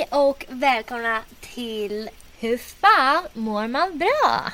Hej 0.00 0.08
och 0.10 0.46
välkomna 0.48 1.22
till 1.40 2.10
Hur 2.38 2.58
fan 2.58 3.24
mår 3.34 3.66
man 3.68 3.98
bra? 3.98 4.52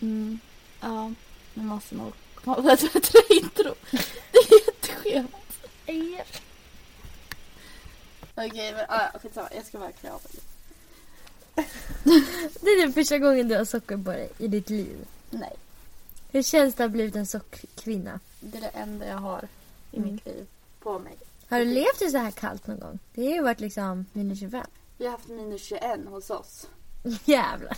Mm. 0.00 0.38
Ja, 0.80 1.12
nu 1.54 1.62
måste 1.62 1.94
nog 1.94 2.12
komma 2.34 2.62
på 2.62 2.68
ett 2.70 2.92
bättre 2.92 3.18
intro. 3.30 3.74
Det 4.32 5.12
är 5.12 5.22
jätteskevt. 5.92 6.42
Okej, 8.34 8.72
men 8.72 8.84
ah, 8.88 9.18
skitsamma. 9.18 9.48
Jag 9.54 9.66
ska 9.66 9.78
bara 9.78 9.92
klä 9.92 10.10
av 10.12 10.20
mig. 10.24 11.64
Det 12.60 12.70
är 12.70 12.80
den 12.82 12.92
första 12.92 13.18
gången 13.18 13.48
du 13.48 13.56
har 13.56 13.64
socker 13.64 13.96
på 13.96 14.10
dig 14.10 14.30
i 14.38 14.48
ditt 14.48 14.70
liv. 14.70 14.96
Nej, 15.30 15.56
Hur 16.30 16.42
känns 16.42 16.74
det 16.74 16.84
att 16.84 16.90
ha 16.90 16.92
blivit 16.94 17.16
en 17.16 17.26
sockerkvinna? 17.26 18.20
det 18.40 18.58
är 18.58 18.62
det 18.62 18.68
enda 18.68 19.06
jag 19.06 19.16
har 19.18 19.48
i 19.92 19.96
Mm. 19.96 20.12
mitt 20.14 20.26
liv 20.26 20.46
på 20.80 20.98
mig. 20.98 21.16
Har 21.48 21.58
du 21.58 21.64
levt 21.64 22.02
i 22.02 22.10
så 22.10 22.18
här 22.18 22.30
kallt 22.30 22.66
någon 22.66 22.80
gång? 22.80 22.98
Det 23.14 23.26
har 23.26 23.32
ju 23.34 23.42
varit 23.42 23.60
liksom 23.60 24.06
minus 24.12 24.40
25. 24.40 24.66
Vi 24.98 25.04
har 25.04 25.12
haft 25.12 25.28
minus 25.28 25.62
21 25.62 26.06
hos 26.06 26.30
oss. 26.30 26.66
Jävlar. 27.24 27.76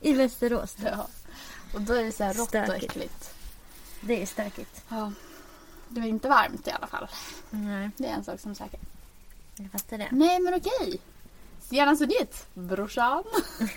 I 0.00 0.12
Västerås 0.12 0.74
då. 0.74 0.86
Ja. 0.88 1.08
Och 1.74 1.80
då 1.80 1.94
är 1.94 2.04
det 2.04 2.12
så 2.12 2.24
här 2.24 2.34
rått 2.34 2.54
och 2.54 2.74
äckligt. 2.76 3.34
Det 4.00 4.22
är 4.22 4.26
stökigt. 4.26 4.82
Ja. 4.88 5.12
Det 5.88 6.00
var 6.00 6.06
inte 6.08 6.28
varmt 6.28 6.68
i 6.68 6.70
alla 6.70 6.86
fall. 6.86 7.08
Nej, 7.50 7.90
Det 7.96 8.06
är 8.06 8.12
en 8.12 8.24
sak 8.24 8.40
som 8.40 8.50
är 8.50 8.54
säker. 8.54 8.80
jag 9.56 9.70
fattar 9.70 9.98
det. 9.98 10.08
Nej, 10.12 10.40
men 10.40 10.54
okej. 10.54 11.00
Gärna 11.70 11.96
så 11.96 12.04
ditt, 12.04 12.46
brorsan. 12.54 13.24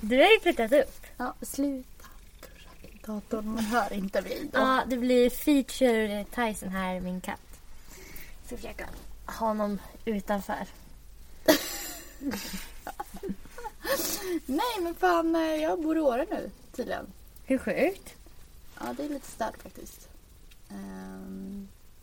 du 0.00 0.16
har 0.16 0.30
ju 0.32 0.40
flyttat 0.42 0.72
upp. 0.72 1.06
Ja, 1.16 1.34
sluta. 1.42 1.99
Datorn, 3.06 3.48
man 3.54 3.64
hör 3.64 3.92
inte 3.92 4.20
då. 4.20 4.28
Ja, 4.52 4.82
det 4.86 4.96
blir 4.96 5.30
feature 5.30 6.24
Tyson 6.24 6.68
här, 6.68 7.00
min 7.00 7.20
katt. 7.20 7.60
Ska 8.46 8.56
försöka 8.56 8.88
ha 9.26 9.46
honom 9.46 9.78
utanför. 10.04 10.66
Nej, 14.46 14.80
men 14.80 14.94
fan, 14.94 15.34
eh, 15.36 15.42
jag 15.42 15.82
bor 15.82 15.96
i 15.96 16.00
Åre 16.00 16.26
nu 16.30 16.50
tydligen. 16.72 17.06
Hur 17.44 17.58
sjukt? 17.58 18.14
Ja, 18.80 18.94
det 18.96 19.04
är 19.04 19.08
lite 19.08 19.30
stört 19.30 19.62
faktiskt. 19.62 20.08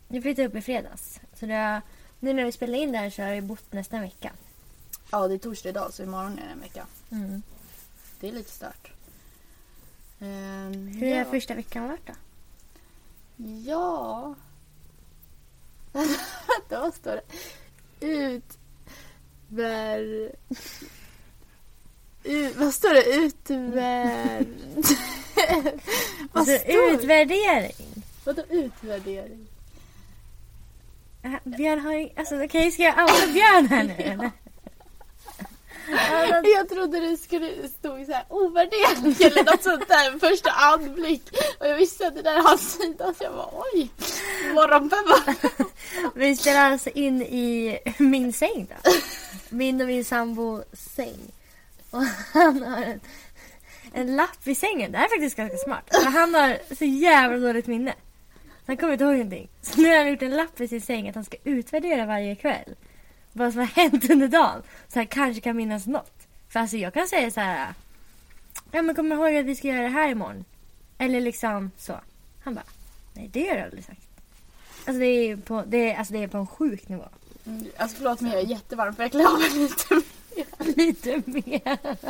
Du 0.08 0.22
flyttade 0.22 0.48
upp 0.48 0.56
i 0.56 0.62
fredags. 0.62 1.20
Så 1.40 1.46
har, 1.46 1.82
nu 2.20 2.34
när 2.34 2.46
vi 2.46 2.52
spelar 2.52 2.78
in 2.78 2.92
det 2.92 2.98
här 2.98 3.10
så 3.10 3.22
har 3.22 3.30
jag 3.30 3.44
bott 3.44 3.74
nästan 3.74 4.00
en 4.00 4.06
vecka. 4.06 4.32
ja, 5.12 5.28
det 5.28 5.34
är 5.34 5.38
torsdag 5.38 5.70
idag 5.70 5.94
så 5.94 6.04
imorgon 6.04 6.40
är 6.40 6.46
det 6.46 6.52
en 6.52 6.60
vecka. 6.60 6.86
Mm. 7.12 7.42
Det 8.20 8.28
är 8.28 8.32
lite 8.32 8.52
stört. 8.52 8.92
Ehm, 10.20 10.88
Hur 10.88 11.08
ja. 11.08 11.18
har 11.18 11.26
första 11.26 11.54
veckan 11.54 11.88
varit 11.88 12.08
då? 12.08 12.14
Ja... 13.66 14.36
Vad 16.70 16.94
står 16.94 17.12
det? 17.12 17.22
Ut, 18.08 18.58
vad 22.56 22.74
står 22.74 22.94
det? 22.94 23.16
Utver... 23.16 24.46
vad 26.32 26.42
Alltså, 26.42 26.58
står 26.58 26.90
det? 26.90 26.94
utvärdering. 26.96 28.04
Vadå 28.26 28.44
utvärdering? 28.50 29.48
Björn 31.44 31.80
har 31.80 31.94
ju... 31.94 32.10
Alltså 32.16 32.44
okej, 32.44 32.72
ska 32.72 32.84
jag 32.84 33.02
outa 33.04 33.28
Björn 33.34 33.68
här 33.68 33.84
nu 33.84 33.94
eller? 33.98 34.32
Jag 36.44 36.70
trodde 36.70 37.00
det 37.00 37.18
skulle 37.18 37.68
stå 37.68 38.06
så 38.06 38.12
här 38.12 38.26
ovärderlig 38.30 39.22
eller 39.22 39.44
något 39.44 39.64
sånt 39.64 39.88
där 39.88 40.20
första 40.20 40.52
anblick. 40.52 41.24
Och 41.60 41.68
jag 41.68 41.76
visste 41.76 42.08
att 42.08 42.16
det 42.16 42.22
där 42.22 42.36
är 42.36 42.42
hans 42.42 42.74
sida 42.74 43.14
så 43.18 43.24
jag 43.24 43.34
bara 43.34 43.50
oj. 43.74 43.90
Morgonpeppa. 44.54 45.36
vi 46.16 46.36
spelar 46.36 46.72
alltså 46.72 46.90
in 46.90 47.22
i 47.22 47.80
min 47.98 48.34
säng 48.34 48.68
då. 48.70 48.92
Min 49.50 49.82
och 49.82 49.88
min 49.88 50.06
sambo 50.06 50.64
säng. 50.74 51.32
Och 51.92 52.04
han 52.34 52.64
har 52.64 52.82
en, 52.84 53.00
en 53.94 54.16
lapp 54.16 54.48
i 54.48 54.56
sängen. 54.56 54.92
Det 54.92 54.98
här 54.98 55.06
är 55.06 55.10
faktiskt 55.10 55.38
ganska 55.38 55.58
smart. 55.58 55.90
För 55.92 56.10
han 56.10 56.34
har 56.34 56.76
så 56.76 56.86
jävla 56.86 57.38
dåligt 57.38 57.68
minne. 57.68 57.94
Han 58.66 58.78
kommer 58.78 58.94
inte 58.94 59.04
ihåg 59.04 59.14
någonting. 59.14 59.50
Så 59.62 59.82
nu 59.82 59.90
har 59.90 59.98
han 59.98 60.10
gjort 60.10 60.22
en 60.22 60.36
lapp 60.36 60.62
i 60.62 60.68
sin 60.68 60.82
säng 60.82 61.10
att 61.10 61.16
han 61.16 61.26
ska 61.26 61.38
utvärdera 61.44 62.06
varje 62.06 62.36
kväll. 62.36 62.76
Vad 63.38 63.52
som 63.54 63.60
har 63.60 63.68
hänt 63.68 64.10
under 64.10 64.28
dagen. 64.28 64.64
Så 64.88 65.00
han 65.00 65.08
kanske 65.08 65.42
kan 65.42 65.56
minnas 65.58 65.86
något. 65.86 66.28
För 66.50 66.60
alltså 66.60 66.78
jag 66.78 66.94
kan 66.94 67.08
säga 67.08 67.32
så 67.32 67.40
här. 67.40 67.74
Ja 68.72 68.82
men 68.82 68.96
kom 68.96 69.12
ihåg 69.12 69.36
att 69.36 69.46
vi 69.46 69.56
ska 69.56 69.68
göra 69.68 69.82
det 69.82 69.88
här 69.90 70.10
imorgon. 70.10 70.46
Eller 70.98 71.22
liksom 71.22 71.72
så. 71.78 72.00
Han 72.44 72.56
bara. 72.56 72.64
Nej 73.14 73.30
det 73.34 73.48
har 73.50 73.56
jag 73.56 73.64
aldrig 73.66 73.86
sagt. 73.86 74.02
Alltså 74.86 75.00
det 75.00 75.06
är 75.06 75.38
på, 75.38 75.64
det 75.68 75.92
är, 75.92 75.98
alltså 75.98 76.14
det 76.14 76.24
är 76.24 76.28
på 76.28 76.38
en 76.38 76.48
sjuk 76.48 76.88
nivå. 76.90 77.04
Mm, 77.46 77.66
Alltså 77.78 77.98
förlåt 77.98 78.22
men 78.22 78.32
jag 78.32 78.40
är 78.42 78.46
jättevarm 78.46 78.96
för 78.96 79.04
jag 79.04 79.12
klär 79.12 79.26
av 79.34 79.40
mig 79.40 79.50
lite 79.50 79.94
mer. 79.96 80.76
Lite 80.76 81.22
mer. 81.26 81.78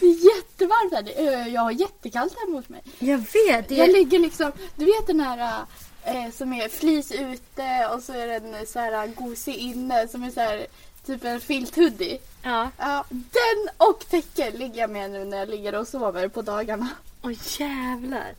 Det 0.00 0.06
är 0.06 0.36
jättevarmt 0.36 0.92
här. 0.92 1.48
Jag 1.48 1.60
har 1.62 1.70
jättekallt 1.70 2.34
hemma 2.40 2.56
hos 2.56 2.68
mig. 2.68 2.82
Jag 2.98 3.18
vet. 3.18 3.68
Det 3.68 3.74
Jag 3.74 3.88
är, 3.88 3.92
ligger 3.92 4.18
liksom, 4.18 4.52
du 4.76 4.84
vet 4.84 5.06
den 5.06 5.20
här 5.20 5.64
eh, 6.06 6.30
som 6.32 6.52
är 6.52 6.68
flis 6.68 7.12
ute 7.12 7.86
och 7.94 8.02
så 8.02 8.12
är 8.12 8.40
den 8.40 8.66
så 8.66 8.78
här 8.78 9.06
gosig 9.06 9.54
inne 9.56 10.08
som 10.08 10.22
är 10.24 10.30
så 10.30 10.40
här 10.40 10.66
typ 11.06 11.24
en 11.24 11.40
filthoodie. 11.40 12.18
ja. 12.42 12.70
Ja, 12.78 13.04
den 13.10 13.68
och 13.88 14.08
täcke 14.08 14.50
ligger 14.50 14.80
jag 14.80 14.90
med 14.90 15.10
nu 15.10 15.24
när 15.24 15.38
jag 15.38 15.48
ligger 15.48 15.74
och 15.74 15.88
sover 15.88 16.28
på 16.28 16.42
dagarna. 16.42 16.88
Åh 17.22 17.32
jävlar. 17.60 18.34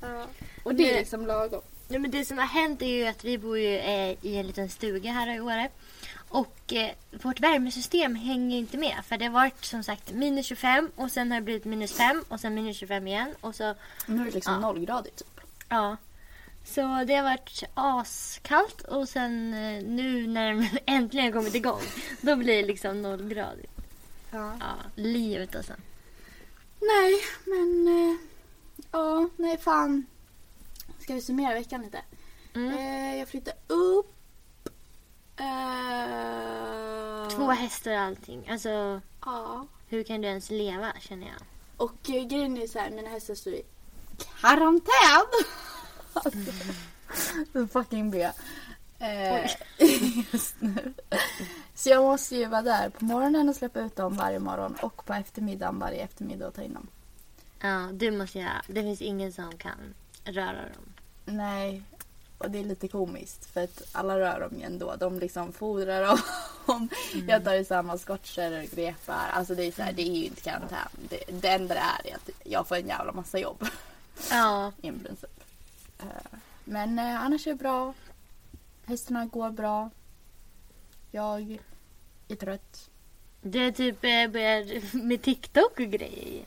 Och 0.64 0.76
det 0.76 0.90
är 0.90 0.94
Det- 0.94 1.00
liksom 1.00 1.26
lagom. 1.28 1.62
Ja, 1.90 2.00
men 2.00 2.12
det 2.12 2.26
som 2.26 2.38
har 2.38 2.46
hänt 2.46 2.82
är 2.82 2.86
ju 2.88 3.08
att 3.08 3.24
vi 3.24 3.38
bor 3.38 3.58
ju 3.60 3.78
eh, 3.78 4.16
i 4.26 4.36
en 4.38 4.48
liten 4.48 4.70
stuga 4.70 5.12
här 5.12 5.36
i 5.36 5.40
Åre. 5.40 5.70
Och 6.30 6.74
eh, 6.74 6.90
vårt 7.12 7.40
värmesystem 7.40 8.16
hänger 8.16 8.58
inte 8.58 8.78
med. 8.78 8.96
För 9.08 9.18
det 9.18 9.26
har 9.26 9.32
varit 9.34 9.66
som 9.66 9.84
sagt 9.84 10.12
minus 10.12 10.46
25 10.46 10.92
och 10.96 11.12
sen 11.12 11.32
har 11.32 11.40
det 11.40 11.44
blivit 11.46 11.66
minus 11.66 11.94
5 11.94 12.24
och 12.28 12.40
sen 12.40 12.56
minus 12.56 12.78
25 12.78 13.08
igen. 13.08 13.36
Och 13.42 13.56
så, 13.56 13.76
Nu 14.06 14.22
är 14.22 14.26
det 14.26 14.32
liksom 14.32 14.54
Ja. 14.54 14.60
nollgradigt 14.60 15.18
typ. 15.18 15.42
ja. 15.70 15.98
Så 16.68 17.04
det 17.08 17.16
har 17.16 17.24
varit 17.24 17.64
askallt 17.74 18.82
och 18.82 19.10
sen 19.10 19.54
eh, 19.54 19.84
nu 19.84 20.28
när 20.28 20.54
den 20.54 20.68
äntligen 20.86 21.34
kommit 21.34 21.56
igång. 21.56 21.82
Då 22.22 22.36
blir 22.36 22.56
det 22.62 22.68
liksom 22.68 23.02
nollgradigt. 23.02 23.72
Ja. 24.32 24.54
Ja, 24.60 24.74
livet 24.96 25.56
alltså. 25.56 25.74
Nej, 26.80 27.14
men... 27.46 27.88
Eh, 27.88 28.16
ja, 28.92 29.30
nej 29.38 29.58
fan. 29.58 30.06
Ska 31.00 31.14
vi 31.14 31.22
summera 31.22 31.54
veckan 31.54 31.82
lite? 31.82 32.02
Mm. 32.56 32.78
Eh, 32.78 33.20
jag 33.20 33.28
flyttade 33.28 33.58
upp. 33.68 34.14
Eh, 35.40 37.28
Två 37.30 37.52
hästar 37.52 37.92
och 37.92 38.00
allting. 38.00 38.50
Alltså 38.50 39.02
Ja. 39.26 39.68
hur 39.88 40.04
kan 40.04 40.22
du 40.22 40.28
ens 40.28 40.50
leva 40.50 40.94
känner 41.00 41.28
jag. 41.28 41.36
Och 41.78 41.92
grejen 42.04 42.58
är 42.58 42.68
så 42.68 42.80
här, 42.80 42.90
mina 42.90 43.10
hästar 43.10 43.36
står 43.36 43.54
i 43.54 43.64
karantän. 44.42 45.28
Mm. 46.26 47.68
fucking 47.74 48.12
B. 48.12 48.30
Eh, 49.00 49.52
just 50.32 50.56
nu. 50.60 50.94
Så 51.76 51.90
jag 51.90 52.04
måste 52.04 52.36
ju 52.36 52.46
vara 52.46 52.62
där 52.62 52.90
på 52.90 53.06
morgonen 53.06 53.50
och 53.50 53.56
släppa 53.56 53.80
ut 53.80 53.96
dem 53.96 54.18
varje 54.18 54.40
morgon 54.40 54.76
och 54.82 55.06
på 55.06 55.14
eftermiddagen 55.14 55.80
varje 55.80 56.04
eftermiddag 56.04 56.48
och 56.48 56.54
ta 56.54 56.62
in 56.62 56.74
dem. 56.74 56.88
Ja, 57.62 57.90
du 57.94 58.12
måste 58.12 58.40
göra. 58.40 58.62
Det 58.68 58.82
finns 58.82 59.02
ingen 59.02 59.34
som 59.34 59.58
kan 59.58 59.94
röra 60.24 60.62
dem. 60.62 60.94
Nej, 61.26 61.84
och 62.38 62.52
det 62.52 62.60
är 62.60 62.64
lite 62.64 62.88
komiskt 62.88 63.46
för 63.46 63.64
att 63.64 63.82
alla 63.92 64.20
rör 64.20 64.40
dem 64.40 64.60
ju 64.60 64.64
ändå. 64.64 64.96
De 64.96 65.20
liksom 65.20 65.54
fodrar 65.54 66.06
dem. 66.06 66.20
Jag 67.28 67.44
tar 67.44 67.54
ju 67.54 67.66
samma 67.66 67.98
scotcher 67.98 68.64
och 68.64 68.70
grepar. 68.76 69.30
Alltså 69.34 69.56
det 69.56 69.64
är, 69.64 69.72
så 69.72 69.82
här, 69.82 69.94
det 69.94 70.02
är 70.02 70.14
ju 70.14 70.26
inte 70.26 70.42
karantän. 70.42 70.90
Det, 71.10 71.24
det 71.42 71.48
enda 71.48 71.74
det 71.74 71.80
är 71.80 72.12
är 72.12 72.16
att 72.16 72.30
jag 72.44 72.68
får 72.68 72.76
en 72.76 72.88
jävla 72.88 73.12
massa 73.12 73.40
jobb. 73.40 73.68
Ja. 74.32 74.72
i 74.82 74.92
princip. 74.92 75.37
Eh, 76.00 76.40
Men 76.63 77.00
eh, 77.00 77.22
annars 77.22 77.47
är 77.47 77.52
det 77.52 77.58
bra. 77.58 77.94
Hästarna 78.85 79.25
går 79.25 79.50
bra. 79.51 79.89
Jag 81.12 81.60
är 82.27 82.36
trött. 82.36 82.89
Du 83.42 83.72
typ 83.72 84.04
eh, 84.04 84.27
började 84.27 84.81
med 84.94 85.22
TikTok 85.22 85.80
och 85.80 85.86
grejer. 85.92 86.45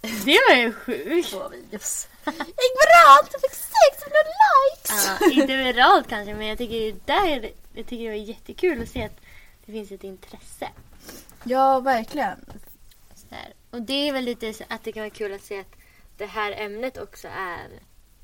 Det 0.00 0.38
var 0.48 0.56
ju 0.56 0.72
sjukt. 0.72 1.30
Två 1.30 1.48
videos. 1.48 2.08
gick 2.26 2.34
viralt! 2.36 3.28
Jag 3.32 3.40
fick 3.40 3.54
600 3.54 4.16
likes! 4.30 5.20
Ja, 5.20 5.42
inte 5.42 5.56
viralt 5.56 6.08
kanske 6.08 6.34
men 6.34 6.46
jag 6.46 6.58
tycker 6.58 6.96
där, 7.04 7.50
jag 7.72 7.86
tycker 7.86 8.04
det 8.04 8.10
var 8.10 8.26
jättekul 8.26 8.82
att 8.82 8.88
se 8.88 9.04
att 9.04 9.20
det 9.66 9.72
finns 9.72 9.92
ett 9.92 10.04
intresse. 10.04 10.68
Ja, 11.44 11.80
verkligen. 11.80 12.44
Och 13.70 13.82
det 13.82 14.08
är 14.08 14.12
väl 14.12 14.24
lite 14.24 14.52
så 14.52 14.64
att 14.68 14.84
det 14.84 14.92
kan 14.92 15.02
vara 15.02 15.10
kul 15.10 15.32
att 15.32 15.42
se 15.42 15.60
att 15.60 15.76
det 16.16 16.26
här 16.26 16.52
ämnet 16.52 16.98
också 16.98 17.28
är 17.28 17.68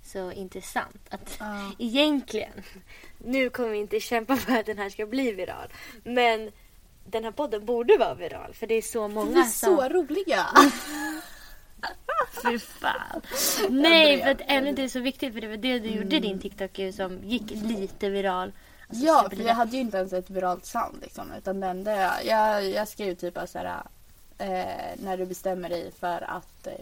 så 0.05 0.33
intressant. 0.33 1.09
Att 1.11 1.37
Ja. 1.41 1.73
egentligen, 1.79 2.53
nu 3.19 3.51
kommer 3.51 3.69
vi 3.69 3.79
inte 3.79 4.01
kämpa 4.01 4.37
för 4.37 4.53
att 4.59 4.67
den 4.67 4.79
här 4.79 4.91
ska 4.91 5.07
bli 5.07 5.33
viral. 5.33 5.69
Men 6.05 6.53
den 7.07 7.25
här 7.25 7.31
podden 7.31 7.65
borde 7.65 7.97
vara 7.99 8.15
viral 8.15 8.55
för 8.55 8.67
det 8.67 8.75
är 8.75 8.83
så 8.83 9.09
många 9.09 9.31
Vi 9.31 9.41
är 9.41 9.45
som... 9.45 9.77
så 9.77 9.89
roliga. 9.89 10.47
Fy 12.43 12.59
fan. 12.59 13.21
Nej, 13.71 14.23
för 14.23 14.31
att 14.31 14.41
ämnet 14.47 14.79
är 14.79 14.89
så 14.89 15.01
viktigt. 15.01 15.35
För 15.35 15.41
det 15.41 15.49
var 15.49 15.57
det 15.57 15.79
du 15.79 15.89
gjorde 15.89 16.17
i 16.17 16.21
din 16.21 16.41
TikTok 16.41 16.79
ju, 16.79 16.93
som 16.93 17.19
gick 17.25 17.51
lite 17.51 18.09
viral. 18.09 18.53
Att 18.89 18.97
Ja, 19.03 19.27
för 19.31 19.43
jag 19.43 19.55
hade 19.55 19.77
ju 19.77 19.81
inte 19.83 19.97
ens 19.97 20.13
ett 20.13 20.31
viralt 20.31 20.67
sound 20.67 20.99
liksom. 21.03 21.33
Utan 21.39 21.61
det 21.61 21.67
enda 21.67 21.93
jag, 21.97 22.25
jag, 22.25 22.71
jag 22.71 22.89
skrev 22.89 23.15
typ 23.15 23.35
bara 23.35 23.47
så 23.47 23.59
här. 23.59 23.83
Eh, 24.39 24.97
när 25.05 25.17
du 25.17 25.27
bestämmer 25.27 25.69
dig 25.69 25.93
för 26.01 26.31
att 26.31 26.67
eh, 26.67 26.73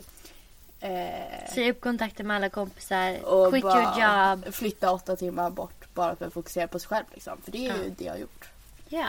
Säg 1.54 1.70
upp 1.70 1.80
kontakter 1.80 2.24
med 2.24 2.36
alla 2.36 2.48
kompisar. 2.48 3.24
och 3.24 3.50
Quit 3.52 3.64
your 3.64 4.00
job. 4.00 4.54
flytta 4.54 4.92
åtta 4.92 5.16
timmar 5.16 5.50
bort 5.50 5.94
bara 5.94 6.16
för 6.16 6.26
att 6.26 6.32
fokusera 6.32 6.68
på 6.68 6.78
sig 6.78 6.88
själv 6.88 7.04
liksom. 7.14 7.40
För 7.44 7.52
det 7.52 7.58
är 7.58 7.62
ju 7.76 7.82
Ja. 7.84 7.90
det 7.98 8.04
jag 8.04 8.12
har 8.12 8.18
gjort. 8.18 8.48
Ja. 8.88 9.06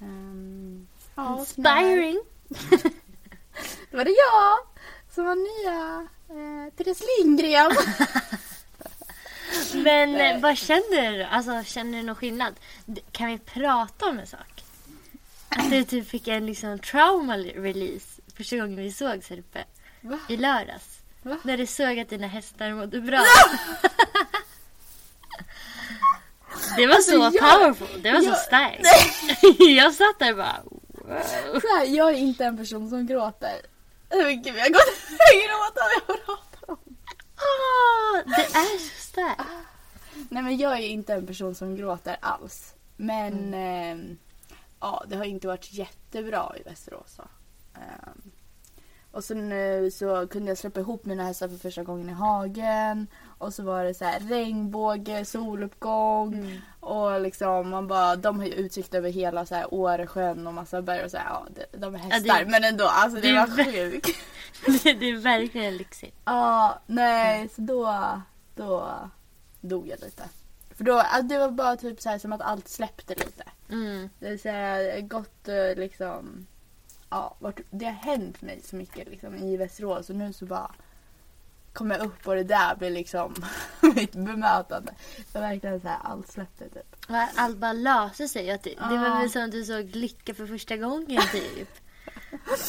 Um, 0.00 0.88
ja, 1.14 1.38
Inspiring. 1.38 2.20
Då 3.90 3.96
var 3.96 4.04
det 4.04 4.10
jag 4.10 4.58
som 5.14 5.24
var 5.24 5.34
nya 5.34 6.08
eh, 6.28 6.72
Therese 6.74 7.02
Lindgren. 7.18 7.70
Men 9.74 10.12
Nej. 10.12 10.34
eh, 10.34 10.40
vad 10.40 10.56
känner 10.58 11.12
du? 11.18 11.22
Alltså, 11.24 11.62
känner 11.64 11.98
du 11.98 12.04
någon 12.04 12.16
skillnad? 12.16 12.54
Kan 13.12 13.26
vi 13.28 13.38
prata 13.38 14.06
om 14.08 14.18
en 14.18 14.26
sak? 14.26 14.64
Att 15.48 15.70
du 15.70 15.84
typ 15.84 16.08
fick 16.08 16.28
en 16.28 16.46
liksom 16.46 16.78
trauma 16.78 17.36
release 17.36 18.06
första 18.36 18.56
gången 18.56 18.76
vi 18.76 18.92
sågs 18.92 19.30
här 19.30 19.38
uppe. 19.38 19.64
Va? 20.00 20.18
I 20.28 20.36
lördags. 20.36 20.99
Va? 21.22 21.36
När 21.42 21.56
du 21.56 21.66
såg 21.66 21.98
att 21.98 22.08
dina 22.08 22.26
hästar 22.26 22.72
mådde 22.72 23.00
bra. 23.00 23.24
Det 26.76 26.86
var 26.86 26.94
så 26.94 27.22
Alltså, 27.24 27.38
jag- 27.46 27.52
powerful. 27.60 28.02
Det 28.02 28.12
var 28.12 28.20
så 28.20 28.26
jag- 28.26 28.38
starkt. 28.38 28.80
jag 29.58 29.94
satt 29.94 30.18
där 30.18 30.30
och 30.30 30.36
bara 30.36 30.60
wow. 30.64 31.60
Så 31.60 31.76
här, 31.76 31.84
jag 31.84 32.08
är 32.10 32.16
inte 32.16 32.44
en 32.44 32.56
person 32.56 32.90
som 32.90 33.06
gråter. 33.06 33.60
Men 34.10 34.42
gud, 34.42 34.56
jag 34.56 34.66
gråter 34.72 35.82
när 35.84 36.14
jag 36.14 36.24
pratar 36.26 36.70
om 36.70 36.78
Åh, 37.36 38.18
Det 38.36 38.42
är 38.58 38.78
så 38.78 39.02
starkt. 39.02 39.42
Nej 40.30 40.42
men 40.42 40.56
jag 40.56 40.72
är 40.72 40.82
inte 40.82 41.14
en 41.14 41.26
person 41.26 41.54
som 41.54 41.76
gråter 41.76 42.16
alls. 42.20 42.74
Men 42.96 43.54
ehm, 43.54 44.18
ja, 44.80 45.04
det 45.08 45.16
har 45.16 45.24
inte 45.24 45.46
varit 45.46 45.72
jättebra 45.72 46.52
i 46.60 46.62
Västerås. 46.62 47.12
Så. 47.16 47.22
Ehm, 47.74 48.29
och 49.12 49.24
så 49.24 49.34
nu 49.34 49.90
så 49.90 50.26
kunde 50.28 50.48
jag 50.50 50.58
släppa 50.58 50.80
ihop 50.80 51.04
mina 51.04 51.24
hästar 51.24 51.48
för 51.48 51.56
första 51.56 51.82
gången 51.82 52.08
i 52.08 52.12
hagen. 52.12 53.06
Och 53.38 53.54
så 53.54 53.62
var 53.62 53.84
det 53.84 53.94
så 53.94 54.04
här 54.04 54.20
regnbåge, 54.20 55.24
soluppgång. 55.24 56.34
Mm. 56.34 56.58
Och 56.80 57.20
liksom 57.20 57.68
man 57.70 57.86
bara, 57.88 58.16
de 58.16 58.38
har 58.38 58.46
ju 58.46 58.52
utsikt 58.52 58.94
över 58.94 59.10
hela 59.10 59.46
så 59.46 59.54
här 59.54 59.74
Åresjön 59.74 60.46
och 60.46 60.54
massa 60.54 60.82
berg 60.82 61.04
och 61.04 61.10
så 61.10 61.16
här, 61.16 61.26
ja, 61.28 61.46
de, 61.72 61.94
är 61.94 61.98
Ja, 61.98 62.04
hästar. 62.04 62.38
det- 62.44 62.50
men 62.50 62.64
ändå, 62.64 62.84
alltså 62.84 63.20
det, 63.20 63.28
det 63.32 63.38
var 63.38 63.64
sjukt. 63.64 64.08
Det, 64.82 64.92
det 64.92 65.06
är 65.10 65.16
verkligen 65.18 65.76
lyxigt. 65.76 66.16
Ja, 66.24 66.78
nej, 66.86 67.48
så 67.48 67.60
då, 67.60 67.96
då 68.54 68.88
dog 69.60 69.88
jag 69.88 70.00
lite. 70.00 70.22
För 70.76 70.84
då, 70.84 70.98
alltså, 70.98 71.22
det 71.22 71.38
var 71.38 71.50
bara 71.50 71.76
typ 71.76 72.00
så 72.00 72.08
här 72.08 72.18
som 72.18 72.32
att 72.32 72.40
allt 72.40 72.68
släppte 72.68 73.14
lite. 73.14 73.44
Mm. 73.70 74.10
Det 74.18 74.28
är 74.28 74.38
så 74.38 74.48
här, 74.48 75.00
gått 75.00 75.48
eh, 75.48 75.74
liksom, 75.76 76.46
ja, 77.10 77.36
vart, 77.38 77.60
det 77.70 77.84
har 77.84 77.92
hänt 77.92 78.42
mig 78.42 78.60
så 78.64 78.76
mycket 78.76 79.08
liksom 79.08 79.34
i 79.34 79.56
Västerås 79.56 80.10
och 80.10 80.16
nu 80.16 80.32
så 80.32 80.46
bara 80.46 80.70
kom 81.72 81.90
jag 81.90 82.00
upp 82.00 82.26
och 82.26 82.34
det 82.34 82.44
där 82.44 82.76
blev 82.76 82.92
liksom 82.92 83.34
mitt 83.94 84.12
bemötande. 84.12 84.94
Det 85.16 85.34
var 85.34 85.40
verkligen 85.40 85.80
så 85.80 85.88
här, 85.88 85.98
allt 86.02 86.28
släppte 86.28 86.68
typ. 86.68 86.96
Allt 87.34 87.56
bara 87.56 87.72
löser 87.72 88.26
sig. 88.26 88.50
Att 88.50 88.62
det, 88.62 88.74
det 88.74 88.98
var 88.98 89.20
väl 89.20 89.30
som 89.30 89.44
att 89.44 89.52
du 89.52 89.64
såg 89.64 89.96
lycka 89.96 90.34
för 90.34 90.46
första 90.46 90.76
gången 90.76 91.22
typ. 91.32 91.68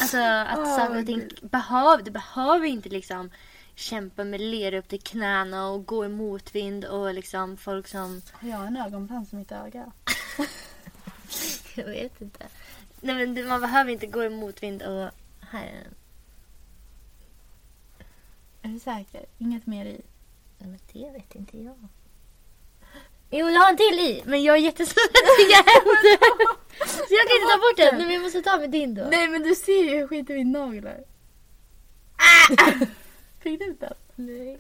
Alltså 0.01 0.17
att 0.17 0.59
Åh, 0.59 0.77
saker 0.77 0.99
och 0.99 1.05
ting 1.05 1.29
behöver, 1.41 2.03
du 2.03 2.11
behöver 2.11 2.65
inte 2.65 2.89
liksom 2.89 3.29
kämpa 3.75 4.23
med 4.23 4.41
lera 4.41 4.77
upp 4.77 4.87
till 4.87 5.01
knäna 5.01 5.67
och 5.67 5.85
gå 5.85 6.05
i 6.05 6.09
motvind 6.09 6.85
och 6.85 7.13
liksom 7.13 7.57
folk 7.57 7.87
som... 7.87 8.21
Har 8.31 8.49
jag 8.49 8.67
en 8.67 8.77
ögonfrans 8.77 9.33
i 9.33 9.35
mitt 9.35 9.51
öga? 9.51 9.91
Jag 11.75 11.85
vet 11.85 12.21
inte. 12.21 12.47
Nej 13.01 13.27
men 13.27 13.47
man 13.47 13.61
behöver 13.61 13.91
inte 13.91 14.07
gå 14.07 14.23
i 14.23 14.29
motvind 14.29 14.81
och... 14.81 15.09
Här 15.39 15.67
är 15.67 15.83
den. 15.83 15.95
Är 18.61 18.69
du 18.73 18.79
säker? 18.79 19.25
Inget 19.37 19.67
mer 19.67 19.85
i? 19.85 20.01
Nej, 20.57 20.69
men 20.69 20.79
det 20.93 21.11
vet 21.11 21.35
inte 21.35 21.57
jag. 21.57 21.87
Jo, 23.29 23.49
jag 23.49 23.61
har 23.61 23.69
en 23.69 23.77
till 23.77 23.99
i, 23.99 24.23
men 24.25 24.43
jag 24.43 24.55
är 24.55 24.61
jättesvettiga 24.61 25.57
händer. 25.71 26.17
Så 26.87 27.05
jag 27.09 27.27
kan 27.27 27.35
inte 27.37 27.51
ta 27.51 27.57
bort 27.57 27.77
den, 27.77 27.97
men 27.97 28.07
vi 28.07 28.17
måste 28.19 28.41
ta 28.41 28.57
med 28.57 28.69
din 28.69 28.95
då. 28.95 29.07
Nej 29.11 29.27
men 29.27 29.43
du 29.43 29.55
ser 29.55 29.83
ju 29.83 29.97
hur 29.97 30.07
skit 30.07 30.29
i 30.29 30.33
min 30.33 30.51
nagel 30.51 30.85
är. 30.85 31.03
Fick 33.39 33.59
du 33.59 33.65
ut 33.65 33.79
den? 33.79 33.93
Nej. 34.15 34.59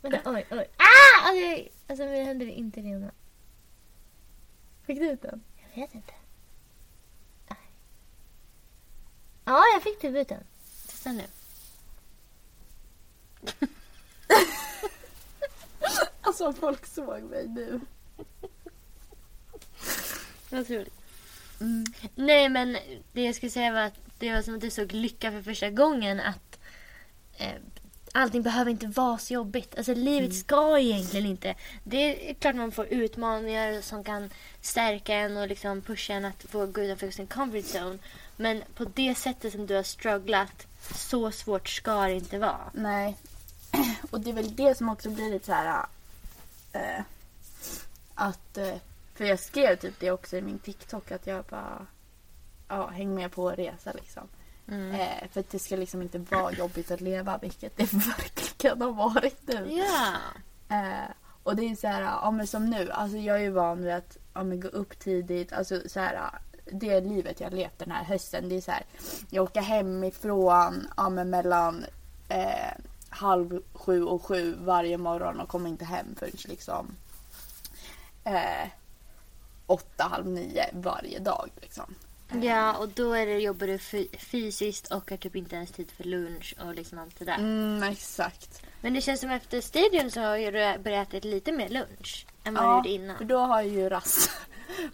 Vänta, 0.00 0.30
oj, 0.30 0.46
oj. 0.50 0.66
Ah! 0.76 1.28
Alltså, 1.28 1.68
alltså 1.86 2.04
mina 2.04 2.24
händer 2.24 2.46
är 2.46 2.50
inte 2.50 2.80
rena. 2.80 3.10
Fick 4.86 4.98
du 4.98 5.10
ut 5.10 5.22
den? 5.22 5.42
Jag 5.74 5.82
vet 5.82 5.94
inte. 5.94 6.12
Nej. 7.48 7.58
Ja, 9.44 9.62
jag 9.74 9.82
fick 9.82 10.00
typ 10.00 10.16
ut 10.16 10.28
den. 10.28 10.44
Testa 10.86 11.12
nu. 11.12 11.24
Alltså 16.20 16.46
om 16.46 16.54
folk 16.54 16.86
såg 16.86 17.22
mig 17.22 17.48
nu. 17.48 17.80
Vad 20.50 20.70
roligt. 20.70 20.94
Mm. 21.60 21.84
Nej, 22.14 22.48
men 22.48 22.78
det 23.12 23.24
jag 23.24 23.34
skulle 23.34 23.50
säga 23.50 23.72
var 23.72 23.80
att 23.80 23.98
det 24.18 24.34
var 24.34 24.42
som 24.42 24.54
att 24.54 24.60
du 24.60 24.70
såg 24.70 24.92
lycka 24.92 25.30
för 25.30 25.42
första 25.42 25.70
gången. 25.70 26.20
Att 26.20 26.58
eh, 27.36 27.52
allting 28.12 28.42
behöver 28.42 28.70
inte 28.70 28.86
vara 28.86 29.18
så 29.18 29.34
jobbigt. 29.34 29.76
Alltså 29.76 29.94
livet 29.94 30.34
ska 30.34 30.78
egentligen 30.78 31.26
inte. 31.26 31.54
Det 31.84 32.30
är 32.30 32.34
klart 32.34 32.54
man 32.54 32.72
får 32.72 32.86
utmaningar 32.86 33.80
som 33.80 34.04
kan 34.04 34.30
stärka 34.60 35.14
en 35.14 35.36
och 35.36 35.48
liksom 35.48 35.82
pusha 35.82 36.14
en 36.14 36.24
att 36.24 36.42
få 36.42 36.66
gå 36.66 36.80
utanför 36.80 37.10
sin 37.10 37.26
comfort 37.26 37.64
zone. 37.64 37.98
Men 38.36 38.62
på 38.74 38.84
det 38.84 39.14
sättet 39.14 39.52
som 39.52 39.66
du 39.66 39.74
har 39.74 39.82
strugglat, 39.82 40.66
så 40.94 41.30
svårt 41.30 41.68
ska 41.68 42.00
det 42.00 42.14
inte 42.14 42.38
vara. 42.38 42.70
Nej. 42.72 43.16
Och 44.10 44.20
det 44.20 44.30
är 44.30 44.34
väl 44.34 44.56
det 44.56 44.78
som 44.78 44.88
också 44.88 45.10
blir 45.10 45.30
lite 45.30 45.46
så 45.46 45.52
här... 45.52 45.86
eh, 46.72 47.02
att... 48.14 48.58
eh, 48.58 48.74
för 49.14 49.24
jag 49.24 49.38
skrev 49.38 49.76
typ 49.76 50.00
det 50.00 50.10
också 50.10 50.36
i 50.36 50.42
min 50.42 50.58
TikTok 50.58 51.12
att 51.12 51.26
jag 51.26 51.44
bara... 51.44 51.86
Ja, 52.68 52.86
häng 52.86 53.14
med 53.14 53.32
på 53.32 53.50
resa 53.50 53.92
liksom. 53.92 54.28
Mm. 54.68 54.94
Eh, 55.00 55.28
för 55.32 55.40
att 55.40 55.50
det 55.50 55.58
ska 55.58 55.76
liksom 55.76 56.02
inte 56.02 56.18
vara 56.18 56.52
jobbigt 56.52 56.90
att 56.90 57.00
leva, 57.00 57.38
vilket 57.38 57.76
det 57.76 57.92
verkligen 57.92 58.80
har 58.82 58.92
varit 58.92 59.48
nu. 59.48 59.70
Ja. 59.70 60.16
Eh, 60.76 61.10
och 61.42 61.56
det 61.56 61.62
är 61.70 61.76
så 61.76 61.86
här, 61.86 62.02
ja 62.02 62.30
men 62.30 62.46
som 62.46 62.70
nu, 62.70 62.90
alltså 62.90 63.16
jag 63.16 63.36
är 63.36 63.40
ju 63.40 63.50
van 63.50 63.82
vid 63.82 63.92
att 63.92 64.16
ja, 64.34 64.44
men 64.44 64.60
gå 64.60 64.68
upp 64.68 64.98
tidigt, 64.98 65.52
alltså 65.52 65.80
så 65.88 66.00
här, 66.00 66.30
det 66.72 67.00
livet 67.00 67.40
jag 67.40 67.52
levt 67.54 67.78
den 67.78 67.90
här 67.90 68.04
hösten, 68.04 68.48
det 68.48 68.56
är 68.56 68.60
så 68.60 68.70
här, 68.70 68.82
jag 69.30 69.44
åker 69.44 69.60
hemifrån 69.60 70.86
ja, 70.96 71.08
men 71.08 71.30
mellan 71.30 71.84
eh, 72.28 72.72
halv 73.08 73.62
sju 73.74 74.04
och 74.04 74.24
sju 74.24 74.54
varje 74.58 74.98
morgon 74.98 75.40
och 75.40 75.48
kommer 75.48 75.68
inte 75.70 75.84
hem 75.84 76.06
förrän 76.18 76.32
liksom 76.44 76.96
eh, 78.24 78.68
åtta, 79.66 80.04
halv 80.04 80.26
nio 80.26 80.64
varje 80.72 81.18
dag 81.18 81.50
liksom. 81.60 81.94
Ja, 82.42 82.76
och 82.76 82.88
då 82.88 83.12
är 83.12 83.26
det, 83.26 83.38
jobbar 83.38 83.66
du 83.66 83.78
fy- 83.78 84.08
fysiskt 84.18 84.92
och 84.92 85.10
har 85.10 85.16
typ 85.16 85.36
inte 85.36 85.56
ens 85.56 85.70
tid 85.70 85.90
för 85.90 86.04
lunch 86.04 86.54
och 86.64 86.74
liksom 86.74 86.98
allt 86.98 87.18
det 87.18 87.24
där. 87.24 87.34
Mm, 87.38 87.82
exakt. 87.82 88.62
Men 88.80 88.94
det 88.94 89.00
känns 89.00 89.20
som 89.20 89.30
efter 89.30 89.60
studion 89.60 90.10
så 90.10 90.20
har 90.20 90.52
du 90.52 90.82
börjat 90.82 91.14
äta 91.14 91.28
lite 91.28 91.52
mer 91.52 91.68
lunch 91.68 92.26
än 92.44 92.54
vad 92.54 92.62
du 92.64 92.68
Ja, 92.68 92.76
gjorde 92.76 92.88
innan. 92.88 93.18
för 93.18 93.24
då 93.24 93.38
har 93.38 93.60
jag 93.62 93.70
ju 93.72 93.88
rast 93.88 94.30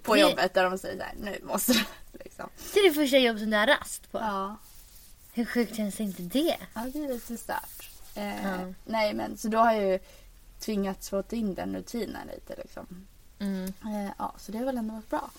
på 0.02 0.14
Det- 0.14 0.20
jobbet 0.20 0.54
där 0.54 0.64
de 0.70 0.78
säger 0.78 0.96
så 0.98 1.02
här, 1.02 1.14
nu 1.20 1.38
måste 1.42 1.72
du 1.72 1.84
liksom. 2.24 2.48
Det 2.74 2.80
är 2.80 2.88
det 2.88 2.94
första 2.94 3.18
jobb 3.18 3.38
som 3.38 3.50
du 3.50 3.56
har 3.56 3.66
rast 3.66 4.12
på. 4.12 4.18
Ja. 4.18 4.56
Hur 5.32 5.44
sjukt 5.44 5.76
känns 5.76 6.00
inte 6.00 6.22
det? 6.22 6.56
Ja, 6.74 6.80
det 6.92 6.98
är 7.04 7.08
lite 7.08 7.36
stört. 7.36 7.90
Eh, 8.14 8.44
Ja. 8.44 8.58
Nej, 8.84 9.14
men 9.14 9.36
så 9.38 9.48
då 9.48 9.58
har 9.58 9.72
jag 9.72 9.84
ju 9.90 9.98
tvingats 10.60 11.08
få 11.10 11.22
in 11.30 11.54
den 11.54 11.76
rutinen 11.76 12.26
lite 12.34 12.56
liksom. 12.62 13.06
Mm. 13.38 13.64
Eh, 13.84 14.10
ja, 14.18 14.34
så 14.38 14.52
det 14.52 14.58
har 14.58 14.64
väl 14.64 14.78
ändå 14.78 14.94
varit 14.94 15.10
bra. 15.10 15.30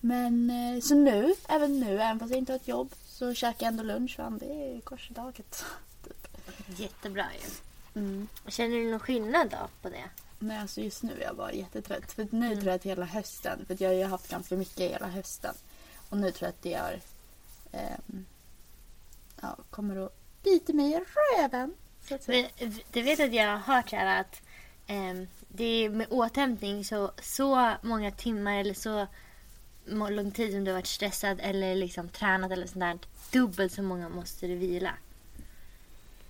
Men 0.00 0.50
eh, 0.50 0.80
så 0.80 0.94
nu, 0.94 1.34
även 1.48 1.80
nu, 1.80 1.94
även 2.00 2.18
fast 2.18 2.30
jag 2.30 2.38
inte 2.38 2.52
har 2.52 2.56
ett 2.58 2.68
jobb, 2.68 2.92
så 3.08 3.34
käkar 3.34 3.66
jag 3.66 3.72
ändå 3.72 3.82
lunch. 3.82 4.16
Fan, 4.16 4.38
det 4.38 4.46
är 4.76 4.80
kors 4.80 5.10
i 5.10 5.14
taget. 5.14 5.64
Typ. 6.04 6.28
Jättebra 6.80 7.26
ju. 7.34 7.50
Mm. 8.00 8.28
Känner 8.48 8.76
du 8.76 8.90
någon 8.90 9.00
skillnad 9.00 9.50
då 9.50 9.68
på 9.82 9.88
det? 9.88 10.04
Men 10.38 10.60
alltså 10.60 10.80
just 10.80 11.02
nu 11.02 11.12
är 11.20 11.24
jag 11.24 11.36
bara 11.36 11.52
jättetrött. 11.52 12.12
För 12.12 12.28
nu 12.30 12.54
tror 12.54 12.66
jag 12.66 12.74
att 12.74 12.84
hela 12.84 13.04
hösten, 13.04 13.66
för 13.66 13.76
jag 13.82 13.88
har 13.88 13.94
ju 13.94 14.04
haft 14.04 14.30
ganska 14.30 14.56
mycket 14.56 14.90
hela 14.90 15.06
hösten. 15.06 15.54
Och 16.08 16.16
nu 16.16 16.30
tror 16.30 16.46
jag 16.46 16.50
att 16.50 16.62
det 16.62 16.74
har, 16.74 17.00
ehm, 17.72 18.26
ja, 19.40 19.56
kommer 19.70 20.06
att 20.06 20.16
bita 20.42 20.72
mig 20.72 20.92
i 20.92 21.00
röven. 21.38 21.74
Men 22.26 22.46
du 22.92 23.02
vet 23.02 23.20
att 23.20 23.34
jag 23.34 23.50
har 23.58 23.74
hört 23.74 23.90
så 23.90 23.96
här 23.96 24.20
att 24.20 24.42
ehm, 24.86 25.26
det 25.48 25.64
är 25.64 25.90
med 25.90 26.06
återhämtning 26.10 26.84
så, 26.84 27.12
så 27.22 27.72
många 27.82 28.10
timmar 28.10 28.56
eller 28.56 28.74
så 28.74 29.06
lång 29.86 30.30
tid 30.30 30.52
som 30.52 30.64
du 30.64 30.70
har 30.70 30.78
varit 30.78 30.86
stressad 30.86 31.40
eller 31.42 31.74
liksom 31.74 32.08
tränat 32.08 32.50
eller 32.50 32.66
sånt 32.66 32.80
där. 32.80 32.98
Dubbelt 33.32 33.72
så 33.72 33.82
många 33.82 34.08
måste 34.08 34.46
du 34.46 34.54
vila. 34.54 34.94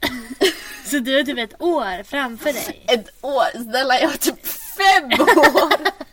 så 0.84 0.98
du 0.98 1.16
har 1.16 1.24
typ 1.24 1.38
ett 1.38 1.62
år 1.62 2.02
framför 2.02 2.52
dig. 2.52 2.84
Ett 2.88 3.24
år? 3.24 3.62
Snälla, 3.62 4.00
jag 4.00 4.08
har 4.08 4.16
typ 4.16 4.46
fem 4.46 5.12
år! 5.12 6.04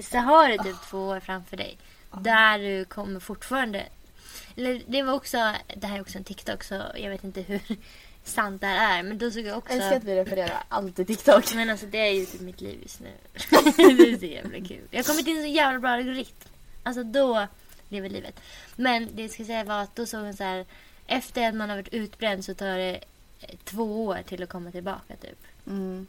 så 0.02 0.18
har 0.18 0.48
du 0.48 0.58
typ 0.58 0.76
två 0.90 0.98
år 0.98 1.20
framför 1.20 1.56
dig. 1.56 1.78
Där 2.12 2.58
du 2.58 2.84
kommer 2.84 3.20
fortfarande... 3.20 3.86
Eller 4.56 4.82
det 4.86 5.02
var 5.02 5.12
också... 5.12 5.54
Det 5.76 5.86
här 5.86 5.96
är 5.96 6.00
också 6.00 6.18
en 6.18 6.24
TikTok 6.24 6.64
så 6.64 6.82
jag 6.94 7.10
vet 7.10 7.24
inte 7.24 7.40
hur 7.40 7.60
sant 8.24 8.60
det 8.60 8.66
här 8.66 8.98
är. 8.98 9.02
Men 9.02 9.18
då 9.18 9.30
såg 9.30 9.44
jag 9.44 9.58
också... 9.58 9.72
Jag 9.72 9.82
älskar 9.82 9.96
att 9.96 10.04
vi 10.04 10.16
refererar 10.16 10.62
allt 10.68 10.96
till 10.96 11.06
TikTok. 11.06 11.54
Men 11.54 11.70
alltså 11.70 11.86
det 11.86 11.98
är 11.98 12.12
ju 12.12 12.26
typ 12.26 12.40
mitt 12.40 12.60
liv 12.60 12.78
just 12.82 13.00
nu. 13.00 13.10
det 13.76 13.82
är 13.82 14.18
så 14.18 14.24
jävla 14.24 14.68
kul. 14.68 14.88
Jag 14.90 14.98
har 14.98 15.04
kommit 15.04 15.26
in 15.26 15.36
i 15.36 15.38
en 15.38 15.44
så 15.44 15.48
jävla 15.48 15.80
bra 15.80 15.90
algoritm. 15.90 16.36
Alltså 16.82 17.02
då 17.02 17.46
lever 17.88 18.08
livet. 18.08 18.40
Men 18.76 19.08
det 19.12 19.22
jag 19.22 19.30
ska 19.30 19.44
säga 19.44 19.64
var 19.64 19.82
att 19.82 19.96
då 19.96 20.06
såg 20.06 20.20
hon 20.20 20.34
så 20.34 20.44
här. 20.44 20.66
Efter 21.10 21.48
att 21.48 21.54
man 21.54 21.70
har 21.70 21.76
varit 21.76 21.94
utbränd 21.94 22.44
så 22.44 22.54
tar 22.54 22.76
det 22.78 23.00
eh, 23.40 23.54
två 23.64 24.06
år 24.06 24.18
till 24.26 24.42
att 24.42 24.48
komma 24.48 24.70
tillbaka 24.70 25.16
typ. 25.20 25.38
Mm. 25.66 26.06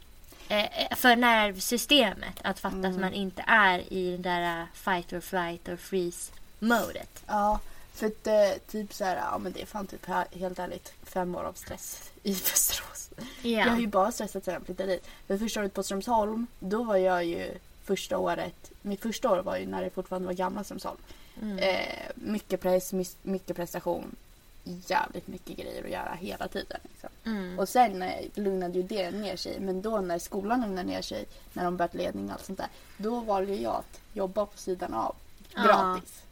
Eh, 0.48 0.82
eh, 0.82 0.96
för 0.96 1.16
nervsystemet 1.16 2.40
att 2.44 2.60
fatta 2.60 2.88
att 2.88 3.00
man 3.00 3.12
inte 3.12 3.44
är 3.46 3.92
i 3.92 4.12
den 4.12 4.22
där 4.22 4.60
eh, 4.60 4.66
fight 4.72 5.12
or 5.12 5.20
flight 5.20 5.68
or 5.68 5.76
freeze 5.76 6.32
modet. 6.58 7.22
Ja, 7.26 7.60
för 7.94 8.06
att 8.06 8.26
eh, 8.26 8.62
typ 8.70 8.94
så 8.94 9.04
här, 9.04 9.16
ja 9.16 9.38
men 9.38 9.52
det 9.52 9.62
är 9.62 9.66
fan 9.66 9.86
typ 9.86 10.06
he- 10.06 10.38
helt 10.38 10.58
ärligt 10.58 10.92
fem 11.02 11.34
år 11.34 11.44
av 11.44 11.52
stress 11.52 12.10
i 12.22 12.32
Västerås. 12.32 13.10
Jag 13.42 13.66
har 13.66 13.80
ju 13.80 13.86
bara 13.86 14.12
stressat 14.12 14.44
sedan 14.44 14.54
jag 14.54 14.62
flyttade 14.66 14.92
dit. 14.92 15.06
För 15.26 15.38
första 15.38 15.60
året 15.60 15.74
på 15.74 15.82
Strömsholm, 15.82 16.46
då 16.58 16.82
var 16.82 16.96
jag 16.96 17.24
ju 17.24 17.50
första 17.84 18.18
året, 18.18 18.70
mitt 18.82 19.00
första 19.02 19.30
år 19.30 19.38
var 19.38 19.56
ju 19.56 19.66
när 19.66 19.82
det 19.82 19.90
fortfarande 19.90 20.26
var 20.26 20.34
gamla 20.34 20.64
Strömsholm. 20.64 20.98
Mm. 21.42 21.58
Eh, 21.58 22.10
mycket 22.14 22.60
press, 22.60 22.92
mycket 23.22 23.56
prestation, 23.56 24.16
jävligt 24.64 25.26
mycket 25.26 25.56
grejer 25.56 25.84
att 25.84 25.90
göra 25.90 26.14
hela 26.20 26.48
tiden. 26.48 26.80
Liksom. 26.82 27.08
Mm. 27.24 27.58
Och 27.58 27.68
sen 27.68 28.02
eh, 28.02 28.24
lugnade 28.34 28.78
ju 28.78 28.82
det 28.82 29.10
ner 29.10 29.36
sig. 29.36 29.60
Men 29.60 29.82
då 29.82 30.00
när 30.00 30.18
skolan 30.18 30.60
lugnade 30.60 30.88
ner 30.88 31.02
sig, 31.02 31.24
när 31.52 31.64
de 31.64 31.76
började 31.76 31.98
ledning 31.98 32.26
och 32.26 32.32
allt 32.32 32.44
sånt 32.44 32.58
där. 32.58 32.68
Då 32.96 33.20
valde 33.20 33.54
jag 33.54 33.74
att 33.74 34.00
jobba 34.12 34.46
på 34.46 34.58
sidan 34.58 34.94
av. 34.94 35.14
Ja. 35.54 35.62
Gratis. 35.62 36.22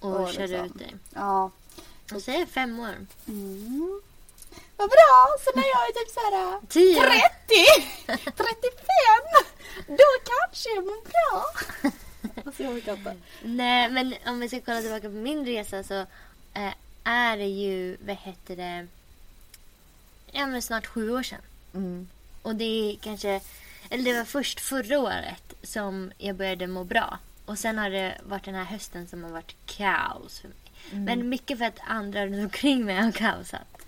och 0.00 0.20
och 0.20 0.32
körde 0.32 0.46
liksom- 0.46 0.66
ut 0.66 0.78
dig. 0.78 0.94
Ja. 1.14 1.50
Och 2.14 2.22
säger 2.22 2.46
fem 2.46 2.80
år. 2.80 3.06
Mm. 3.28 4.00
Vad 4.76 4.88
bra! 4.88 5.36
Så 5.44 5.50
när 5.54 5.66
jag 5.68 5.88
är 5.88 5.92
typ 5.92 6.14
såhär 6.14 6.60
Tio. 6.68 7.00
30! 7.00 8.30
35! 8.36 8.36
Då 9.86 10.04
kanske 10.24 10.68
jag 10.74 10.84
mår 10.84 11.02
bra. 11.02 11.44
Alltså 12.46 12.62
jag 12.62 12.72
orkar 12.72 12.92
inte. 12.92 13.16
Nej, 13.42 13.90
men 13.90 14.14
om 14.26 14.40
vi 14.40 14.48
ska 14.48 14.60
kolla 14.60 14.80
tillbaka 14.80 15.08
på 15.08 15.14
min 15.14 15.46
resa 15.46 15.82
så 15.82 15.94
eh, 16.54 16.72
är 17.08 17.36
det 17.36 17.46
ju, 17.46 17.96
vad 18.06 18.16
heter 18.16 18.56
det, 18.56 18.86
ja 20.32 20.46
men 20.46 20.62
snart 20.62 20.86
sju 20.86 21.10
år 21.10 21.22
sedan. 21.22 21.40
Mm. 21.74 22.08
Och 22.42 22.54
det 22.54 22.64
är 22.64 22.96
kanske, 22.96 23.40
eller 23.90 24.04
det 24.04 24.18
var 24.18 24.24
först 24.24 24.60
förra 24.60 24.98
året 24.98 25.54
som 25.62 26.12
jag 26.18 26.36
började 26.36 26.66
må 26.66 26.84
bra. 26.84 27.18
Och 27.46 27.58
sen 27.58 27.78
har 27.78 27.90
det 27.90 28.20
varit 28.24 28.44
den 28.44 28.54
här 28.54 28.64
hösten 28.64 29.06
som 29.08 29.24
har 29.24 29.30
varit 29.30 29.56
kaos 29.66 30.40
för 30.40 30.48
mig. 30.48 30.56
Men 30.92 31.28
mycket 31.28 31.58
för 31.58 31.64
att 31.64 31.78
andra 31.86 32.26
runt 32.26 32.42
omkring 32.44 32.84
mig 32.84 32.96
har 32.96 33.12
kaosat. 33.12 33.82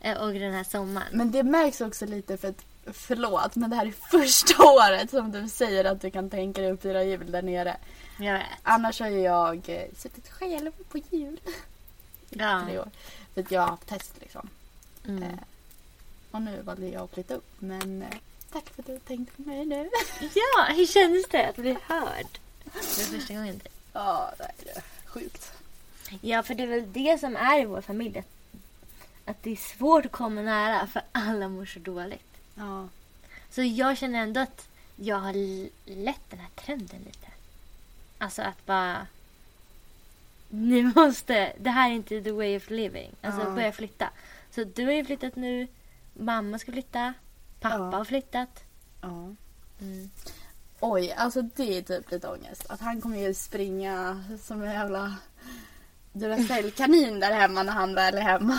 Eh, 0.00 0.16
Och 0.16 0.32
den 0.32 0.54
här 0.54 0.64
sommaren. 0.64 1.08
Men 1.12 1.30
det 1.32 1.42
märks 1.42 1.80
också 1.80 2.06
lite 2.06 2.36
för 2.36 2.48
att 2.48 2.64
Förlåt, 2.92 3.56
men 3.56 3.70
det 3.70 3.76
här 3.76 3.86
är 3.86 3.90
första 3.90 4.62
året 4.64 5.10
som 5.10 5.32
du 5.32 5.48
säger 5.48 5.84
att 5.84 6.00
du 6.00 6.10
kan 6.10 6.30
tänka 6.30 6.60
dig 6.60 6.70
att 6.70 6.82
fira 6.82 7.04
jul 7.04 7.30
där 7.30 7.42
nere. 7.42 7.76
Jag 8.18 8.32
vet. 8.32 8.46
Annars 8.62 9.00
har 9.00 9.08
jag 9.08 9.68
eh, 9.68 9.82
suttit 9.96 10.28
själv 10.28 10.72
på 10.88 10.98
jul 11.10 11.40
Ja. 12.30 12.62
tre 12.66 12.78
år. 12.78 12.90
För 13.34 13.40
att 13.40 13.50
jag 13.50 13.60
har 13.60 13.68
haft 13.68 13.86
test 13.86 14.12
liksom. 14.20 14.48
Mm. 15.06 15.22
Eh, 15.22 15.38
och 16.30 16.42
nu 16.42 16.62
valde 16.62 16.88
jag 16.88 17.02
att 17.02 17.14
flytta 17.14 17.34
upp. 17.34 17.50
Men 17.58 18.02
eh, 18.02 18.16
tack 18.52 18.70
för 18.70 18.82
att 18.82 18.86
du 18.86 18.98
tänkte 18.98 19.42
på 19.42 19.48
mig 19.48 19.64
nu. 19.64 19.90
Ja, 20.20 20.74
hur 20.74 20.86
kändes 20.86 21.28
det 21.28 21.48
att 21.48 21.56
bli 21.56 21.76
hörd? 21.82 22.38
För 22.72 23.18
första 23.18 23.34
gången. 23.34 23.60
Ja, 23.92 24.32
det 24.38 24.70
är 24.70 24.82
sjukt. 25.06 25.52
Ja, 26.20 26.42
för 26.42 26.54
det 26.54 26.62
är 26.62 26.66
väl 26.66 26.92
det 26.92 27.20
som 27.20 27.36
är 27.36 27.62
i 27.62 27.64
vår 27.64 27.80
familj. 27.80 28.18
Att, 28.18 28.26
att 29.24 29.42
det 29.42 29.50
är 29.52 29.56
svårt 29.56 30.06
att 30.06 30.12
komma 30.12 30.42
nära 30.42 30.86
för 30.86 31.02
alla 31.12 31.48
mår 31.48 31.66
så 31.66 31.78
dåligt. 31.78 32.36
Ja. 32.54 32.88
Så 33.50 33.62
jag 33.62 33.98
känner 33.98 34.22
ändå 34.22 34.40
att 34.40 34.68
jag 34.96 35.16
har 35.16 35.32
lett 35.90 36.30
den 36.30 36.40
här 36.40 36.50
trenden 36.56 37.00
lite. 37.06 37.26
Alltså 38.18 38.42
att 38.42 38.66
bara... 38.66 39.06
Ni 40.48 40.82
måste... 40.96 41.52
Det 41.60 41.70
här 41.70 41.90
är 41.90 41.94
inte 41.94 42.20
the 42.20 42.32
way 42.32 42.56
of 42.56 42.70
living. 42.70 43.10
Alltså 43.22 43.40
Ja. 43.42 43.50
börja 43.50 43.72
flytta. 43.72 44.10
Så 44.50 44.64
du 44.64 44.84
har 44.84 44.92
ju 44.92 45.04
flyttat 45.04 45.36
nu. 45.36 45.68
Mamma 46.14 46.58
ska 46.58 46.72
flytta. 46.72 47.14
Pappa 47.60 47.76
Ja. 47.78 47.96
har 47.98 48.04
flyttat. 48.04 48.64
ja. 49.02 49.34
Mm. 49.80 50.10
Oj, 50.80 51.12
alltså 51.16 51.42
det 51.42 51.78
är 51.78 51.82
typ 51.82 52.10
lite 52.10 52.28
ångest. 52.28 52.66
Att 52.70 52.80
han 52.80 53.00
kommer 53.00 53.16
ju 53.16 53.34
springa 53.34 54.24
som 54.42 54.62
en 54.62 54.70
jävla 54.72 55.16
Duracell-kanin 56.12 57.20
där 57.20 57.32
hemma 57.32 57.62
när 57.62 57.72
han 57.72 57.94
väl 57.94 58.14
är 58.14 58.20
hemma. 58.20 58.58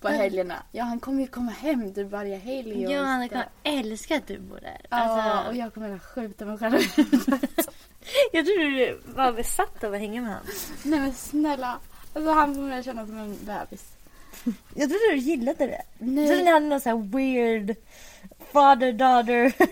På 0.00 0.08
helgerna. 0.08 0.62
Ja, 0.72 0.84
han 0.84 1.00
kommer 1.00 1.20
ju 1.22 1.26
komma 1.26 1.50
hem 1.50 1.94
typ 1.94 2.10
varje 2.10 2.36
helg. 2.36 2.82
Ja, 2.82 3.02
han 3.02 3.28
kommer 3.28 3.48
älska 3.62 4.16
att 4.16 4.26
du 4.26 4.38
bor 4.38 4.60
där. 4.60 4.80
Ja, 4.90 4.96
Alltså, 4.96 5.48
och 5.50 5.56
jag 5.56 5.74
kommer 5.74 5.94
att 5.94 6.02
skjuta 6.04 6.44
mig 6.44 6.58
själv 6.58 6.74
i 6.74 6.84
huvudet. 6.96 7.68
jag 8.32 8.46
tror 8.46 8.58
du 8.58 9.00
var 9.04 9.32
besatt 9.32 9.84
av 9.84 9.94
att 9.94 10.00
hänga 10.00 10.20
med 10.22 10.30
honom. 10.30 10.46
Nej 10.82 11.00
men 11.00 11.14
snälla. 11.14 11.78
Alltså 12.14 12.30
han 12.32 12.54
får 12.54 12.62
mig 12.62 12.84
känna 12.84 13.06
som 13.06 13.18
en 13.18 13.38
bebis. 13.44 13.84
Jag 14.74 14.88
trodde 14.90 15.10
du 15.10 15.16
gillade 15.16 15.66
det. 15.66 15.82
Nej. 15.98 16.24
Jag 16.24 16.28
trodde 16.28 16.44
ni 16.44 16.50
hade 16.50 16.66
någon 16.66 16.80
sån 16.80 16.92
här 16.92 17.16
weird 17.18 17.76
father-daughter. 18.52 19.52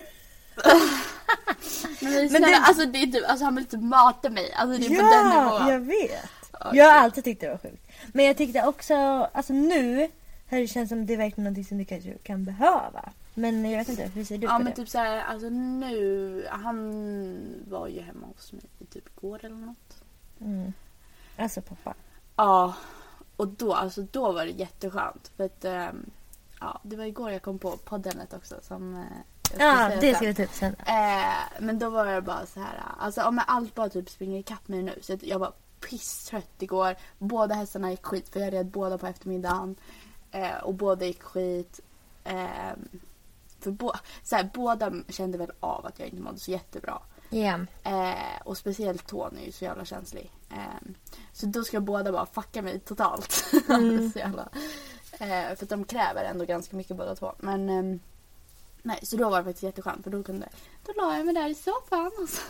Men, 2.01 2.13
Men 2.13 2.29
snälla, 2.29 2.47
det- 2.47 2.57
alltså 2.57 2.87
det 2.87 2.99
är 3.03 3.07
typ, 3.07 3.29
alltså 3.29 3.45
han 3.45 3.57
vill 3.57 3.67
typ 3.67 3.81
mata 3.81 4.31
mig. 4.31 4.53
Alltså 4.53 4.79
det 4.81 4.87
är 4.87 5.03
på 5.03 5.03
den 5.03 5.45
nivån. 5.45 5.69
jag 5.69 5.81
vet. 5.81 6.29
Ja, 6.61 6.71
Jag 6.75 6.85
har 6.85 6.93
alltid 7.01 7.25
tyckt 7.25 7.41
det 7.41 7.49
var 7.49 7.59
sjukt. 7.59 7.83
Men 8.13 8.25
jag 8.25 8.37
tyckte 8.37 8.63
också, 8.63 8.95
alltså 9.33 9.53
nu 9.53 10.11
har 10.51 10.59
det 10.59 10.67
känns 10.67 10.89
som 10.89 11.07
det 11.07 11.13
är 11.13 11.17
verkligen 11.17 11.45
någonting 11.45 11.65
som 11.65 11.79
du 11.79 11.85
kanske 11.85 12.13
kan 12.23 12.45
behöva. 12.45 13.09
Men 13.39 13.71
jag 13.71 13.79
vet 13.79 13.89
inte, 13.89 14.03
hur 14.15 14.25
ser 14.25 14.39
du 14.39 14.47
Ja 14.47 14.53
på 14.53 14.59
men 14.59 14.67
det? 14.67 14.73
typ 14.77 14.89
såhär, 14.89 15.25
alltså 15.25 15.49
nu, 15.49 16.47
han 16.51 17.65
var 17.69 17.89
ju 17.89 18.01
hemma 18.01 18.27
hos 18.27 18.53
mig 18.53 18.63
typ 18.91 19.09
igår 19.17 19.45
eller 19.45 19.57
något. 19.57 20.03
Mm. 20.41 20.73
Alltså 21.37 21.61
pappa. 21.61 21.95
Ja, 22.37 22.75
och 23.37 23.49
då, 23.49 23.75
alltså 23.75 24.03
då 24.03 24.33
var 24.33 24.45
det 24.45 24.51
jätteskönt. 24.51 25.31
För 25.37 25.45
att, 25.45 25.65
ehm, 25.65 26.11
ja, 26.61 26.81
det 26.83 26.97
var 26.97 27.05
igår 27.05 27.31
jag 27.31 27.43
kom 27.43 27.59
på 27.59 27.77
poddenet 27.77 28.35
också 28.35 28.55
som 28.63 29.05
skulle 29.43 29.65
Ja, 29.65 29.91
det 30.01 30.15
ska 30.15 30.27
vi 30.27 30.35
ta 30.35 30.43
upp 30.45 30.55
sen. 30.55 30.75
Eh, 30.87 31.61
men 31.61 31.79
då 31.79 31.91
var 31.91 32.07
jag 32.07 32.25
bara 32.25 32.47
så 32.47 32.61
här, 32.61 32.83
alltså 32.99 33.23
om 33.23 33.41
allt 33.47 33.75
bara 33.75 33.89
typ 33.89 34.11
springer 34.11 34.39
ikapp 34.39 34.69
mig 34.69 34.83
nu. 34.83 34.99
Så 35.03 35.19
jag 35.23 35.39
var 35.39 35.53
pisstrött 35.81 36.63
igår. 36.63 36.97
Båda 37.19 37.55
hästarna 37.55 37.91
gick 37.91 38.05
skit 38.07 38.29
för 38.29 38.41
jag 38.41 38.53
red 38.53 38.67
båda 38.67 38.99
på 38.99 39.07
eftermiddagen. 39.07 39.77
Eh, 40.31 40.57
och 40.63 40.75
båda 40.75 41.05
gick 41.07 41.23
skit. 41.23 41.81
För 43.61 43.71
bo- 43.71 43.93
så 44.23 44.37
här, 44.37 44.51
båda 44.55 44.93
kände 45.09 45.39
väl 45.39 45.53
av 45.61 45.87
att 45.87 45.99
jag 45.99 46.09
inte 46.09 46.23
mådde 46.23 46.39
så 46.39 46.51
jättebra. 46.51 47.03
Ja. 47.31 47.59
Eh, 47.83 48.41
och 48.45 48.57
speciellt 48.57 49.07
tån 49.07 49.39
är 49.39 49.47
ju 49.47 49.53
så 49.53 49.65
jävla 49.65 49.85
känslig. 49.85 50.31
Eh, 50.51 50.91
så 51.33 51.47
då 51.47 51.65
ska 51.65 51.81
båda 51.81 52.13
bara 52.13 52.27
fucka 52.27 52.63
mig 52.63 52.81
totalt. 52.81 53.33
så 54.13 54.19
jävla, 54.19 54.49
eh, 55.13 55.57
för 55.57 55.67
de 55.67 55.85
kräver 55.85 56.25
ändå 56.25 56.45
ganska 56.45 56.77
mycket 56.77 56.97
båda 56.97 57.15
två. 57.15 57.33
Men 57.39 57.69
ehm, 57.69 58.01
nej, 58.83 58.99
så 59.03 59.17
då 59.17 59.31
var 59.31 59.39
det 59.39 59.45
faktiskt 59.45 59.63
jätteskönt 59.63 60.05
för 60.05 60.11
då 60.11 60.23
kunde 60.23 60.49
då 60.87 60.93
la 60.97 61.17
jag 61.17 61.27
mig 61.27 61.35
där 61.35 61.49
i 61.49 61.55
soffan 61.55 62.11
och 62.23 62.29
så 62.29 62.41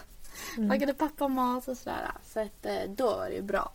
lagade 0.57 0.95
pappa 0.95 1.29
mat 1.29 1.69
och 1.69 1.77
sådär. 1.77 2.11
Så 2.33 2.41
att 2.41 2.67
eh, 2.67 2.91
då 2.97 3.07
var 3.07 3.27
det 3.29 3.35
ju 3.35 3.43
bra. 3.43 3.73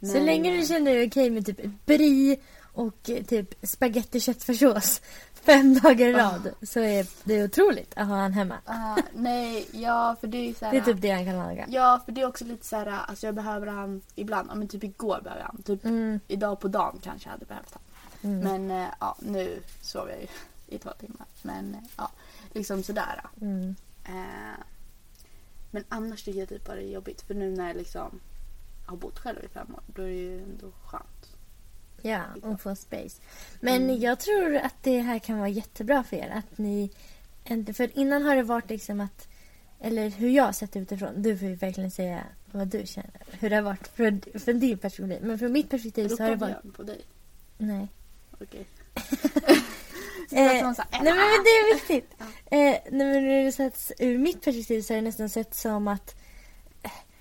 Så 0.00 0.06
Men, 0.06 0.26
länge 0.26 0.56
du 0.56 0.66
kände 0.66 0.90
dig 0.94 1.06
okej 1.06 1.30
med 1.30 1.46
typ 1.46 1.86
brie 1.86 2.40
och 2.72 3.10
eh, 3.10 3.24
typ 3.24 3.54
spagetti 3.68 4.20
köttfärssås 4.20 5.00
fem 5.46 5.74
dagar 5.74 6.06
i 6.06 6.12
rad 6.12 6.50
så 6.62 6.80
är 6.80 7.06
det 7.24 7.44
otroligt 7.44 7.92
att 7.96 8.06
ha 8.08 8.16
han 8.16 8.32
hemma. 8.32 8.56
ah, 8.64 8.96
nej, 9.14 9.68
ja 9.72 10.16
för 10.20 10.26
det 10.26 10.38
är 10.50 10.54
såhär. 10.54 10.72
Det 10.72 10.78
är 10.78 10.82
typ 10.82 11.00
det 11.00 11.10
han 11.10 11.24
kan 11.24 11.36
laga. 11.36 11.66
Ja, 11.68 12.00
för 12.04 12.12
det 12.12 12.20
är 12.20 12.26
också 12.26 12.44
lite 12.44 12.66
så 12.66 12.76
här, 12.76 12.86
alltså 12.86 13.26
jag 13.26 13.34
behöver 13.34 13.66
han 13.66 14.02
ibland. 14.14 14.50
Ja, 14.50 14.54
men 14.54 14.68
typ 14.68 14.84
igår 14.84 15.20
behöver 15.24 15.42
jag 15.42 15.48
han. 15.48 15.62
Typ 15.62 15.84
Mm. 15.84 16.20
idag 16.28 16.60
på 16.60 16.68
dagen 16.68 16.98
kanske 17.02 17.28
jag 17.28 17.32
hade 17.32 17.44
behövt 17.46 17.72
han. 17.74 17.82
Mm. 18.32 18.38
Men 18.66 18.82
eh, 18.82 18.88
ja, 19.00 19.16
nu 19.18 19.60
sov 19.80 20.08
jag 20.08 20.20
ju 20.20 20.26
i 20.76 20.78
två 20.78 20.90
timmar. 20.90 21.26
Men 21.42 21.74
eh, 21.74 21.80
ja, 21.96 22.10
liksom 22.52 22.82
sådär. 22.82 23.20
Mm. 23.40 23.74
Eh, 24.04 24.60
men 25.70 25.84
annars 25.88 26.22
tycker 26.24 26.40
jag 26.40 26.48
typ 26.48 26.66
bara 26.66 26.76
det 26.76 26.82
är 26.82 26.92
jobbigt. 26.94 27.20
För 27.22 27.34
nu 27.34 27.50
när 27.56 27.66
jag 27.66 27.76
liksom 27.76 28.20
har 28.86 28.96
bott 28.96 29.18
själv 29.18 29.44
i 29.44 29.48
fem 29.48 29.74
år, 29.74 29.82
då 29.86 30.02
är 30.02 30.06
det 30.06 30.12
ju 30.12 30.42
ändå 30.42 30.66
skönt. 30.86 31.15
Ja, 32.02 32.22
och 32.42 32.60
få 32.60 32.74
space. 32.76 33.22
Men 33.60 33.82
Mm. 33.82 34.00
jag 34.00 34.18
tror 34.20 34.56
att 34.56 34.74
det 34.82 34.98
här 35.00 35.18
kan 35.18 35.38
vara 35.38 35.48
jättebra 35.48 36.02
för 36.04 36.16
er. 36.16 36.30
Att 36.30 36.58
ni, 36.58 36.90
för 37.74 37.98
innan 37.98 38.22
har 38.22 38.36
det 38.36 38.42
varit 38.42 38.70
liksom 38.70 39.00
att, 39.00 39.28
eller 39.80 40.08
hur 40.10 40.30
jag 40.30 40.44
har 40.44 40.52
sett 40.52 40.76
utifrån. 40.76 41.22
Du 41.22 41.38
får 41.38 41.48
ju 41.48 41.54
verkligen 41.54 41.90
säga 41.90 42.22
vad 42.52 42.68
du 42.68 42.86
känner. 42.86 43.22
Hur 43.30 43.50
det 43.50 43.56
har 43.56 43.62
varit 43.62 43.88
från, 43.88 44.20
från 44.34 44.60
din 44.60 44.78
perspektiv. 44.78 45.18
Men 45.22 45.38
från 45.38 45.52
mitt 45.52 45.70
perspektiv 45.70 46.08
så 46.08 46.22
har 46.22 46.30
det 46.30 46.36
varit... 46.36 46.56
jag 46.64 46.74
på 46.74 46.82
dig? 46.82 47.00
Nej. 47.58 47.88
Okej. 48.40 48.66
Eh, 50.30 50.72
så 50.74 50.82
här, 50.82 51.02
nej 51.02 51.02
men, 51.02 51.14
men 51.14 51.44
det 51.44 51.50
är 51.50 51.74
viktigt. 51.74 52.10
Eh, 52.20 52.76
nej, 52.90 53.54
men 53.60 53.72
ur 53.98 54.18
mitt 54.18 54.44
perspektiv 54.44 54.82
så 54.82 54.92
har 54.94 54.96
det 54.96 55.02
nästan 55.02 55.28
sett 55.28 55.54
som 55.54 55.88
att 55.88 56.16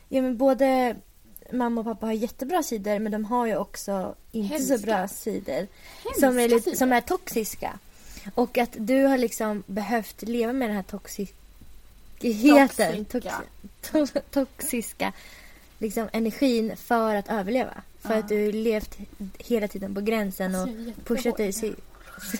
Ja 0.09 0.21
men 0.21 0.37
både 0.37 0.95
mamma 1.51 1.81
och 1.81 1.85
pappa 1.87 2.05
har 2.05 2.13
jättebra 2.13 2.63
sidor 2.63 2.99
men 2.99 3.11
de 3.11 3.25
har 3.25 3.45
ju 3.45 3.57
också 3.57 4.15
inte 4.31 4.53
Hemska. 4.53 4.77
så 4.77 4.83
bra 4.85 5.07
sidor. 5.07 5.67
Hemska 6.03 6.19
Som 6.19 6.39
är, 6.39 6.47
lite, 6.49 6.61
sidor. 6.63 6.77
som 6.77 6.93
är 6.93 7.01
toxiska. 7.01 7.79
Och 8.35 8.57
att 8.57 8.75
du 8.79 9.03
har 9.03 9.17
liksom 9.17 9.63
behövt 9.67 10.21
leva 10.21 10.53
med 10.53 10.69
den 10.69 10.75
här 10.75 10.83
toxikheten. 10.83 13.05
Toxiska. 13.05 13.41
Tox, 13.91 14.11
to, 14.11 14.19
toxiska 14.31 15.13
liksom, 15.79 16.07
energin 16.13 16.75
för 16.77 17.15
att 17.15 17.29
överleva. 17.29 17.73
För 18.01 18.13
Ja. 18.13 18.19
att 18.19 18.29
du 18.29 18.45
har 18.45 18.51
levt 18.51 18.97
hela 19.37 19.67
tiden 19.67 19.95
på 19.95 20.01
gränsen 20.01 20.55
och 20.55 20.61
Alltså, 20.61 20.91
pushat 21.05 21.37
dig. 21.37 21.53
si- 21.53 21.75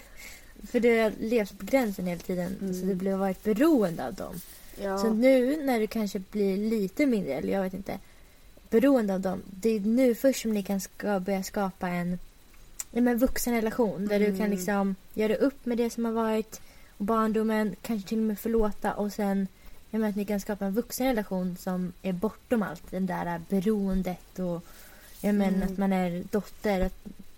För 0.71 0.79
du 0.79 0.99
har 0.99 1.11
levt 1.19 1.59
på 1.59 1.65
gränsen 1.65 2.07
hela 2.07 2.21
tiden. 2.21 2.55
Mm. 2.61 2.73
Så 2.79 2.85
du 2.85 2.95
blev 2.95 3.17
varit 3.17 3.43
beroende 3.43 4.05
av 4.07 4.13
dem. 4.13 4.35
Ja. 4.81 4.97
Så 4.97 5.13
nu 5.13 5.63
när 5.63 5.79
du 5.79 5.87
kanske 5.87 6.19
blir 6.19 6.57
lite 6.57 7.05
mindre, 7.05 7.33
eller 7.33 7.53
jag 7.53 7.63
vet 7.63 7.73
inte, 7.73 7.99
beroende 8.81 9.13
av 9.13 9.19
dem. 9.21 9.41
Det 9.51 9.69
är 9.69 9.79
nu 9.79 10.15
först 10.15 10.41
som 10.41 10.51
ni 10.51 10.63
kan 10.63 10.79
ska 10.81 11.19
börja 11.19 11.43
skapa 11.43 11.87
en, 11.89 12.19
men 12.91 13.17
vuxen 13.17 13.53
relation. 13.53 14.07
Där 14.07 14.19
du 14.19 14.25
kan 14.25 14.35
Mm. 14.35 14.51
liksom 14.51 14.95
göra 15.13 15.35
upp 15.35 15.65
med 15.65 15.77
det 15.77 15.89
som 15.89 16.05
har 16.05 16.11
varit. 16.11 16.61
Och 16.97 17.05
barndomen, 17.05 17.75
kanske 17.81 18.09
till 18.09 18.17
och 18.17 18.23
med 18.23 18.39
förlåta. 18.39 18.93
Och 18.93 19.13
sen 19.13 19.47
ja, 19.91 19.99
men 19.99 20.09
att 20.09 20.15
ni 20.15 20.25
kan 20.25 20.39
skapa 20.39 20.65
en 20.65 20.73
vuxen 20.73 21.07
relation 21.07 21.57
som 21.59 21.93
är 22.01 22.13
bortom 22.13 22.63
allt. 22.63 22.91
Den 22.91 23.05
där 23.05 23.41
beroendet 23.49 24.39
och 24.39 24.63
ja, 25.21 25.31
men 25.31 25.55
Mm. 25.55 25.63
att 25.63 25.77
man 25.77 25.93
är 25.93 26.23
dotter. 26.31 26.89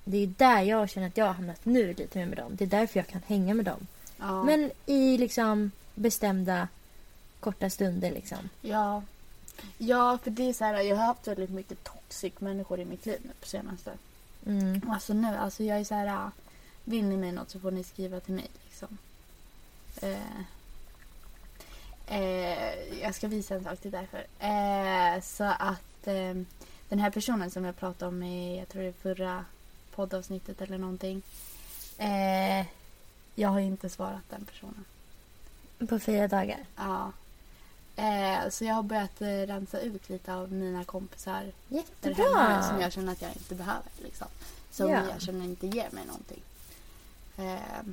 Det 0.03 0.17
är 0.24 0.27
där 0.38 0.62
jag 0.62 0.89
känner 0.89 1.08
att 1.08 1.17
jag 1.17 1.25
har 1.25 1.34
hamnat 1.34 1.65
nu 1.65 1.94
lite 1.94 2.17
mer 2.20 2.25
med 2.25 2.38
dem. 2.38 2.51
Det 2.56 2.63
är 2.63 2.79
därför 2.79 3.00
jag 3.00 3.08
kan 3.08 3.22
hänga 3.27 3.53
med 3.53 3.65
dem. 3.65 3.88
ja. 4.20 4.44
Men 4.44 4.72
i 4.86 5.17
liksom 5.17 5.72
bestämda 5.96 6.67
korta 7.39 7.70
stunder 7.70 8.12
liksom. 8.12 8.50
Ja. 8.62 9.03
Ja, 9.78 10.18
för 10.24 10.32
det 10.32 10.50
är 10.50 10.54
så 10.54 10.64
här, 10.66 10.82
jag 10.82 10.96
har 10.96 11.06
haft 11.06 11.28
väldigt 11.28 11.50
mycket 11.50 11.84
toxic 11.84 12.34
människor 12.40 12.80
i 12.80 12.86
mitt 12.86 13.06
liv 13.06 13.20
nu 13.24 13.32
på 13.42 13.48
senaste. 13.48 13.92
Mm. 14.46 14.82
Alltså 14.90 15.14
nu, 15.14 15.28
alltså 15.28 15.64
jag 15.64 15.80
är 15.80 15.84
så 15.84 15.96
här, 15.96 16.32
vill 16.84 17.06
ni 17.06 17.18
mig 17.18 17.32
något 17.32 17.50
så 17.50 17.60
får 17.60 17.72
ni 17.72 17.84
skriva 17.84 18.20
till 18.20 18.34
mig 18.34 18.50
liksom. 18.66 18.98
Eh, 20.02 20.42
eh, 22.08 23.00
jag 23.02 23.16
ska 23.16 23.28
visa 23.28 23.56
en 23.56 23.64
sak 23.64 23.80
till 23.80 23.92
därför. 23.92 24.26
Eh, 24.40 25.22
så 25.22 25.44
att 25.44 26.08
eh, 26.08 26.34
den 26.90 27.00
här 27.00 27.10
personen 27.10 27.52
som 27.52 27.66
jag 27.66 27.78
pratade 27.78 28.10
om 28.10 28.24
i, 28.24 28.60
jag 28.60 28.70
tror 28.70 28.84
det 28.84 28.94
förra 28.94 29.46
poddavsnittet 29.96 30.62
eller 30.62 30.78
någonting. 30.78 31.22
Eh, 31.98 32.66
jag 33.36 33.50
har 33.50 33.60
inte 33.60 33.90
svarat 33.90 34.30
den 34.30 34.46
personen. 34.46 34.86
På 35.90 36.00
fyra 36.00 36.28
dagar. 36.28 36.60
Ja. 36.76 37.12
Eh, 37.98 38.50
så 38.50 38.66
jag 38.66 38.74
har 38.75 38.84
börjat 38.84 39.22
eh, 39.22 39.27
rensa 39.27 39.80
ut 39.80 40.10
lite 40.10 40.34
av 40.34 40.51
mina 40.51 40.84
kompisar 40.84 41.44
där 41.44 41.77
Jättebra! 41.77 42.25
hemma 42.25 42.63
som 42.70 42.82
jag 42.82 42.92
känner 42.92 43.12
att 43.12 43.22
jag 43.22 43.32
inte 43.32 43.56
behöver. 43.56 43.92
Liksom. 44.04 44.27
Som 44.72 44.89
Ja. 44.89 45.01
jag 45.12 45.22
känner 45.22 45.46
inte 45.46 45.68
ger 45.68 45.88
mig 45.92 46.06
någonting. 46.06 46.42
Eh, 47.38 47.84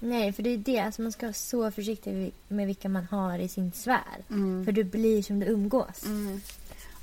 Nej, 0.00 0.32
för 0.32 0.42
det 0.42 0.50
är 0.50 0.56
det. 0.58 0.78
Alltså 0.78 1.02
man 1.02 1.12
ska 1.12 1.26
vara 1.26 1.32
så 1.34 1.70
försiktig 1.70 2.32
med 2.48 2.66
vilka 2.66 2.88
man 2.88 3.04
har 3.10 3.38
i 3.38 3.48
sin 3.48 3.72
sfär. 3.72 4.24
mm. 4.30 4.64
För 4.64 4.72
du 4.72 4.84
blir 4.84 5.22
som 5.22 5.40
du 5.40 5.46
umgås. 5.46 6.04
Mm. 6.04 6.40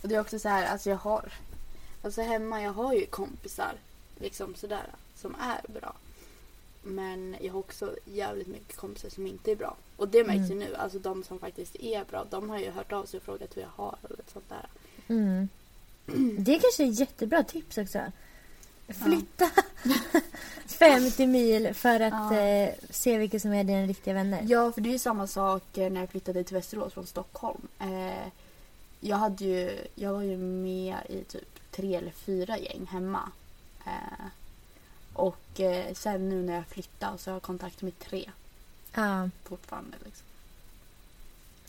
Och 0.01 0.08
det 0.10 0.15
är 0.15 0.20
också 0.20 0.39
så 0.39 0.50
här, 0.50 0.65
alltså 0.65 0.89
jag 0.89 0.98
har... 0.98 1.34
Alltså 2.04 2.22
hemma, 2.22 2.62
jag 2.62 2.74
har 2.74 2.94
ju 2.94 3.06
kompisar 3.06 3.74
liksom 4.20 4.56
sådär 4.56 4.84
som 5.15 5.36
är 5.42 5.72
bra. 5.80 5.94
Men 6.88 7.36
jag 7.42 7.54
har 7.54 7.60
också 7.60 7.96
jävligt 8.06 8.48
mycket 8.48 8.75
kompisar 8.75 9.10
som 9.10 9.27
inte 9.27 9.51
är 9.51 9.56
bra. 9.56 9.75
Och 9.98 10.08
det 10.08 10.24
märks 10.24 10.50
ju 10.50 10.56
Mm. 10.56 10.58
nu. 10.58 10.75
Alltså 10.75 11.00
de 11.00 11.24
som 11.24 11.39
faktiskt 11.39 11.75
är 11.75 12.04
bra, 12.06 12.25
de 12.30 12.50
har 12.50 12.60
ju 12.60 12.72
hört 12.72 12.92
av 12.94 13.06
sig 13.06 13.18
och 13.18 13.24
frågat 13.24 13.58
hur 13.58 13.62
jag 13.62 13.70
har 13.75 13.98
och 14.01 14.32
sånt 14.34 14.50
där. 14.50 14.65
Mm. 15.08 15.50
Det 16.44 16.60
kanske 16.60 16.83
är 16.83 17.00
jättebra 17.00 17.44
tips 17.44 17.77
också. 17.77 18.00
Flytta 19.05 19.50
50 20.66 21.27
mil 21.27 21.74
för 21.74 22.00
att 22.00 22.14
Ja. 22.33 22.40
eh, 22.40 22.74
se 22.90 23.18
vilka 23.18 23.40
som 23.40 23.53
är 23.53 23.64
dina 23.64 23.81
riktiga 23.88 24.14
vänner. 24.14 24.42
Ja, 24.48 24.72
för 24.72 24.81
det 24.81 24.90
är 24.90 24.92
ju 24.94 25.00
samma 25.00 25.27
sak 25.27 25.77
eh, 25.77 25.92
när 25.92 26.01
jag 26.01 26.10
flyttade 26.10 26.44
till 26.44 26.53
Västerås 26.55 26.94
från 26.94 27.05
Stockholm. 27.07 27.62
Eh, 27.79 28.27
jag, 29.00 29.18
hade 29.18 29.44
ju, 29.46 29.77
jag 29.96 30.14
var 30.14 30.22
ju 30.22 30.38
med 30.38 30.96
i 31.10 31.24
typ 31.24 31.72
tre 31.72 31.96
eller 31.96 32.12
fyra 32.12 32.57
gäng 32.57 32.86
hemma. 32.92 33.31
Eh, 33.86 34.25
och 35.16 35.60
eh, 35.60 35.94
sen 35.94 36.30
nu 36.30 36.42
när 36.44 36.54
jag 36.56 36.66
flyttade 36.68 37.18
så 37.18 37.30
har 37.30 37.36
jag 37.36 37.42
kontakt 37.42 37.82
med 37.82 38.00
tre 38.00 38.30
Ja. 38.94 39.30
fortfarande. 39.44 39.98
Liksom. 40.06 40.25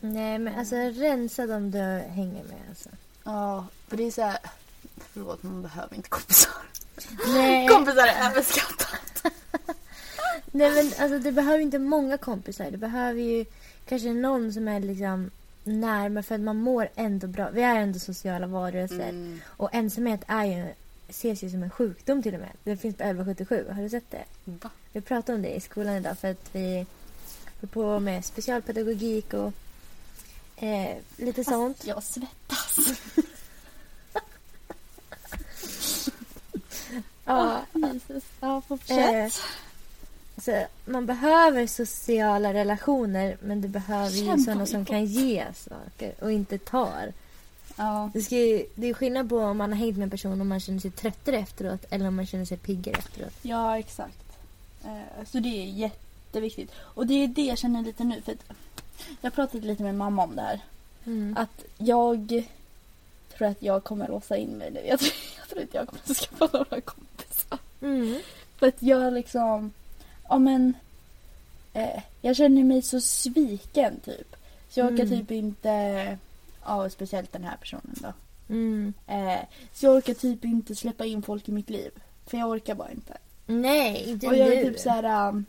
Nej, 0.00 0.38
men 0.38 0.58
alltså 0.58 0.76
rensa 0.76 1.46
dem 1.46 1.70
du 1.70 1.78
hänger 2.08 2.44
med. 2.44 2.60
Alltså. 2.68 2.88
Ja, 3.24 3.66
för 3.88 3.96
det 3.96 4.02
är 4.06 4.10
så 4.10 4.22
här... 4.22 4.38
Förlåt, 5.12 5.42
man 5.42 5.62
behöver 5.62 5.96
inte 5.96 6.08
kompisar. 6.08 6.52
Nej, 7.26 7.68
Kompisar 7.72 8.06
är 8.06 8.30
överskattat. 8.30 9.22
nej, 10.52 10.70
men 10.70 10.92
alltså 11.02 11.18
du 11.18 11.32
behöver 11.32 11.58
inte 11.58 11.78
många 11.78 12.18
kompisar. 12.18 12.70
Du 12.70 12.76
behöver 12.76 13.20
ju 13.20 13.44
kanske 13.88 14.12
någon 14.12 14.52
som 14.52 14.68
är 14.68 14.80
liksom 14.80 15.30
närmare 15.64 16.22
för 16.22 16.34
att 16.34 16.40
man 16.40 16.56
mår 16.56 16.88
ändå 16.94 17.26
bra. 17.26 17.50
Vi 17.50 17.62
är 17.62 17.76
ändå 17.76 17.98
sociala 17.98 18.46
varelser. 18.46 19.08
Mm. 19.08 19.40
Och 19.46 19.74
ensamhet 19.74 20.20
är 20.26 20.44
ju, 20.44 20.74
ses 21.08 21.42
ju 21.42 21.50
som 21.50 21.62
en 21.62 21.70
sjukdom 21.70 22.22
till 22.22 22.34
och 22.34 22.40
med. 22.40 22.52
Det 22.64 22.76
finns 22.76 22.96
på 22.96 23.02
1177. 23.02 23.66
Har 23.74 23.82
du 23.82 23.88
sett 23.88 24.10
det? 24.10 24.24
Va? 24.44 24.70
Vi 24.92 25.00
pratade 25.00 25.36
om 25.36 25.42
det 25.42 25.54
i 25.54 25.60
skolan 25.60 25.94
idag 25.94 26.18
för 26.18 26.30
att 26.30 26.48
vi 26.52 26.86
höll 27.60 27.68
på 27.70 28.00
med 28.00 28.24
specialpedagogik 28.24 29.34
och 29.34 29.52
eh, 30.56 30.96
lite 31.16 31.44
sånt. 31.44 31.86
Jag 31.86 32.02
svettas. 32.02 32.78
Ja, 37.26 37.60
Jesus. 37.74 38.24
Ja, 38.40 38.56
eh, 38.56 38.62
fortsätt. 38.62 39.34
så 40.42 40.66
man 40.84 41.06
behöver 41.06 41.66
sociala 41.66 42.54
relationer 42.54 43.36
men 43.40 43.60
du 43.60 43.68
behöver 43.68 44.10
ju 44.10 44.26
Kämpa 44.26 44.44
sådana 44.44 44.66
som 44.66 44.84
kan 44.84 45.04
ge 45.04 45.46
saker 45.54 46.14
och 46.20 46.32
inte 46.32 46.58
tar. 46.58 47.12
Ja. 47.76 48.10
Det, 48.14 48.22
ska 48.22 48.36
ju, 48.36 48.66
det 48.74 48.86
är 48.88 48.94
skillnad 48.94 49.28
på 49.28 49.38
om 49.38 49.56
man 49.58 49.72
har 49.72 49.78
hängt 49.78 49.96
med 49.96 50.04
en 50.04 50.10
person 50.10 50.40
och 50.40 50.46
man 50.46 50.60
känner 50.60 50.78
sig 50.80 50.90
tröttare 50.90 51.38
efteråt 51.38 51.84
eller 51.90 52.08
om 52.08 52.16
man 52.16 52.26
känner 52.26 52.44
sig 52.44 52.56
piggare 52.58 52.96
efteråt. 52.98 53.32
Ja, 53.42 53.78
exakt. 53.78 54.18
Eh, 54.84 55.24
Så 55.26 55.38
det 55.38 55.48
är 55.48 55.64
jätteviktigt. 55.66 56.70
Och 56.78 57.06
det 57.06 57.14
är 57.14 57.28
det 57.28 57.42
jag 57.42 57.58
känner 57.58 57.82
lite 57.82 58.04
nu. 58.04 58.20
För 58.22 58.32
att 58.32 58.44
jag 59.20 59.34
pratade 59.34 59.66
lite 59.66 59.82
med 59.82 59.94
mamma 59.94 60.22
om 60.24 60.36
det 60.36 60.42
här. 60.42 60.60
Mm. 61.06 61.36
Att 61.38 61.64
jag 61.78 62.44
tror 63.36 63.48
att 63.48 63.62
jag 63.62 63.84
kommer 63.84 64.08
låsa 64.08 64.36
in 64.36 64.48
mig 64.58 64.70
nu. 64.70 64.80
Jag 64.88 64.98
tror, 64.98 65.12
jag 65.38 65.48
tror 65.48 65.62
inte 65.62 65.76
jag 65.76 65.88
kommer 65.88 66.14
skaffa 66.14 66.48
några 66.52 66.80
kompisar. 66.80 67.58
Mm. 67.80 68.18
För 68.58 68.66
att 68.68 68.82
jag 68.82 69.12
liksom... 69.12 69.72
Ja 70.28 70.38
men... 70.38 70.74
Eh, 71.72 72.02
jag 72.20 72.36
känner 72.36 72.64
mig 72.64 72.82
så 72.82 73.00
sviken 73.00 74.00
typ. 74.04 74.36
Så 74.70 74.80
jag 74.80 74.88
Mm. 74.88 75.08
typ 75.08 75.30
inte... 75.30 76.18
Ja, 76.66 76.90
speciellt 76.90 77.32
den 77.32 77.44
här 77.44 77.56
personen 77.56 77.94
då. 77.94 78.12
Mm. 78.48 78.92
Eh, 79.06 79.40
så 79.72 79.86
jag 79.86 79.96
orkar 79.96 80.14
typ 80.14 80.44
inte 80.44 80.74
släppa 80.74 81.04
in 81.04 81.22
folk 81.22 81.48
i 81.48 81.52
mitt 81.52 81.70
liv. 81.70 81.90
För 82.26 82.38
jag 82.38 82.48
orkar 82.50 82.74
bara 82.74 82.90
inte. 82.90 83.16
Nej, 83.46 84.04
inte 84.10 84.26
Och 84.26 84.36
jag 84.36 84.48
är 84.52 84.56
nu. 84.64 84.70
typ 84.70 84.78
så 84.80 84.90
här... 84.90 85.28
um, 85.28 85.44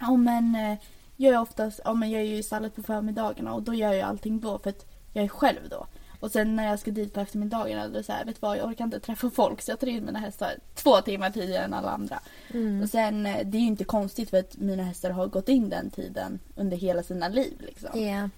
Ja 0.00 0.16
men 0.16 0.54
eh, 0.54 0.78
jag 1.16 1.34
är 1.34 1.40
oftast, 1.40 1.80
ja 1.84 1.94
men 1.94 2.10
jag 2.10 2.20
är 2.22 2.26
ju 2.26 2.36
i 2.36 2.42
stallet 2.42 2.74
på 2.74 2.82
förmiddagarna 2.82 3.54
och 3.54 3.62
då 3.62 3.74
gör 3.74 3.92
jag 3.92 4.08
allting 4.08 4.40
då 4.40 4.58
för 4.58 4.70
att 4.70 4.86
jag 5.12 5.24
är 5.24 5.28
själv 5.28 5.68
då. 5.70 5.86
Och 6.20 6.30
sen 6.30 6.56
när 6.56 6.68
jag 6.68 6.78
ska 6.78 6.90
dit 6.90 7.14
på 7.14 7.20
eftermiddagarna 7.20 7.88
då 7.88 7.92
det 7.92 8.02
så 8.02 8.12
här, 8.12 8.24
vet 8.24 8.42
vad 8.42 8.58
jag 8.58 8.68
orkar 8.68 8.84
inte 8.84 9.00
träffa 9.00 9.30
folk 9.30 9.62
så 9.62 9.70
jag 9.70 9.80
tar 9.80 9.86
in 9.86 10.04
mina 10.04 10.18
hästar 10.18 10.54
två 10.74 11.00
timmar 11.00 11.30
tidigare 11.30 11.64
än 11.64 11.74
alla 11.74 11.90
andra. 11.90 12.20
Mm. 12.54 12.82
Och 12.82 12.88
sen 12.88 13.26
eh, 13.26 13.46
det 13.46 13.58
är 13.58 13.60
ju 13.60 13.66
inte 13.66 13.84
konstigt 13.84 14.30
för 14.30 14.38
att 14.38 14.56
mina 14.56 14.82
hästar 14.82 15.10
har 15.10 15.26
gått 15.26 15.48
in 15.48 15.68
den 15.68 15.90
tiden 15.90 16.38
under 16.56 16.76
hela 16.76 17.02
sina 17.02 17.28
liv 17.28 17.54
liksom. 17.58 17.90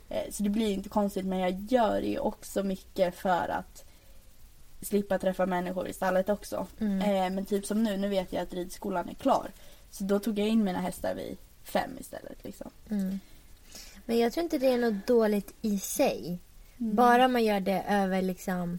Eh, 0.08 0.22
Så 0.30 0.42
det 0.42 0.48
blir 0.48 0.66
ju 0.66 0.74
inte 0.74 0.88
konstigt 0.88 1.26
men 1.26 1.38
jag 1.38 1.60
gör 1.60 2.00
ju 2.00 2.18
också 2.18 2.62
mycket 2.62 3.14
för 3.14 3.48
att 3.48 3.84
slippa 4.82 5.18
träffa 5.18 5.46
människor 5.46 5.88
i 5.88 5.92
stallet 5.92 6.28
också. 6.28 6.66
Mm. 6.80 7.00
Eh, 7.00 7.34
men 7.34 7.44
typ 7.44 7.66
som 7.66 7.82
nu, 7.82 7.96
nu 7.96 8.08
vet 8.08 8.32
jag 8.32 8.42
att 8.42 8.54
ridskolan 8.54 9.08
är 9.08 9.14
klar. 9.14 9.50
Så 9.90 10.04
då 10.04 10.18
tog 10.18 10.38
jag 10.38 10.48
in 10.48 10.64
mina 10.64 10.80
hästar 10.80 11.14
vid 11.14 11.36
fem 11.64 11.90
istället. 12.00 12.44
Liksom. 12.44 12.70
Mm. 12.90 13.20
Men 14.06 14.18
jag 14.18 14.32
tror 14.32 14.44
inte 14.44 14.58
det 14.58 14.66
är 14.66 14.78
något 14.78 15.06
dåligt 15.06 15.54
i 15.62 15.78
sig. 15.78 16.38
Bara 16.78 17.28
man 17.28 17.44
gör 17.44 17.60
det 17.60 17.84
över 17.88 18.22
liksom 18.22 18.78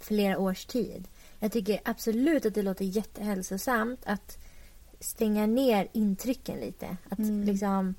flera 0.00 0.38
års 0.38 0.64
tid. 0.64 1.08
Jag 1.40 1.52
tycker 1.52 1.80
absolut 1.84 2.46
att 2.46 2.54
det 2.54 2.62
låter 2.62 2.84
jättehälsosamt 2.84 4.00
att 4.04 4.38
stänga 5.00 5.46
ner 5.46 5.88
intrycken 5.92 6.58
lite. 6.60 6.96
Att 7.08 7.18
Mm. 7.18 7.42
liksom 7.44 7.94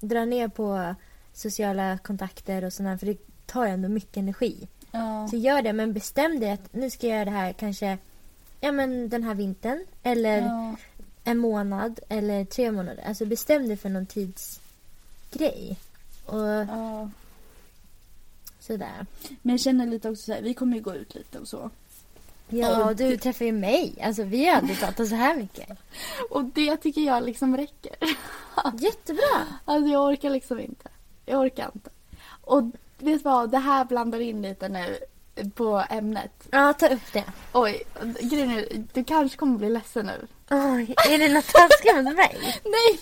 dra 0.00 0.24
ner 0.24 0.48
på 0.48 0.94
sociala 1.32 1.98
kontakter 1.98 2.64
och 2.64 2.72
sådär. 2.72 2.96
För 2.96 3.06
det 3.06 3.18
tar 3.46 3.66
ändå 3.66 3.88
mycket 3.88 4.16
energi. 4.16 4.68
Ja. 4.90 5.28
Så 5.30 5.36
gör 5.36 5.62
det, 5.62 5.72
men 5.72 5.92
bestäm 5.92 6.40
dig 6.40 6.50
att 6.50 6.72
nu 6.74 6.90
ska 6.90 7.06
jag 7.06 7.14
göra 7.16 7.24
det 7.24 7.30
här 7.30 7.52
kanske 7.52 7.98
ja, 8.60 8.72
men 8.72 9.08
den 9.08 9.22
här 9.22 9.34
vintern. 9.34 9.84
Eller 10.02 10.38
Ja. 10.42 10.76
en 11.24 11.38
månad 11.38 12.00
eller 12.08 12.44
tre 12.44 12.72
månader. 12.72 13.04
Alltså 13.06 13.26
bestäm 13.26 13.68
dig 13.68 13.76
för 13.76 13.88
någon 13.88 14.06
tidsgrej. 14.06 15.76
Och 16.26 16.38
Ja. 16.48 17.10
Sådär. 18.72 19.06
Men 19.42 19.52
jag 19.54 19.60
känner 19.60 19.86
lite 19.86 20.10
också 20.10 20.22
så 20.22 20.32
här, 20.32 20.42
vi 20.42 20.54
kommer 20.54 20.76
ju 20.76 20.82
gå 20.82 20.94
ut 20.94 21.14
lite 21.14 21.38
och 21.38 21.48
så. 21.48 21.70
Ja, 22.48 22.84
Och 22.90 22.96
du 22.96 23.10
det- 23.10 23.16
träffar 23.18 23.44
ju 23.44 23.52
mig. 23.52 23.94
Alltså 24.04 24.22
vi 24.22 24.46
har 24.48 24.56
aldrig 24.56 24.78
pratat 24.78 25.08
så 25.08 25.14
här 25.14 25.36
mycket. 25.36 25.68
Och 26.30 26.44
det 26.44 26.76
tycker 26.76 27.00
jag 27.00 27.24
liksom 27.24 27.56
räcker. 27.56 27.96
Jättebra. 28.78 29.46
Alltså 29.64 29.92
jag 29.92 30.08
orkar 30.08 30.30
liksom 30.30 30.60
inte. 30.60 30.88
Jag 31.26 31.40
orkar 31.40 31.70
inte. 31.74 31.90
Och 32.40 32.62
vet 32.64 32.74
du 32.98 33.18
vad, 33.18 33.50
det 33.50 33.58
här 33.58 33.84
blandar 33.84 34.20
in 34.20 34.42
lite 34.42 34.68
nu 34.68 34.98
på 35.54 35.84
ämnet. 35.90 36.48
Ja, 36.50 36.72
ta 36.72 36.88
upp 36.88 37.12
det. 37.12 37.24
Oj, 37.52 37.82
grejen 38.20 38.50
är, 38.50 38.84
du 38.92 39.04
kanske 39.04 39.38
kommer 39.38 39.58
bli 39.58 39.68
ledsen 39.70 40.06
nu. 40.06 40.26
Oj, 40.50 40.94
är 41.10 41.18
det 41.18 41.28
något 41.34 41.46
taskigt 41.48 41.94
mot 42.04 42.16
mig? 42.16 42.38
Nej! 42.64 43.00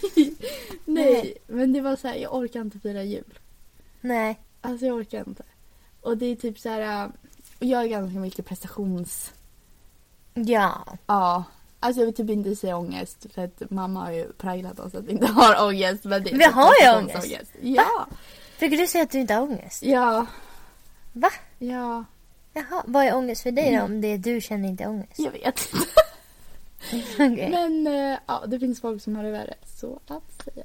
Nej, 0.84 1.12
Nej. 1.12 1.36
men 1.46 1.72
det 1.72 1.80
var 1.80 1.96
så 1.96 2.08
här, 2.08 2.14
jag 2.14 2.34
orkar 2.34 2.60
inte 2.60 2.78
fira 2.78 3.02
jul. 3.02 3.38
Nej. 4.00 4.38
Alltså 4.60 4.86
jag 4.86 4.96
orkar 4.96 5.18
inte. 5.28 5.42
Och 6.00 6.16
det 6.16 6.26
är 6.26 6.36
typ 6.36 6.58
så 6.58 6.68
här, 6.68 7.04
äh, 7.04 7.10
jag 7.58 7.82
är 7.82 7.86
ganska 7.86 8.18
mycket 8.18 8.46
prestations... 8.46 9.32
Ja. 10.34 10.86
Ja. 11.06 11.44
Alltså 11.80 12.00
jag 12.00 12.06
vill 12.06 12.14
typ 12.14 12.30
inte 12.30 12.56
säga 12.56 12.76
ångest 12.76 13.26
för 13.34 13.44
att 13.44 13.70
mamma 13.70 14.00
har 14.04 14.12
ju 14.12 14.32
präglat 14.32 14.80
oss 14.80 14.94
att 14.94 15.04
vi 15.04 15.12
inte 15.12 15.26
har 15.26 15.66
ångest. 15.68 16.04
Men 16.04 16.22
det 16.24 16.30
är 16.30 16.34
Vi 16.34 16.44
typ 16.44 16.52
har 16.52 16.72
ju 16.72 17.06
prestationsångest. 17.06 17.52
Ja. 17.62 18.06
Brukar 18.58 18.76
du 18.76 18.86
säga 18.86 19.04
att 19.04 19.10
du 19.10 19.18
inte 19.20 19.34
har 19.34 19.42
ångest? 19.42 19.82
Ja. 19.82 20.26
Va? 21.12 21.30
Ja. 21.58 22.04
Jaha, 22.52 22.82
vad 22.86 23.04
är 23.04 23.14
ångest 23.14 23.42
för 23.42 23.50
dig 23.50 23.68
Mm. 23.68 23.78
då 23.80 23.84
om 23.94 24.00
det 24.00 24.08
är 24.08 24.18
du 24.18 24.40
känner 24.40 24.68
inte 24.68 24.86
ångest? 24.86 25.18
Jag 25.18 25.30
vet 25.32 25.44
inte. 25.72 25.86
Okej. 27.32 27.50
Men 27.50 27.86
äh, 27.86 28.18
ja, 28.26 28.42
det 28.46 28.58
finns 28.58 28.80
folk 28.80 29.02
som 29.02 29.16
har 29.16 29.24
det 29.24 29.30
värre. 29.30 29.54
Så 29.80 30.00
att 30.06 30.44
säga. 30.44 30.64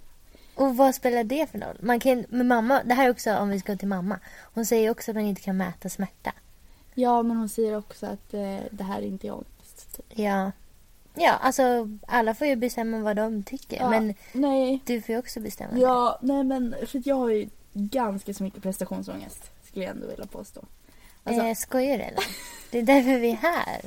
Och 0.55 0.77
vad 0.77 0.95
spelar 0.95 1.23
det 1.23 1.51
för 1.51 1.59
roll? 1.59 1.77
Man 1.79 1.99
kan, 1.99 2.25
med 2.29 2.45
mamma, 2.45 2.83
det 2.83 2.93
här 2.93 3.05
är 3.05 3.11
också 3.11 3.35
om 3.37 3.49
vi 3.49 3.59
ska 3.59 3.75
till 3.75 3.87
mamma. 3.87 4.19
Hon 4.53 4.65
säger 4.65 4.89
också 4.91 5.11
att 5.11 5.15
man 5.15 5.25
inte 5.25 5.41
kan 5.41 5.57
mäta 5.57 5.89
smärta. 5.89 6.31
Ja, 6.93 7.23
men 7.23 7.37
hon 7.37 7.49
säger 7.49 7.77
också 7.77 8.05
att 8.05 8.33
eh, 8.33 8.57
det 8.71 8.83
här 8.83 8.97
är 8.97 9.05
inte 9.05 9.31
ångest. 9.31 9.99
Ja. 10.09 10.51
Ja, 11.17 11.31
alltså 11.31 11.89
alla 12.07 12.33
får 12.33 12.47
ju 12.47 12.55
bestämma 12.55 12.99
vad 12.99 13.15
de 13.15 13.43
tycker. 13.43 13.77
Ja, 13.77 13.89
Men 13.89 14.13
Nej. 14.33 14.81
du 14.85 15.01
får 15.01 15.13
ju 15.13 15.19
också 15.19 15.39
bestämma 15.39 15.73
det. 15.73 15.79
Ja, 15.79 16.19
nej 16.21 16.43
men 16.43 16.75
för 16.87 17.01
jag 17.05 17.15
har 17.15 17.29
ju 17.29 17.49
ganska 17.73 18.33
så 18.33 18.43
mycket 18.43 18.63
prestationsångest. 18.63 19.51
Skulle 19.67 19.85
jag 19.85 19.95
ändå 19.95 20.07
vilja 20.07 20.25
påstå. 20.25 20.61
Alltså, 21.23 21.43
eh, 21.43 21.55
skojar 21.55 21.97
du 21.97 22.03
eller? 22.03 22.23
Det 22.71 22.79
är 22.79 22.83
därför 22.83 23.19
vi 23.19 23.31
är 23.31 23.35
här. 23.35 23.81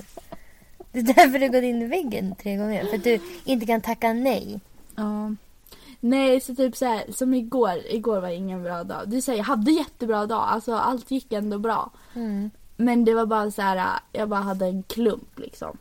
Det 0.92 0.98
är 0.98 1.02
därför 1.02 1.38
du 1.38 1.48
gått 1.48 1.62
in 1.62 1.82
i 1.82 1.86
väggen 1.86 2.34
tre 2.42 2.56
gånger. 2.56 2.84
För 2.84 2.96
att 2.96 3.04
du 3.04 3.20
inte 3.44 3.66
kan 3.66 3.80
tacka 3.80 4.12
nej. 4.12 4.60
Ja. 4.96 5.34
Nej, 6.00 6.40
så 6.40 6.54
typ 6.54 6.76
så 6.76 6.84
här, 6.84 7.12
som 7.12 7.34
igår. 7.34 7.74
Igår 7.86 8.20
var 8.20 8.28
ingen 8.28 8.62
bra 8.62 8.84
dag. 8.84 9.22
Så 9.22 9.30
här, 9.30 9.38
jag 9.38 9.44
hade 9.44 9.70
jättebra 9.70 10.26
dag. 10.26 10.44
Alltså 10.48 10.74
allt 10.74 11.10
gick 11.10 11.32
ändå 11.32 11.58
bra. 11.58 11.90
Mm. 12.14 12.50
Men 12.76 13.04
det 13.04 13.14
var 13.14 13.26
bara 13.26 13.50
så 13.50 13.62
här, 13.62 14.00
jag 14.12 14.28
bara 14.28 14.40
hade 14.40 14.66
en 14.66 14.82
klump 14.82 15.38
liksom. 15.38 15.78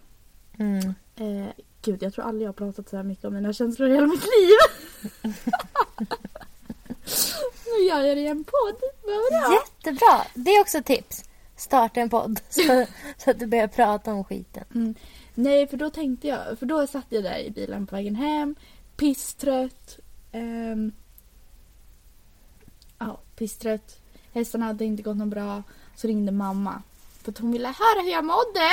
Mm. 0.60 0.94
Eh, 1.16 1.52
gud, 1.82 2.04
jag 2.04 2.14
tror 2.14 2.26
aldrig 2.26 2.44
jag 2.44 2.48
har 2.48 2.54
pratat 2.54 2.90
så 2.90 2.96
här 2.96 3.04
mycket 3.04 3.26
om 3.26 3.34
mina 3.34 3.54
känslor 3.54 3.90
i 3.90 3.94
hela 3.94 4.08
mitt 4.08 4.24
liv. 4.24 4.58
nu 7.66 7.86
gör 7.88 8.02
jag 8.02 8.18
det 8.18 8.22
i 8.22 8.28
en 8.28 8.44
podd. 8.44 8.82
Vad 9.04 9.42
bra. 9.42 9.54
Jättebra! 9.54 10.26
Det 10.34 10.52
är 10.52 10.62
också 10.62 10.84
tips. 10.84 11.24
Starta 11.56 12.02
en 12.02 12.10
podd 12.10 12.40
så, 12.50 12.62
så 13.18 13.32
att 13.32 13.40
du 13.40 13.46
börjar 13.46 13.68
prata 13.68 14.14
om 14.14 14.24
skiten. 14.24 14.64
Mm. 14.76 14.96
Nej, 15.34 15.68
för 15.68 15.78
då 15.78 15.90
tänkte 15.90 16.28
jag, 16.28 16.60
för 16.60 16.66
då 16.66 16.88
satt 16.88 17.06
jag 17.10 17.24
där 17.24 17.40
i 17.40 17.52
bilen 17.52 17.88
på 17.88 17.96
vägen 17.96 18.16
hem, 18.16 18.56
pisstrött. 18.96 20.00
Ehm, 20.38 20.92
ja, 23.00 23.18
pisstrött. 23.36 24.00
Hästarna 24.34 24.66
hade 24.66 24.86
inte 24.86 25.04
gått 25.04 25.18
något 25.18 25.28
bra. 25.28 25.64
Så 25.96 26.08
ringde 26.08 26.32
mamma. 26.32 26.82
För 27.24 27.32
att 27.32 27.38
hon 27.38 27.52
ville 27.52 27.68
höra 27.68 28.02
hur 28.04 28.12
jag 28.12 28.26
mådde. 28.26 28.70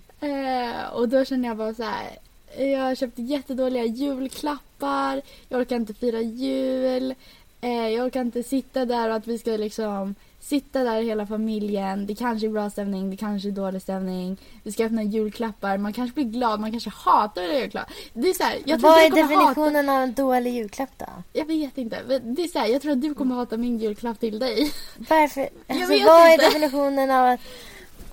Eh, 0.20 0.86
och 0.92 1.08
då 1.08 1.24
kände 1.24 1.48
jag 1.48 1.56
bara 1.56 1.74
så 1.74 1.82
här. 1.82 2.18
Jag 2.58 2.98
köpte 2.98 3.22
jättedåliga 3.22 3.84
julklappar. 3.84 5.22
Jag 5.48 5.60
orkar 5.60 5.76
inte 5.76 5.94
fira 5.94 6.20
jul. 6.20 7.14
Eh, 7.60 7.88
jag 7.88 8.06
orkar 8.06 8.20
inte 8.20 8.42
sitta 8.42 8.84
där 8.84 9.08
och 9.08 9.14
att 9.14 9.26
vi 9.26 9.38
ska 9.38 9.50
liksom 9.50 10.14
sitta 10.44 10.84
där 10.84 11.02
hela 11.02 11.26
familjen. 11.26 12.06
Det 12.06 12.14
kanske 12.14 12.46
är 12.46 12.50
bra 12.50 12.70
stämning, 12.70 13.10
det 13.10 13.16
kanske 13.16 13.48
är 13.48 13.52
dålig 13.52 13.82
stämning. 13.82 14.36
Vi 14.62 14.72
ska 14.72 14.84
öppna 14.84 15.02
julklappar. 15.02 15.78
Man 15.78 15.92
kanske 15.92 16.14
blir 16.14 16.24
glad, 16.24 16.60
man 16.60 16.70
kanske 16.70 16.90
hatar 16.90 17.42
julklappar. 17.42 17.94
Det 18.12 18.28
är 18.28 18.34
så 18.34 18.42
här, 18.42 18.58
jag 18.64 18.80
tror 18.80 18.90
Vad 18.90 18.98
är 18.98 19.04
du 19.04 19.10
kommer 19.10 19.22
hata... 19.22 19.34
definitionen 19.36 19.88
av 19.88 20.02
en 20.02 20.14
dålig 20.14 20.54
julklapp 20.54 20.90
då? 20.98 21.06
Jag 21.32 21.44
vet 21.46 21.78
inte. 21.78 21.98
men 22.08 22.34
Det 22.34 22.42
är 22.44 22.48
så 22.48 22.58
här, 22.58 22.66
jag 22.66 22.82
tror 22.82 22.92
att 22.92 23.00
du 23.02 23.14
kommer 23.14 23.34
hata 23.34 23.56
min 23.56 23.78
julklapp 23.78 24.20
till 24.20 24.38
dig. 24.38 24.72
Varför? 24.96 25.48
Alltså, 25.68 25.88
vet 25.88 26.06
vad 26.06 26.32
inte. 26.32 26.44
är 26.44 26.48
definitionen 26.50 27.10
av, 27.10 27.24
att, 27.26 27.40
av 27.40 27.40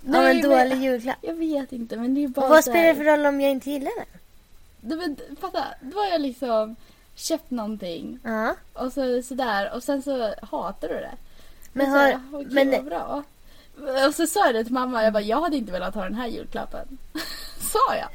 Nej, 0.01 0.31
en 0.31 0.37
men- 0.49 0.49
dålig 0.69 0.83
julklapp? 0.83 1.17
Jag 1.21 1.33
vet 1.33 1.71
inte, 1.73 1.97
men 1.97 2.15
det 2.15 2.23
är 2.23 2.27
bara 2.27 2.45
Och 2.45 2.49
vad 2.51 2.63
spelar 2.63 2.83
det 2.87 2.95
för 2.95 3.03
roll 3.03 3.25
om 3.25 3.41
jag 3.41 3.51
inte 3.51 3.71
gillar 3.71 3.91
den? 3.97 4.05
Du, 4.81 4.95
men, 4.95 5.17
fatta, 5.41 5.63
då 5.81 5.97
har 5.99 6.07
jag 6.07 6.21
liksom 6.21 6.75
köpt 7.15 7.51
någonting 7.51 8.19
Ja. 8.23 8.55
och 8.73 8.93
så 8.93 9.21
sådär 9.21 9.71
och 9.75 9.83
sen 9.83 10.01
så 10.01 10.33
hatar 10.51 10.87
du 10.87 10.93
det. 10.93 11.11
Men 11.73 11.89
här, 11.89 12.13
har- 12.13 12.21
"Åh, 12.33 12.39
gud, 12.39 12.51
men- 12.53 12.71
vad 12.71 12.85
bra. 12.85 13.23
Och 14.07 14.15
så 14.15 14.27
sa 14.27 14.45
jag 14.45 14.55
det 14.55 14.63
till 14.63 14.73
mamma, 14.73 15.03
jag 15.03 15.13
bara, 15.13 15.23
jag 15.23 15.41
hade 15.41 15.57
inte 15.57 15.71
velat 15.71 15.95
ha 15.95 16.03
den 16.03 16.13
här 16.13 16.27
julklappen. 16.27 16.97
sa 17.59 17.95
jag. 17.95 18.07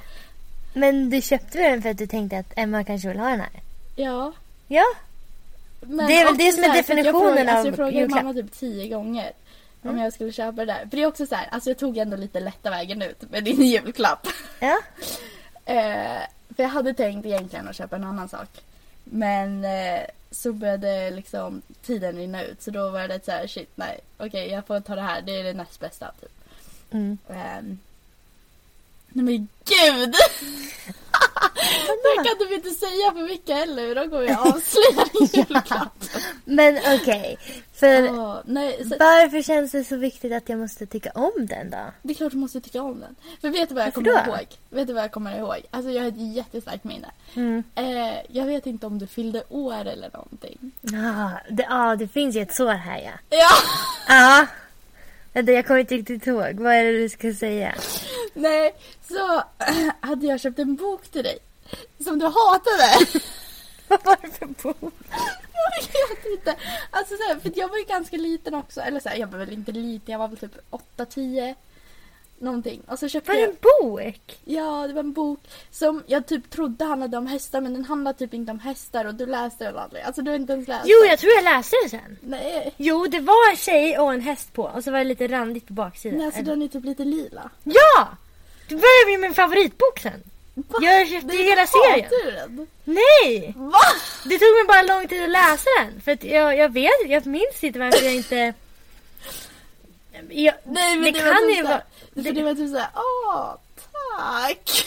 Men 0.74 1.10
du 1.10 1.22
köpte 1.22 1.58
den 1.58 1.82
för 1.82 1.88
att 1.90 1.98
du 1.98 2.06
tänkte 2.06 2.38
att 2.38 2.52
Emma 2.56 2.84
kanske 2.84 3.08
vill 3.08 3.18
ha 3.18 3.28
den 3.28 3.40
här? 3.40 3.50
Ja. 3.96 4.32
Ja. 4.68 4.84
Men 5.80 6.06
Det 6.06 6.20
är 6.20 6.24
väl 6.24 6.36
det 6.38 6.52
som 6.52 6.64
är 6.64 6.68
här, 6.68 6.80
att 6.80 6.88
jag 6.88 6.96
definitionen 6.96 7.22
frågade, 7.22 7.52
alltså, 7.52 7.58
av 7.60 7.66
Jag 7.66 7.76
frågade 7.76 7.96
julklapp. 7.98 8.22
mamma 8.22 8.34
typ 8.34 8.52
tio 8.52 8.88
gånger 8.88 9.32
om 9.82 9.90
Mm. 9.90 10.02
jag 10.02 10.12
skulle 10.12 10.32
köpa 10.32 10.52
det 10.64 10.64
där. 10.72 10.78
För 10.90 10.96
det 10.96 11.02
är 11.02 11.06
också 11.06 11.26
så 11.26 11.34
här, 11.34 11.48
alltså 11.50 11.70
jag 11.70 11.78
tog 11.78 11.98
ändå 11.98 12.16
lite 12.16 12.40
lätta 12.40 12.70
vägen 12.70 13.02
ut 13.02 13.30
med 13.30 13.44
din 13.44 13.62
julklapp. 13.66 14.26
Ja. 14.60 14.78
Eh, 15.64 16.20
för 16.56 16.62
jag 16.62 16.68
hade 16.68 16.94
tänkt 16.94 17.26
egentligen 17.26 17.68
att 17.68 17.76
köpa 17.76 17.96
en 17.96 18.04
annan 18.04 18.28
sak. 18.28 18.48
Men 19.10 19.64
eh, 19.64 20.02
så 20.30 20.52
började 20.52 21.10
liksom 21.10 21.62
tiden 21.82 22.16
rinna 22.16 22.44
ut 22.44 22.62
så 22.62 22.70
då 22.70 22.90
var 22.90 23.08
det 23.08 23.24
så 23.24 23.30
här 23.30 23.46
shit 23.46 23.70
nej 23.74 24.00
okej 24.16 24.50
jag 24.50 24.66
får 24.66 24.80
ta 24.80 24.94
det 24.94 25.02
här 25.02 25.22
det 25.22 25.40
är 25.40 25.44
det 25.44 25.52
näst 25.52 25.80
bästa 25.80 26.12
typ. 26.20 26.30
Mm. 26.90 27.18
Nej 27.28 29.24
men 29.24 29.48
gud! 29.64 30.14
det 32.02 32.28
kan 32.28 32.48
du 32.48 32.54
inte 32.54 32.70
säga 32.70 33.12
för 33.12 33.22
mycket 33.28 33.56
heller 33.56 33.94
då 33.94 34.02
kommer 34.02 34.22
jag 34.22 34.40
avslöja 34.40 35.04
din 35.12 35.28
julklapp. 35.32 36.04
Men 36.44 36.78
okej. 37.00 37.38
För 37.74 37.87
Ja, 38.02 38.42
nej, 38.46 38.78
så, 38.82 38.96
varför 38.98 39.42
känns 39.42 39.72
det 39.72 39.85
så 39.85 39.96
viktigt 39.96 40.32
att 40.32 40.48
jag 40.48 40.59
måste 40.59 40.87
tycka 40.87 41.11
om 41.14 41.32
den 41.37 41.70
då? 41.70 41.76
det 42.02 42.12
är 42.12 42.14
klart 42.14 42.32
du 42.32 42.38
måste 42.38 42.61
tycka 42.61 42.82
om 42.82 43.00
den. 43.00 43.16
För 43.40 43.50
vet 43.50 43.68
du 43.68 43.74
vad 43.74 43.82
jag 43.85 43.87
Varför 43.87 44.11
kommer 44.11 44.24
då? 44.26 44.30
ihåg? 44.32 44.46
Vet 44.70 44.87
du 44.87 44.92
vad 44.92 45.02
jag 45.02 45.12
kommer 45.12 45.38
ihåg? 45.38 45.56
Alltså 45.70 45.90
jag 45.90 46.02
har 46.02 46.09
ett 46.09 46.35
jättestarkt 46.37 46.85
minne. 46.85 47.11
Mm. 47.35 47.62
Eh, 47.74 48.14
jag 48.28 48.46
vet 48.46 48.66
inte 48.66 48.87
om 48.87 48.98
du 48.98 49.06
fyllde 49.06 49.42
år 49.48 49.85
eller 49.85 50.11
någonting. 50.12 50.70
Ja, 50.80 51.30
det, 51.50 51.66
ja, 51.70 51.96
det 51.96 52.09
finns 52.09 52.37
ju 52.37 52.40
ett 52.42 52.54
sår 52.54 52.72
här 52.72 52.98
ja. 53.00 53.12
Ja! 53.38 53.48
Ja. 54.09 54.46
Vänta, 55.37 55.53
jag 55.53 55.66
kommer 55.66 55.81
inte 55.81 55.94
riktigt 55.94 56.27
ihåg. 56.27 56.61
Vad 56.61 56.72
är 56.72 56.85
det 56.85 56.99
du 56.99 57.09
ska 57.09 57.35
säga? 57.35 57.75
Nej, 58.35 58.75
så 59.09 59.42
hade 60.01 60.27
jag 60.27 60.40
köpt 60.40 60.59
en 60.59 60.77
bok 60.77 61.09
till 61.09 61.22
dig. 61.22 61.38
Som 62.05 62.18
du 62.18 62.27
hatade. 62.27 63.07
Vad 63.88 64.05
var 64.05 64.16
det 64.22 64.31
för 64.31 64.46
bok? 64.46 64.77
jag 65.92 66.09
vet 66.09 66.27
inte. 66.38 66.57
Alltså 66.90 67.14
så 67.16 67.22
här, 67.29 67.40
för 67.40 67.53
jag 67.55 67.68
var 67.68 67.77
ju 67.77 67.85
ganska 67.85 68.16
liten 68.16 68.55
också. 68.55 68.81
Eller 68.81 69.01
så 69.01 69.09
här, 69.09 69.16
jag 69.16 69.27
var 69.27 69.38
väl 69.38 69.53
inte 69.53 69.72
liten, 69.72 70.12
jag 70.12 70.18
var 70.18 70.29
väl 70.29 70.38
typ 70.38 70.59
8-10. 70.96 71.55
Någonting. 72.38 72.83
Och 72.88 72.99
så 72.99 73.09
köpte 73.09 73.33
Var 73.33 73.38
det 73.38 73.44
en 73.44 73.57
bok? 73.81 74.38
Ja, 74.44 74.87
det 74.87 74.92
var 74.92 75.01
en 75.01 75.12
bok 75.12 75.40
som 75.70 76.03
jag 76.07 76.27
typ 76.27 76.51
trodde 76.51 76.85
handlade 76.85 77.16
om 77.16 77.27
hästar 77.27 77.61
men 77.61 77.75
den 77.75 77.85
handlade 77.85 78.18
typ 78.18 78.35
inte 78.35 78.53
om 78.53 78.59
hästar 78.59 79.05
och 79.05 79.14
du 79.14 79.27
läste 79.27 79.64
den 79.64 79.77
aldrig. 79.77 80.03
Alltså 80.03 80.22
du 80.22 80.31
har 80.31 80.37
inte 80.38 80.53
ens 80.53 80.68
läst 80.68 80.85
Jo, 80.87 80.96
jag 81.09 81.18
tror 81.18 81.33
jag 81.33 81.44
läste 81.44 81.77
den 81.83 81.90
sen. 81.90 82.18
Nej, 82.20 82.75
Jo, 82.77 83.07
det 83.07 83.20
var 83.20 83.51
en 83.51 83.57
tjej 83.57 83.99
och 83.99 84.14
en 84.14 84.20
häst 84.20 84.53
på. 84.53 84.62
Och 84.62 84.85
så 84.85 84.90
var 84.90 84.99
det 84.99 85.05
lite 85.05 85.29
randigt 85.29 85.66
på 85.66 85.72
baksidan. 85.72 86.18
nej 86.18 86.27
alltså 86.27 86.42
den 86.42 86.62
är 86.62 86.68
typ 86.68 86.85
lite 86.85 87.05
lila. 87.05 87.51
Ja! 87.64 88.09
Det 88.68 88.75
började 88.75 89.11
med 89.11 89.20
min 89.20 89.35
favoritbok 89.35 89.99
sen. 89.99 90.22
Va? 90.55 90.79
Jag 90.83 91.09
köpte 91.09 91.37
ju 91.37 91.42
hela 91.42 91.66
serien. 91.66 92.09
du 92.11 92.31
den? 92.31 92.66
Nej! 92.85 93.55
Va? 93.57 93.79
Det 94.25 94.38
tog 94.38 94.55
mig 94.55 94.64
bara 94.68 94.83
lång 94.83 95.09
tid 95.09 95.22
att 95.22 95.31
läsa 95.31 95.68
den. 95.81 96.01
För 96.01 96.12
att 96.12 96.25
jag, 96.25 96.57
jag 96.57 96.72
vet, 96.72 97.09
jag 97.09 97.27
minns 97.27 97.64
inte 97.64 97.79
varför 97.79 98.05
jag 98.05 98.14
inte... 98.14 98.55
Jag, 100.31 100.55
Nej 100.64 100.96
men 100.96 101.05
det, 101.05 101.11
det, 101.11 101.18
kan 101.18 101.29
var 101.29 101.50
ju 101.50 101.57
typ 101.57 101.64
vara... 101.64 101.83
för 102.14 102.33
det 102.33 102.42
var 102.42 102.55
typ 102.55 102.70
såhär, 102.70 102.88
åh 102.94 103.57
tack. 104.16 104.87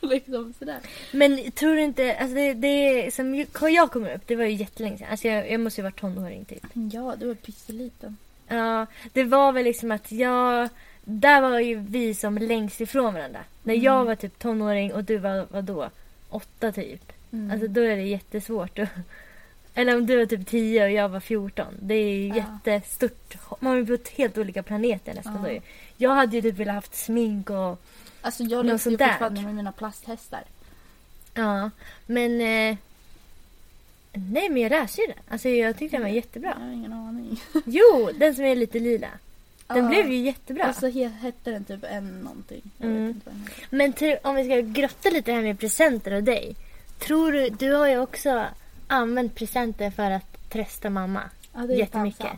liksom 0.10 0.54
sådär. 0.58 0.78
Men 1.12 1.52
tror 1.52 1.74
du 1.74 1.82
inte, 1.82 2.16
alltså 2.16 2.34
det, 2.34 2.54
det 2.54 3.14
som 3.14 3.46
jag 3.60 3.90
kom 3.90 4.06
upp, 4.06 4.22
det 4.26 4.36
var 4.36 4.44
ju 4.44 4.52
jättelänge 4.52 4.98
sedan. 4.98 5.08
Alltså 5.10 5.28
jag, 5.28 5.50
jag 5.50 5.60
måste 5.60 5.80
ju 5.80 5.82
varit 5.82 6.00
tonåring 6.00 6.44
typ. 6.44 6.66
Ja, 6.92 7.14
du 7.18 7.26
var 7.26 7.34
pytteliten. 7.34 8.16
Ja, 8.48 8.86
det 9.12 9.24
var 9.24 9.52
väl 9.52 9.64
liksom 9.64 9.90
att 9.90 10.12
jag... 10.12 10.68
Där 11.06 11.40
var 11.40 11.60
ju 11.60 11.74
vi 11.74 12.14
som 12.14 12.38
längst 12.38 12.80
ifrån 12.80 13.14
varandra. 13.14 13.40
När 13.62 13.74
jag 13.74 14.04
var 14.04 14.14
typ 14.14 14.38
tonåring 14.38 14.92
och 14.92 15.04
du 15.04 15.18
var, 15.18 15.46
var 15.50 15.62
då 15.62 15.90
åtta 16.28 16.72
typ. 16.72 17.12
Mm. 17.32 17.50
Alltså 17.50 17.68
då 17.68 17.80
är 17.80 17.96
det 17.96 18.02
jättesvårt 18.02 18.78
att, 18.78 18.88
Eller 19.74 19.96
om 19.96 20.06
du 20.06 20.16
var 20.18 20.26
typ 20.26 20.46
10 20.46 20.84
och 20.84 20.90
jag 20.90 21.08
var 21.08 21.20
14. 21.20 21.66
Det 21.80 21.94
är 21.94 22.14
ju 22.14 22.28
Ja. 22.28 22.34
jättestort. 22.36 23.34
Man 23.60 23.78
är 23.78 23.84
på 23.84 24.10
helt 24.16 24.38
olika 24.38 24.62
planeter 24.62 25.14
nästan 25.14 25.44
Ja. 25.44 25.48
då. 25.54 25.60
Jag 25.96 26.10
hade 26.14 26.36
ju 26.36 26.42
typ 26.42 26.54
velat 26.56 26.74
haft 26.74 26.94
smink 26.94 27.50
och 27.50 27.80
Alltså 28.20 28.42
jag 28.42 28.64
leker 28.66 28.90
ju 28.90 28.96
fortfarande 28.98 29.40
med 29.42 29.54
mina 29.54 29.72
plasthästar. 29.72 30.42
ja. 31.34 31.70
Men 32.06 32.40
eh, 32.40 32.76
nej 34.12 34.48
men 34.48 34.62
jag 34.62 34.70
den. 35.06 35.16
Alltså 35.28 35.48
jag 35.48 35.78
tyckte 35.78 35.96
den 35.96 36.02
var 36.02 36.10
jättebra. 36.10 36.54
Jag 36.58 36.66
har 36.66 36.72
ingen 36.72 36.92
aning. 36.92 37.40
Jo, 37.66 38.10
den 38.18 38.34
som 38.34 38.44
är 38.44 38.56
lite 38.56 38.78
lila. 38.78 39.08
Den 39.66 39.76
Ja. 39.84 39.88
blev 39.88 40.10
ju 40.12 40.16
jättebra. 40.18 40.64
Alltså 40.64 40.86
he- 40.86 41.08
hette 41.18 41.50
den 41.50 41.64
typ 41.64 41.84
en 41.84 42.20
någonting. 42.20 42.62
Mm. 42.80 43.20
Men 43.70 43.92
om 44.22 44.34
vi 44.34 44.44
ska 44.44 44.60
grotta 44.60 45.10
lite 45.10 45.32
här 45.32 45.42
med 45.42 45.60
presenter 45.60 46.12
och 46.12 46.22
dig. 46.22 46.56
Tror 46.98 47.32
du, 47.32 47.48
du 47.48 47.72
har 47.72 47.88
ju 47.88 47.98
också 47.98 48.44
använt 48.86 49.34
presenter 49.34 49.90
för 49.90 50.10
att 50.10 50.50
trösta 50.50 50.90
mamma. 50.90 51.22
Ja, 51.52 51.60
det 51.60 51.74
är 51.74 51.78
Jättemycket. 51.78 52.30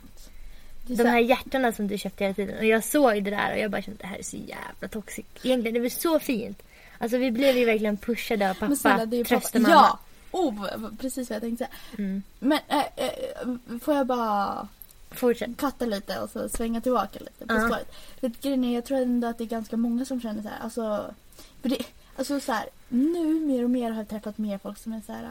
De 0.86 1.04
här 1.04 1.18
hjärtarna 1.20 1.72
som 1.72 1.88
du 1.88 1.98
köpte 1.98 2.24
hela 2.24 2.34
tiden. 2.34 2.58
Och 2.58 2.64
jag 2.64 2.84
såg 2.84 3.24
det 3.24 3.30
där 3.30 3.52
och 3.52 3.58
jag 3.58 3.70
bara 3.70 3.82
kände 3.82 4.00
det 4.02 4.06
här 4.06 4.18
är 4.18 4.22
så 4.22 4.36
jävla 4.36 4.88
toxic. 4.90 5.24
Egentligen, 5.42 5.74
det 5.74 5.80
var 5.80 5.88
så 5.88 6.18
fint. 6.20 6.62
Alltså 6.98 7.18
vi 7.18 7.30
blev 7.30 7.56
ju 7.56 7.64
verkligen 7.64 7.96
pushade 7.96 8.50
av 8.50 8.56
Men 8.60 8.76
snälla, 8.76 8.94
pappa. 8.96 9.06
det 9.06 9.16
är 9.20 9.24
Trösta 9.24 9.58
pappa. 9.58 9.70
mamma. 9.70 9.74
Ja! 9.74 9.98
Oh, 10.30 10.90
precis 11.00 11.30
vad 11.30 11.34
jag 11.36 11.42
tänkte 11.42 11.64
säga. 11.64 11.76
Mm. 11.98 12.22
Men 12.38 12.58
äh, 12.68 12.78
äh, 12.96 13.78
får 13.82 13.94
jag 13.94 14.06
bara 14.06 14.68
Fortsätt. 15.10 15.56
katta 15.56 15.86
lite 15.86 16.20
och 16.20 16.30
så 16.30 16.48
svänga 16.48 16.80
tillbaka 16.80 17.18
lite 17.18 17.46
på 17.46 17.60
spåret. 17.66 17.92
För 18.20 18.26
att 18.26 18.40
grejen 18.40 18.64
är, 18.64 18.74
jag 18.74 18.84
tror 18.84 18.98
ändå 18.98 19.28
att 19.28 19.38
det 19.38 19.44
är 19.44 19.48
ganska 19.48 19.76
många 19.76 20.04
som 20.04 20.20
känner 20.20 20.42
så 20.42 20.48
här. 20.48 20.58
Alltså, 20.60 21.14
för 21.62 21.68
det, 21.68 21.78
alltså 22.16 22.40
så 22.40 22.52
här, 22.52 22.66
nu 22.88 23.40
mer 23.40 23.64
och 23.64 23.70
mer 23.70 23.90
har 23.90 23.96
jag 23.98 24.08
träffat 24.08 24.38
mer 24.38 24.58
folk 24.58 24.78
som 24.78 24.92
är 24.92 25.00
så 25.06 25.12
här. 25.12 25.28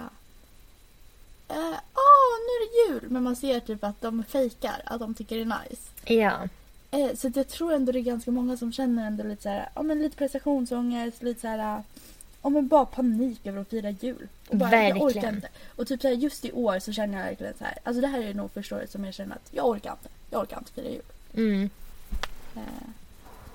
Åh, 1.47 2.35
nu 2.45 2.51
är 2.55 2.59
det 2.89 2.93
jul! 2.93 3.11
Men 3.11 3.23
man 3.23 3.35
ser 3.35 3.59
typ 3.59 3.83
att 3.83 4.01
de 4.01 4.23
fejkar, 4.23 4.81
att 4.85 4.99
de 4.99 5.13
tycker 5.13 5.35
det 5.35 5.41
är 5.41 5.59
nice. 5.69 5.81
Ja. 6.05 6.47
Eh, 6.91 7.15
så 7.15 7.31
jag 7.35 7.47
tror 7.47 7.73
ändå 7.73 7.91
det 7.91 7.99
är 7.99 8.01
ganska 8.01 8.31
många 8.31 8.57
som 8.57 8.73
känner 8.73 9.07
ändå 9.07 9.23
lite 9.23 9.43
så 9.43 9.49
här, 9.49 9.69
ja 9.75 9.81
men 9.83 10.01
lite 10.01 10.17
prestationsångest, 10.17 11.23
lite 11.23 11.41
så 11.41 11.47
här, 11.47 11.83
ja 12.41 12.49
men 12.49 12.67
bara 12.67 12.85
panik 12.85 13.45
över 13.47 13.61
att 13.61 13.69
fira 13.69 13.89
jul. 13.89 14.27
Och 14.49 14.57
bara, 14.57 14.83
jag 14.83 14.97
orkar 14.97 15.05
Verkligen. 15.05 15.35
inte. 15.35 15.47
Och 15.75 15.87
typ 15.87 16.01
så 16.01 16.07
här, 16.07 16.15
just 16.15 16.45
i 16.45 16.51
år 16.51 16.79
så 16.79 16.91
känner 16.91 17.17
jag 17.17 17.25
verkligen 17.25 17.53
så 17.57 17.63
här, 17.63 17.77
alltså 17.83 18.01
det 18.01 18.07
här 18.07 18.21
är 18.21 18.33
nog 18.33 18.51
första 18.51 18.75
året 18.75 18.91
som 18.91 19.05
jag 19.05 19.13
känner 19.13 19.35
att 19.35 19.49
jag 19.51 19.65
orkar 19.67 19.91
inte, 19.91 20.09
jag 20.29 20.41
orkar 20.41 20.57
inte 20.57 20.71
fira 20.71 20.89
jul. 20.89 21.01
Mm. 21.33 21.69
Eh, 22.55 22.89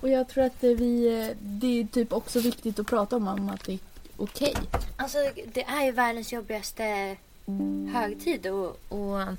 och 0.01 0.09
jag 0.09 0.29
tror 0.29 0.45
att 0.45 0.61
det, 0.61 0.75
vi, 0.75 1.21
eh, 1.21 1.37
det 1.41 1.81
är 1.81 1.85
typ 1.85 2.13
också 2.13 2.41
viktigt 2.41 2.79
att 2.79 2.87
prata 2.87 3.17
om, 3.17 3.29
om 3.29 3.49
att 3.49 3.65
det 3.65 3.73
är 3.73 3.79
okej. 4.17 4.55
Alltså 4.97 5.19
det 5.53 5.63
är 5.63 5.85
ju 5.85 5.93
världens 5.93 6.33
jobbigaste 6.33 7.17
högtid 7.93 8.47
att 8.47 8.93
att 8.93 9.39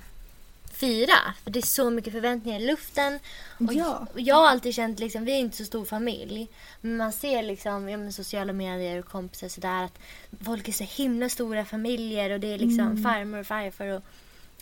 fira. 0.74 1.34
För 1.43 1.52
det 1.52 1.60
är 1.60 1.63
så 1.63 1.89
mycket 1.89 2.13
förväntningar 2.13 2.60
i 2.60 2.65
luften. 2.65 3.19
Och 3.60 3.74
Ja. 3.74 4.08
och 4.13 4.19
jag 4.21 4.36
har 4.36 4.47
alltid 4.47 4.74
känt, 4.76 5.00
liksom, 5.00 5.26
vi 5.26 5.32
är 5.32 5.38
inte 5.38 5.58
så 5.58 5.65
stor 5.65 5.86
familj. 5.86 6.47
Men 6.82 6.97
man 6.97 7.12
ser 7.13 7.43
liksom, 7.43 7.89
ja, 7.89 7.97
men 7.97 8.13
sociala 8.13 8.54
medier 8.54 9.00
och 9.00 9.06
kompisar 9.06 9.47
sådär 9.50 9.84
att 9.84 9.97
folk 10.45 10.67
är 10.67 10.71
så 10.71 10.84
himla 10.84 11.30
stora 11.30 11.65
familjer 11.65 12.30
och 12.30 12.39
det 12.39 12.54
är 12.54 12.58
liksom 12.58 12.80
Mm. 12.88 13.04
farmor 13.04 13.39
och 13.39 13.45
farfar 13.47 13.88
och 13.88 14.02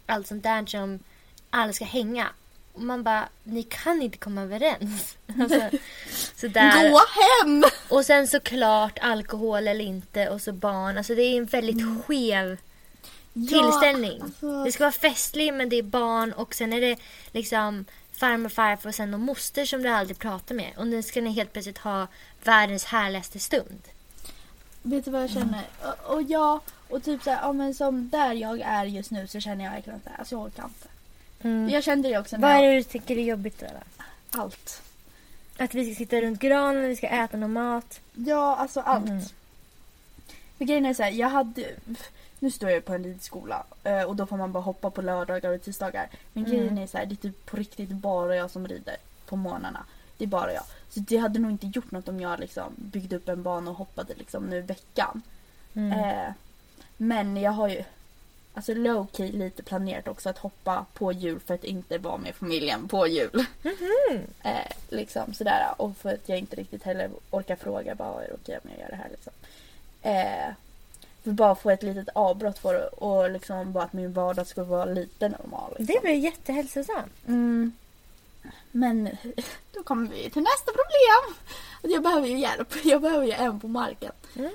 allt 0.05 0.27
sånt 0.27 0.43
där 0.43 0.65
som 0.65 0.99
alla 1.49 1.73
ska 1.73 1.85
hänga. 1.85 2.27
Och 2.73 2.81
man 2.81 3.03
bara, 3.03 3.29
ni 3.43 3.63
kan 3.63 4.01
inte 4.01 4.17
komma 4.17 4.41
överens. 4.41 5.17
Alltså, 5.39 5.69
sådär. 6.35 6.89
Gå 6.91 6.99
hem! 7.21 7.63
Och 7.89 8.05
sen 8.05 8.27
såklart 8.27 8.99
alkohol 9.01 9.67
eller 9.67 9.85
inte 9.85 10.29
och 10.29 10.41
så 10.41 10.51
barn. 10.51 10.97
Alltså 10.97 11.15
det 11.15 11.21
är 11.21 11.37
en 11.37 11.45
väldigt 11.45 12.05
skev 12.05 12.57
tillställning. 13.33 14.21
alltså- 14.21 14.63
Det 14.63 14.71
ska 14.71 14.83
vara 14.83 14.91
festlig 14.91 15.53
men 15.53 15.69
det 15.69 15.75
är 15.75 15.83
barn 15.83 16.33
och 16.33 16.55
sen 16.55 16.73
är 16.73 16.81
det 16.81 16.97
liksom 17.31 17.85
farmor 18.11 18.45
och 18.45 18.51
farfar 18.51 18.89
och 18.89 18.95
sen 18.95 19.11
någon 19.11 19.21
moster 19.21 19.65
som 19.65 19.83
du 19.83 19.89
aldrig 19.89 20.19
pratar 20.19 20.55
med. 20.55 20.71
Och 20.77 20.87
nu 20.87 21.03
ska 21.03 21.21
ni 21.21 21.29
helt 21.31 21.53
plötsligt 21.53 21.77
ha 21.77 22.07
världens 22.43 22.85
härligaste 22.85 23.39
stund. 23.39 23.81
Vet 24.81 25.05
du 25.05 25.11
vad 25.11 25.23
jag 25.23 25.29
känner? 25.29 25.63
Och, 25.81 26.13
och 26.15 26.21
ja, 26.21 26.59
och 26.89 27.03
typ 27.03 27.23
så 27.23 27.29
här, 27.29 27.41
ja 27.41 27.53
men 27.53 27.73
som 27.73 28.09
där 28.09 28.33
jag 28.33 28.59
är 28.59 28.85
just 28.85 29.11
nu 29.11 29.27
så 29.27 29.39
känner 29.39 29.63
jag 29.65 29.71
verkligen 29.71 30.01
här, 30.05 30.15
alltså 30.19 30.35
jag 30.35 30.41
orkar 30.41 30.63
inte. 30.63 31.73
Jag 31.73 31.83
kände 31.83 32.09
det 32.09 32.17
också 32.17 32.37
Vad 32.37 32.51
är 32.51 32.61
det 32.61 32.75
du 32.75 32.83
tycker 32.83 33.17
är 33.17 33.21
jobbigt 33.23 33.59
då? 33.59 33.67
allt. 34.39 34.81
Att 35.57 35.73
vi 35.73 35.85
ska 35.85 35.97
sitta 35.97 36.21
runt 36.21 36.39
granen, 36.39 36.87
vi 36.89 36.95
ska 36.95 37.07
äta 37.07 37.37
någon 37.37 37.53
mat. 37.53 37.99
Ja, 38.13 38.55
alltså 38.55 38.79
allt. 38.79 39.09
Mm. 39.09 39.21
För 40.57 40.65
grejen 40.65 40.85
är 40.85 40.93
så 40.93 41.03
här, 41.03 41.11
jag 41.11 41.29
hade... 41.29 41.65
Nu 42.39 42.51
står 42.51 42.69
jag 42.69 42.85
på 42.85 42.93
en 42.93 43.03
ridskola 43.03 43.65
eh, 43.83 44.03
och 44.03 44.15
då 44.15 44.25
får 44.25 44.37
man 44.37 44.51
bara 44.51 44.63
hoppa 44.63 44.89
på 44.91 45.01
lördagar 45.01 45.51
och 45.51 45.61
tisdagar. 45.61 46.09
Men 46.33 46.45
Mm. 46.45 46.57
grejen 46.57 46.77
är 46.77 46.87
så 46.87 46.97
här, 46.97 47.05
det 47.05 47.13
är 47.13 47.15
typ 47.15 47.45
på 47.45 47.57
riktigt 47.57 47.89
bara 47.89 48.35
jag 48.35 48.51
som 48.51 48.67
rider 48.67 48.97
på 49.25 49.35
morgnarna. 49.35 49.85
Det 50.17 50.23
är 50.23 50.27
bara 50.27 50.53
jag. 50.53 50.63
Så 50.89 50.99
det 50.99 51.17
hade 51.17 51.39
nog 51.39 51.51
inte 51.51 51.67
gjort 51.67 51.91
något 51.91 52.07
om 52.07 52.19
jag 52.19 52.39
liksom 52.39 52.73
byggde 52.75 53.15
upp 53.15 53.29
en 53.29 53.43
bana 53.43 53.71
och 53.71 53.77
hoppade 53.77 54.13
liksom 54.13 54.43
nu 54.43 54.57
i 54.57 54.61
veckan. 54.61 55.21
Mm. 55.73 55.99
Eh, 55.99 56.31
men 56.97 57.37
jag 57.37 57.51
har 57.51 57.67
ju 57.69 57.83
alltså 58.53 58.73
low 58.73 59.07
key 59.13 59.31
lite 59.31 59.63
planerat 59.63 60.07
också 60.07 60.29
att 60.29 60.37
hoppa 60.37 60.85
på 60.93 61.11
jul 61.11 61.39
för 61.39 61.53
att 61.53 61.63
inte 61.63 61.97
vara 61.97 62.17
med 62.17 62.35
familjen 62.35 62.87
på 62.87 63.07
jul. 63.07 63.45
Mhm. 63.63 64.21
Eh, 64.43 64.71
liksom 64.89 65.33
sådär. 65.33 65.73
Och 65.77 65.97
för 65.97 66.13
att 66.13 66.29
jag 66.29 66.37
inte 66.39 66.55
riktigt 66.55 66.83
heller 66.83 67.09
orkar 67.31 67.55
fråga 67.55 67.95
bara 67.95 68.23
är 68.23 68.27
det 68.27 68.33
okej 68.33 68.59
om 68.63 68.69
jag 68.69 68.79
gör 68.79 68.89
det 68.89 68.95
här 68.95 69.09
liksom. 69.11 69.33
Eh, 70.01 70.53
för 71.23 71.31
bara 71.31 71.55
få 71.55 71.69
ett 71.69 71.83
litet 71.83 72.09
avbrott 72.15 72.59
för 72.59 72.73
det 72.73 72.87
och 72.87 73.31
liksom 73.31 73.73
bara 73.73 73.83
att 73.83 73.93
min 73.93 74.13
vardag 74.13 74.47
ska 74.47 74.63
vara 74.63 74.85
lite 74.85 75.29
normal. 75.29 75.75
Liksom. 75.77 75.95
Det 75.95 76.01
blir 76.01 76.13
jättehälsosamt. 76.13 77.27
Mm. 77.27 77.71
Men 78.71 79.09
då 79.73 79.83
kommer 79.83 80.09
vi 80.09 80.29
till 80.29 80.41
nästa 80.41 80.71
problem. 80.71 81.35
Att 81.83 81.91
jag 81.91 82.03
behöver 82.03 82.27
ju 82.27 82.39
hjälp. 82.39 82.73
Jag 82.85 83.01
behöver 83.01 83.25
ju 83.25 83.31
en 83.31 83.59
på 83.59 83.67
marken. 83.67 84.11
Mm. 84.35 84.51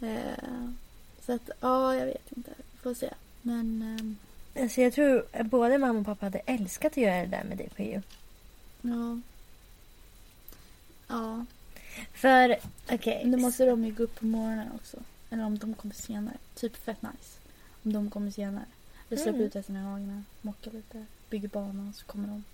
Eh, 0.00 0.70
så 1.26 1.32
att, 1.32 1.50
ja, 1.60 1.94
jag 1.94 2.06
vet 2.06 2.32
inte. 2.36 2.50
Får 2.82 2.94
se. 2.94 3.10
Men, 3.42 3.96
ehm, 3.98 4.16
Alltså 4.62 4.80
jag 4.80 4.92
tror 4.92 5.26
att 5.32 5.46
både 5.46 5.78
mamma 5.78 5.98
och 6.00 6.06
pappa 6.06 6.26
hade 6.26 6.38
älskat 6.38 6.92
att 6.92 6.96
göra 6.96 7.20
det 7.20 7.26
där 7.26 7.44
med 7.44 7.58
dig 7.58 7.68
på 7.76 7.82
jul. 7.82 8.02
ja. 8.82 9.20
Ja. 11.08 11.44
För, 12.14 12.56
okej. 12.92 13.20
Men 13.22 13.32
då 13.32 13.38
måste 13.38 13.66
de 13.66 13.84
ju 13.84 13.92
gå 13.92 14.02
upp 14.02 14.18
på 14.18 14.24
morgonen 14.24 14.68
också. 14.74 14.96
Eller 15.30 15.44
om 15.44 15.58
de 15.58 15.74
kommer 15.74 15.94
senare. 15.94 16.36
Typ 16.54 16.76
fett 16.76 17.02
nice. 17.02 17.38
Om 17.84 17.92
de 17.92 18.10
kommer 18.10 18.30
senare. 18.30 18.64
Vi 19.08 19.16
släpper 19.16 19.30
Mm. 19.34 19.46
ut 19.46 19.54
hästen 19.54 19.76
i 19.76 19.80
hagen, 19.80 20.24
mockar 20.42 20.70
lite, 20.70 21.04
bygger 21.30 21.48
bana 21.48 21.92
så 21.92 22.04
kommer 22.06 22.28
de. 22.28 22.44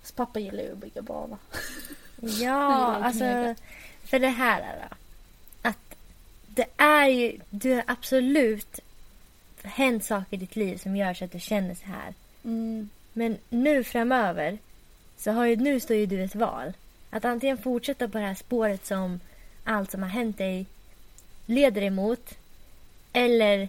Fast 0.00 0.16
pappa 0.16 0.38
gillar 0.40 0.62
ju 0.62 0.72
att 0.72 0.78
bygga 0.78 1.02
bana. 1.02 1.38
Ja, 2.20 2.94
alltså 2.96 3.54
för 4.02 4.18
det 4.18 4.28
här 4.28 4.88
då. 4.90 4.96
Att 5.68 5.96
det 6.46 6.66
är 6.76 7.06
ju, 7.06 7.40
du 7.50 7.74
har 7.74 7.84
absolut 7.86 8.80
hänt 9.62 10.04
saker 10.04 10.36
i 10.36 10.40
ditt 10.40 10.56
liv 10.56 10.76
som 10.76 10.96
gör 10.96 11.14
så 11.14 11.24
att 11.24 11.32
du 11.32 11.40
känner 11.40 11.74
så 11.74 11.84
här. 11.86 12.14
Mm. 12.44 12.88
Men 13.12 13.36
nu 13.48 13.84
framöver 13.84 14.58
så 15.16 15.30
har 15.32 15.46
ju, 15.46 15.56
nu 15.56 15.80
står 15.80 15.96
ju 15.96 16.06
du 16.06 16.22
ett 16.24 16.34
val. 16.34 16.72
Att 17.10 17.24
antingen 17.24 17.58
fortsätta 17.58 18.08
på 18.08 18.18
det 18.18 18.24
här 18.24 18.34
spåret 18.34 18.86
som 18.86 19.20
allt 19.64 19.90
som 19.90 20.02
har 20.02 20.10
hänt 20.10 20.38
dig 20.38 20.66
leder 21.48 21.82
emot. 21.82 22.34
Eller 23.12 23.68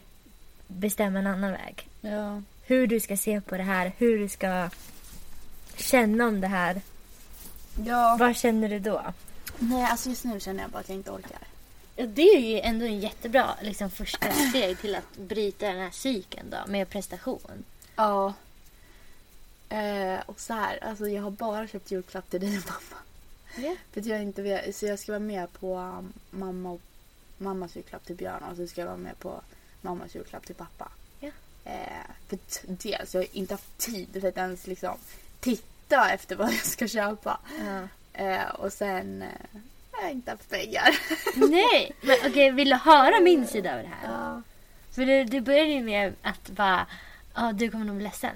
bestämma 0.68 1.20
en 1.20 1.28
annan 1.28 1.52
väg. 1.52 1.88
Ja. 2.02 2.42
Hur 2.66 2.88
du 2.88 3.00
ska 3.00 3.18
se 3.18 3.42
på 3.42 3.58
det 3.58 3.64
här, 3.64 3.92
hur 3.98 4.20
du 4.20 4.30
ska 4.30 4.70
känna 5.76 6.28
om 6.28 6.42
det 6.42 6.48
här. 6.48 6.82
Ja. 7.86 8.18
Vad 8.20 8.36
känner 8.36 8.70
du 8.70 8.80
då? 8.80 9.14
Nej, 9.60 9.84
alltså 9.84 10.10
just 10.10 10.24
nu 10.24 10.40
känner 10.40 10.62
jag 10.62 10.72
bara 10.72 10.80
att 10.80 10.90
jag 10.90 10.98
inte 10.98 11.12
orkar. 11.12 11.40
Ja, 11.96 12.06
Det 12.06 12.22
är 12.22 12.40
ju 12.40 12.60
ändå 12.60 12.86
en 12.86 13.00
jättebra 13.00 13.56
liksom, 13.62 13.90
första 13.90 14.32
steg 14.50 14.80
till 14.80 14.96
att 14.96 15.18
bryta 15.18 15.68
den 15.68 15.80
här 15.80 15.92
cykeln 15.92 16.50
då, 16.50 16.72
med 16.72 16.90
prestation. 16.90 17.64
Ja. 17.96 18.34
Eh, 19.70 20.20
och 20.26 20.40
så 20.40 20.54
här, 20.54 20.84
alltså 20.84 21.08
jag 21.08 21.24
har 21.24 21.32
bara 21.32 21.68
köpt 21.68 21.92
julklapp 21.92 22.30
till 22.30 22.40
dig 22.40 22.58
och 22.58 22.64
mamma. 22.66 23.02
Ja. 23.68 23.76
För 23.92 24.10
jag 24.10 24.24
inte 24.24 24.42
vet, 24.42 24.76
så 24.76 24.86
jag 24.86 25.00
ska 25.00 25.12
vara 25.12 25.20
med 25.20 25.54
på 25.54 25.78
um, 25.78 26.14
mamma 26.30 26.72
och, 26.72 26.82
mammas 27.40 27.76
julklapp 27.76 28.06
till 28.06 28.16
Björn 28.16 28.44
och 28.52 28.58
så 28.58 28.68
ska 28.68 28.82
jag 28.82 28.88
vara 28.88 28.98
med 28.98 29.20
på 29.20 29.42
mammas 29.82 30.16
julklapp 30.16 30.46
till 30.46 30.56
pappa. 30.56 30.92
Ja. 31.20 31.32
Eh, 31.64 32.06
för 32.28 32.40
dels, 32.66 33.14
jag 33.14 33.22
har 33.22 33.28
inte 33.32 33.54
haft 33.54 33.78
tid 33.78 34.22
för 34.22 34.28
att 34.28 34.38
ens 34.38 34.68
liksom 34.68 34.98
titta 35.40 36.12
efter 36.12 36.36
vad 36.36 36.48
jag 36.54 36.66
ska 36.66 36.88
köpa. 36.88 37.40
Eh, 38.14 38.50
och 38.50 38.74
sen 38.74 39.22
eh, 39.22 39.60
har 39.92 40.02
jag 40.02 40.12
inte 40.12 40.32
haft 40.32 40.50
pengar. 40.50 41.00
Nej, 41.50 41.92
men 42.02 42.18
okej, 42.28 42.52
vill 42.52 42.70
du 42.70 42.76
höra 42.76 43.20
min 43.20 43.48
sida 43.48 43.76
av 43.76 43.82
det 43.82 43.90
här? 44.02 44.14
Ja. 44.14 44.42
För 44.92 45.06
du, 45.06 45.24
du 45.24 45.42
började 45.42 45.70
ju 45.70 45.84
med 45.84 46.14
att 46.22 46.50
bara, 46.50 46.88
ja 47.36 47.52
du 47.52 47.72
kommer 47.72 47.86
nog 47.86 47.96
bli 47.96 48.04
ledsen. 48.04 48.36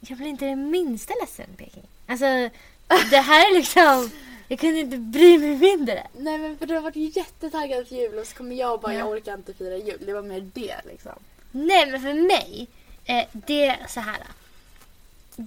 Jag 0.00 0.18
blir 0.18 0.28
inte 0.28 0.44
det 0.44 0.56
minsta 0.56 1.14
ledsen, 1.20 1.46
Peking. 1.56 1.86
Alltså, 2.06 2.24
det 3.10 3.20
här 3.20 3.50
är 3.50 3.54
liksom, 3.54 4.10
jag 4.48 4.58
kunde 4.58 4.80
inte 4.80 4.96
bry 4.96 5.38
mig 5.38 5.56
mindre. 5.56 6.06
Nej 6.18 6.38
men 6.38 6.58
för 6.58 6.66
du 6.66 6.74
har 6.74 6.80
varit 6.80 7.16
jättetaggad 7.16 7.88
till 7.88 7.96
jul 7.96 8.18
och 8.18 8.26
så 8.26 8.36
kommer 8.36 8.54
jag 8.56 8.74
och 8.74 8.80
bara 8.80 8.92
Ja. 8.92 8.98
jag 8.98 9.08
orkar 9.08 9.34
inte 9.34 9.54
fira 9.54 9.76
jul. 9.76 10.02
Det 10.06 10.12
var 10.12 10.22
mer 10.22 10.40
det 10.54 10.74
liksom. 10.84 11.12
Nej, 11.50 11.90
men 11.90 12.00
för 12.02 12.12
mig, 12.14 12.68
eh, 13.04 13.24
det 13.32 13.66
är 13.66 13.86
så 13.88 14.00
här. 14.00 14.16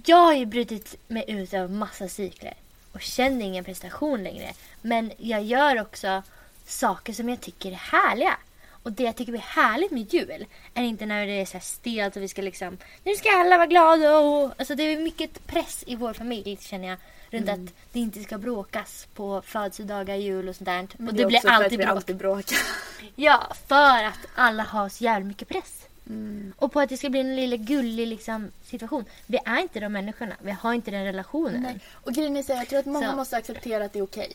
Jag 0.06 0.16
har 0.16 0.34
ju 0.34 0.46
brutit 0.46 0.94
mig 1.08 1.24
ut 1.28 1.54
av 1.54 1.70
massa 1.70 2.08
cykler 2.08 2.54
och 2.92 3.00
känner 3.00 3.44
ingen 3.44 3.64
prestation 3.64 4.24
längre. 4.24 4.52
Men 4.82 5.12
jag 5.16 5.42
gör 5.42 5.80
också 5.80 6.22
saker 6.66 7.12
som 7.12 7.28
jag 7.28 7.40
tycker 7.40 7.70
är 7.70 7.74
härliga. 7.74 8.36
Och 8.82 8.92
det 8.92 9.02
jag 9.02 9.16
tycker 9.16 9.32
är 9.32 9.38
härligt 9.38 9.90
med 9.90 10.14
jul 10.14 10.46
är 10.74 10.82
inte 10.82 11.06
när 11.06 11.26
det 11.26 11.32
är 11.40 11.46
så 11.46 11.60
stelt 11.60 12.16
och 12.16 12.22
vi 12.22 12.28
ska 12.28 12.42
liksom, 12.42 12.78
nu 13.04 13.14
ska 13.14 13.30
alla 13.30 13.56
vara 13.56 13.66
glada 13.66 14.18
och, 14.18 14.52
alltså 14.58 14.74
det 14.74 14.82
är 14.82 14.96
mycket 15.00 15.46
press 15.46 15.84
i 15.86 15.96
vår 15.96 16.12
familj 16.12 16.58
känner 16.60 16.88
jag. 16.88 16.98
Runt 17.30 17.48
att 17.48 17.74
det 17.92 18.00
inte 18.00 18.22
ska 18.22 18.38
bråkas 18.38 19.06
på 19.14 19.42
födelsedagar, 19.42 20.16
jul 20.16 20.48
och 20.48 20.56
sånt 20.56 20.66
där. 20.66 20.88
Men 20.96 21.08
och 21.08 21.14
det 21.14 21.18
det, 21.18 21.22
är 21.22 21.26
blir 21.26 21.50
alltid 21.50 21.78
bråk. 21.78 21.88
alltid 21.90 22.16
bråkar. 22.16 22.58
Ja, 23.16 23.52
för 23.66 24.04
att 24.04 24.18
alla 24.34 24.62
har 24.62 24.88
så 24.88 25.04
jävla 25.04 25.26
mycket 25.26 25.48
press. 25.48 25.86
Mm. 26.06 26.52
Och 26.56 26.72
på 26.72 26.80
att 26.80 26.88
det 26.88 26.96
ska 26.96 27.10
bli 27.10 27.20
en 27.20 27.36
liten 27.36 27.64
gullig 27.66 28.06
liksom, 28.06 28.50
situation. 28.64 29.04
Vi 29.26 29.38
är 29.44 29.58
inte 29.58 29.80
de 29.80 29.92
människorna. 29.92 30.34
Vi 30.40 30.50
har 30.50 30.74
inte 30.74 30.90
den 30.90 31.04
relationen. 31.04 31.62
Nej. 31.62 31.80
Och 31.92 32.12
grejen 32.12 32.36
är 32.36 32.42
så 32.42 32.52
jag 32.52 32.68
tror 32.68 32.78
att 32.78 32.86
många 32.86 33.10
Så. 33.10 33.16
måste 33.16 33.36
acceptera 33.36 33.84
att 33.84 33.92
det 33.92 33.98
är 33.98 34.02
okej. 34.02 34.32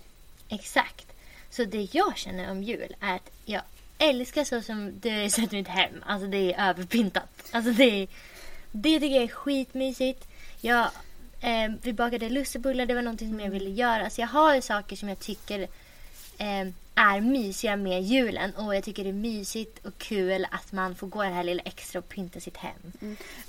Exakt. 0.50 1.08
Så 1.50 1.64
det 1.64 1.88
jag 1.92 2.18
känner 2.18 2.52
om 2.52 2.64
jul 2.64 2.96
är 3.00 3.16
att 3.16 3.30
jag 3.46 3.62
älskar 3.98 4.44
så 4.44 4.62
som 4.62 5.00
det 5.00 5.26
ut 5.26 5.54
i 5.54 5.56
mitt 5.56 5.68
hem. 5.68 6.04
Alltså 6.06 6.28
det 6.28 6.54
är 6.54 6.70
överpyntat. 6.70 7.50
Alltså 7.52 7.72
det, 7.72 8.02
är, 8.02 8.08
det 8.72 9.00
tycker 9.00 9.16
jag 9.16 9.24
är 9.24 9.28
skitmysigt. 9.28 10.28
Jag, 10.62 10.90
eh, 11.44 11.72
vi 11.82 11.94
bakade 11.94 12.30
lussebullar, 12.30 12.86
det 12.86 12.94
var 12.94 13.02
någonting 13.02 13.30
som 13.30 13.40
jag 13.40 13.50
ville 13.50 13.70
göra. 13.70 14.10
Så 14.10 14.22
jag 14.22 14.28
har 14.28 14.56
ju 14.56 14.62
saker 14.62 14.96
som 14.96 15.10
jag 15.10 15.20
tycker 15.20 15.60
eh, 16.38 16.68
är 16.96 17.22
mysiga 17.22 17.76
med 17.76 18.04
julen. 18.04 18.56
Och 18.56 18.76
jag 18.76 18.84
tycker 18.84 19.04
det 19.04 19.10
är 19.10 19.14
mysigt 19.14 19.86
och 19.86 19.98
kul 19.98 20.48
att 20.52 20.72
man 20.72 20.96
får 20.96 21.08
gå 21.08 21.24
det 21.24 21.30
här 21.30 21.44
lilla 21.44 21.62
extra 21.66 22.00
och 22.00 22.10
pynta 22.10 22.40
sitt 22.40 22.58
hem. 22.58 22.92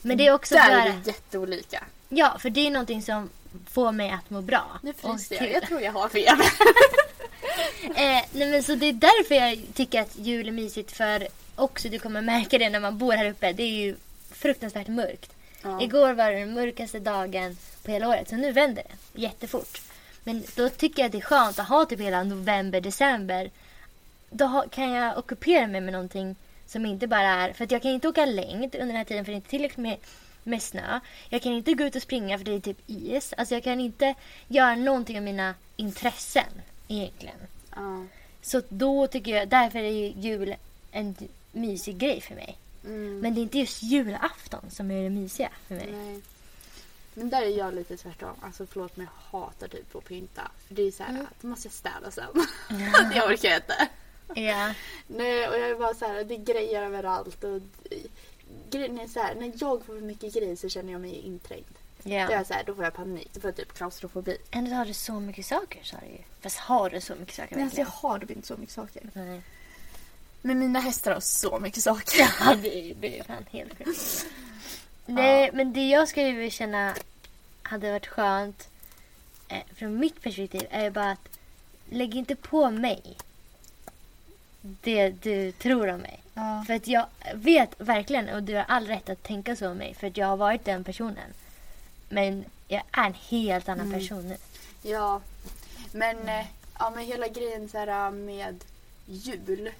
Men 0.02 0.16
det 0.16 0.26
är 0.26 0.32
också 0.32 0.54
Där 0.54 0.70
är 0.70 0.92
vi 0.92 1.10
jätteolika. 1.10 1.84
Ja, 2.08 2.36
för 2.38 2.50
det 2.50 2.66
är 2.66 2.70
någonting 2.70 3.02
som 3.02 3.30
får 3.70 3.92
mig 3.92 4.10
att 4.10 4.30
må 4.30 4.40
bra. 4.40 4.78
Nu 4.82 4.92
fryser 4.92 5.36
jag. 5.36 5.52
Jag 5.52 5.62
tror 5.62 5.80
jag 5.80 5.92
har 5.92 6.08
feber. 6.08 6.46
Eh, 7.84 8.22
nej 8.32 8.50
men 8.50 8.62
så 8.62 8.74
det 8.74 8.86
är 8.86 8.92
därför 8.92 9.34
jag 9.34 9.58
tycker 9.74 10.00
att 10.00 10.18
jul 10.18 10.48
är 10.48 10.52
mysigt 10.52 10.92
för 10.92 11.28
också 11.56 11.88
du 11.88 11.98
kommer 11.98 12.20
märka 12.20 12.58
det 12.58 12.70
när 12.70 12.80
man 12.80 12.98
bor 12.98 13.12
här 13.12 13.30
uppe. 13.30 13.52
Det 13.52 13.62
är 13.62 13.84
ju 13.84 13.96
fruktansvärt 14.32 14.88
mörkt. 14.88 15.32
Ja. 15.62 15.82
Igår 15.82 16.12
var 16.12 16.30
det 16.30 16.38
den 16.38 16.54
mörkaste 16.54 16.98
dagen 16.98 17.56
på 17.84 17.90
hela 17.90 18.08
året 18.08 18.28
så 18.28 18.36
nu 18.36 18.52
vänder 18.52 18.82
det 18.82 19.20
jättefort. 19.20 19.80
Men 20.24 20.44
då 20.56 20.68
tycker 20.68 21.02
jag 21.02 21.06
att 21.06 21.12
det 21.12 21.18
är 21.18 21.22
skönt 21.22 21.58
att 21.58 21.68
ha 21.68 21.84
typ 21.84 22.00
hela 22.00 22.22
november, 22.22 22.80
december. 22.80 23.50
Då 24.30 24.64
kan 24.70 24.90
jag 24.90 25.18
ockupera 25.18 25.66
mig 25.66 25.80
med 25.80 25.92
någonting 25.92 26.36
som 26.66 26.86
inte 26.86 27.06
bara 27.06 27.28
är... 27.28 27.52
För 27.52 27.64
att 27.64 27.70
jag 27.70 27.82
kan 27.82 27.90
inte 27.90 28.08
åka 28.08 28.26
längd 28.26 28.74
under 28.74 28.86
den 28.86 28.96
här 28.96 29.04
tiden 29.04 29.24
för 29.24 29.32
det 29.32 29.34
är 29.34 29.36
inte 29.36 29.50
tillräckligt 29.50 29.78
med, 29.78 29.96
med 30.42 30.62
snö. 30.62 31.00
Jag 31.28 31.42
kan 31.42 31.52
inte 31.52 31.74
gå 31.74 31.84
ut 31.84 31.96
och 31.96 32.02
springa 32.02 32.38
för 32.38 32.44
det 32.44 32.52
är 32.52 32.60
typ 32.60 32.78
is. 32.86 33.34
Alltså 33.36 33.54
jag 33.54 33.64
kan 33.64 33.80
inte 33.80 34.14
göra 34.48 34.74
någonting 34.74 35.16
av 35.16 35.22
mina 35.22 35.54
intressen 35.76 36.62
egentligen. 36.88 37.36
Ja. 37.76 38.06
Så 38.42 38.62
då 38.68 39.06
tycker 39.06 39.36
jag, 39.36 39.48
därför 39.48 39.78
är 39.78 39.90
ju 39.90 40.12
jul 40.16 40.54
en 40.90 41.16
mysig 41.52 41.98
grej 41.98 42.20
för 42.20 42.34
mig. 42.34 42.58
Mm. 42.84 43.20
Men 43.20 43.34
det 43.34 43.40
är 43.40 43.42
inte 43.42 43.58
just 43.58 43.82
julafton 43.82 44.70
som 44.70 44.90
är 44.90 45.02
det 45.02 45.10
mysiga 45.10 45.50
för 45.68 45.74
mig. 45.74 45.88
Nej. 45.92 46.20
Men 47.14 47.30
där 47.30 47.42
är 47.42 47.58
jag 47.58 47.74
lite 47.74 47.96
tvärtom. 47.96 48.34
Alltså 48.40 48.66
förlåt 48.66 48.96
men 48.96 49.06
jag 49.06 49.38
hatar 49.40 49.68
typ 49.68 49.94
att 49.96 50.04
pynta. 50.04 50.50
För 50.68 50.74
det 50.74 50.82
är 50.82 50.90
så 50.92 51.02
här, 51.02 51.10
Mm. 51.10 51.26
då 51.40 51.48
måste 51.48 51.66
jag 51.68 51.72
städa 51.72 52.10
sen. 52.10 52.46
det 53.14 53.22
orkar 53.22 53.48
jag 53.48 53.58
inte. 53.58 53.88
Ja. 54.40 54.74
Nej 55.06 55.48
och 55.48 55.54
jag 55.58 55.70
är 55.70 55.74
bara 55.74 55.94
så 55.94 56.06
här, 56.06 56.24
det 56.24 56.34
är 56.34 56.38
grejer 56.44 56.82
överallt. 56.82 57.44
Och 57.44 57.60
grejen 58.70 59.00
är 59.00 59.08
så 59.08 59.20
här, 59.20 59.34
när 59.34 59.46
jag 59.54 59.84
får 59.84 59.94
för 59.94 60.00
mycket 60.00 60.34
grejer 60.34 60.56
så 60.56 60.68
känner 60.68 60.92
jag 60.92 61.00
mig 61.00 61.14
inträngd. 61.14 61.64
Då, 62.02 62.10
är 62.10 62.44
så 62.44 62.54
här, 62.54 62.64
då 62.66 62.74
får 62.74 62.84
jag 62.84 62.94
panik, 62.94 63.28
då 63.32 63.40
får 63.40 63.48
jag 63.48 63.56
typ 63.56 63.72
klaustrofobi. 63.74 64.36
Ändå 64.50 64.70
har 64.74 64.84
du 64.84 64.94
så 64.94 65.12
mycket 65.20 65.46
saker 65.46 65.80
sa 65.82 65.96
du 66.00 66.06
ju. 66.06 66.18
Fast 66.40 66.58
har 66.58 66.90
du 66.90 67.00
så 67.00 67.14
mycket 67.14 67.34
saker 67.34 67.56
Men 67.56 67.64
alltså 67.64 67.80
jag 67.80 67.86
har 67.86 68.18
typ 68.18 68.30
inte 68.30 68.46
så 68.46 68.56
mycket 68.56 68.74
saker. 68.74 69.02
Nej. 69.12 69.42
Men 70.42 70.58
mina 70.58 70.80
hästar 70.80 71.12
har 71.12 71.20
så 71.20 71.58
mycket 71.58 71.82
saker. 71.82 72.30
Ja, 72.40 72.54
det 72.54 72.90
är, 72.90 72.94
det 72.94 73.18
är 73.18 73.24
fan 73.24 73.44
helt 73.50 73.78
sjukt. 73.78 74.26
Nej, 75.06 75.50
men 75.52 75.72
det 75.72 75.88
jag 75.88 76.08
skulle 76.08 76.32
vilja 76.32 76.50
känna 76.50 76.94
hade 77.62 77.90
varit 77.92 78.06
skönt 78.06 78.68
eh, 79.48 79.62
från 79.76 79.98
mitt 79.98 80.22
perspektiv 80.22 80.66
är 80.70 80.90
bara 80.90 81.10
att 81.10 81.28
lägg 81.90 82.14
inte 82.14 82.36
på 82.36 82.70
mig 82.70 83.16
det 84.60 85.10
du 85.10 85.52
tror 85.52 85.88
om 85.88 86.00
mig. 86.00 86.20
Ja. 86.34 86.64
För 86.66 86.74
att 86.74 86.86
jag 86.86 87.06
vet 87.34 87.70
verkligen, 87.80 88.28
och 88.28 88.42
du 88.42 88.54
har 88.54 88.64
all 88.68 88.86
rätt 88.86 89.08
att 89.08 89.22
tänka 89.22 89.56
så 89.56 89.70
om 89.70 89.76
mig, 89.76 89.94
för 89.94 90.06
att 90.06 90.16
jag 90.16 90.26
har 90.26 90.36
varit 90.36 90.64
den 90.64 90.84
personen. 90.84 91.30
Men 92.08 92.44
jag 92.68 92.82
är 92.92 93.06
en 93.06 93.14
helt 93.28 93.68
annan 93.68 93.86
Mm. 93.86 93.98
person 94.00 94.28
nu. 94.28 94.36
Ja, 94.82 95.20
men, 95.92 96.28
eh, 96.28 96.46
ja, 96.78 96.90
men 96.96 97.04
hela 97.04 97.28
grejen 97.28 97.68
så 97.68 97.78
här, 97.78 98.10
med 98.10 98.64
jul. 99.06 99.70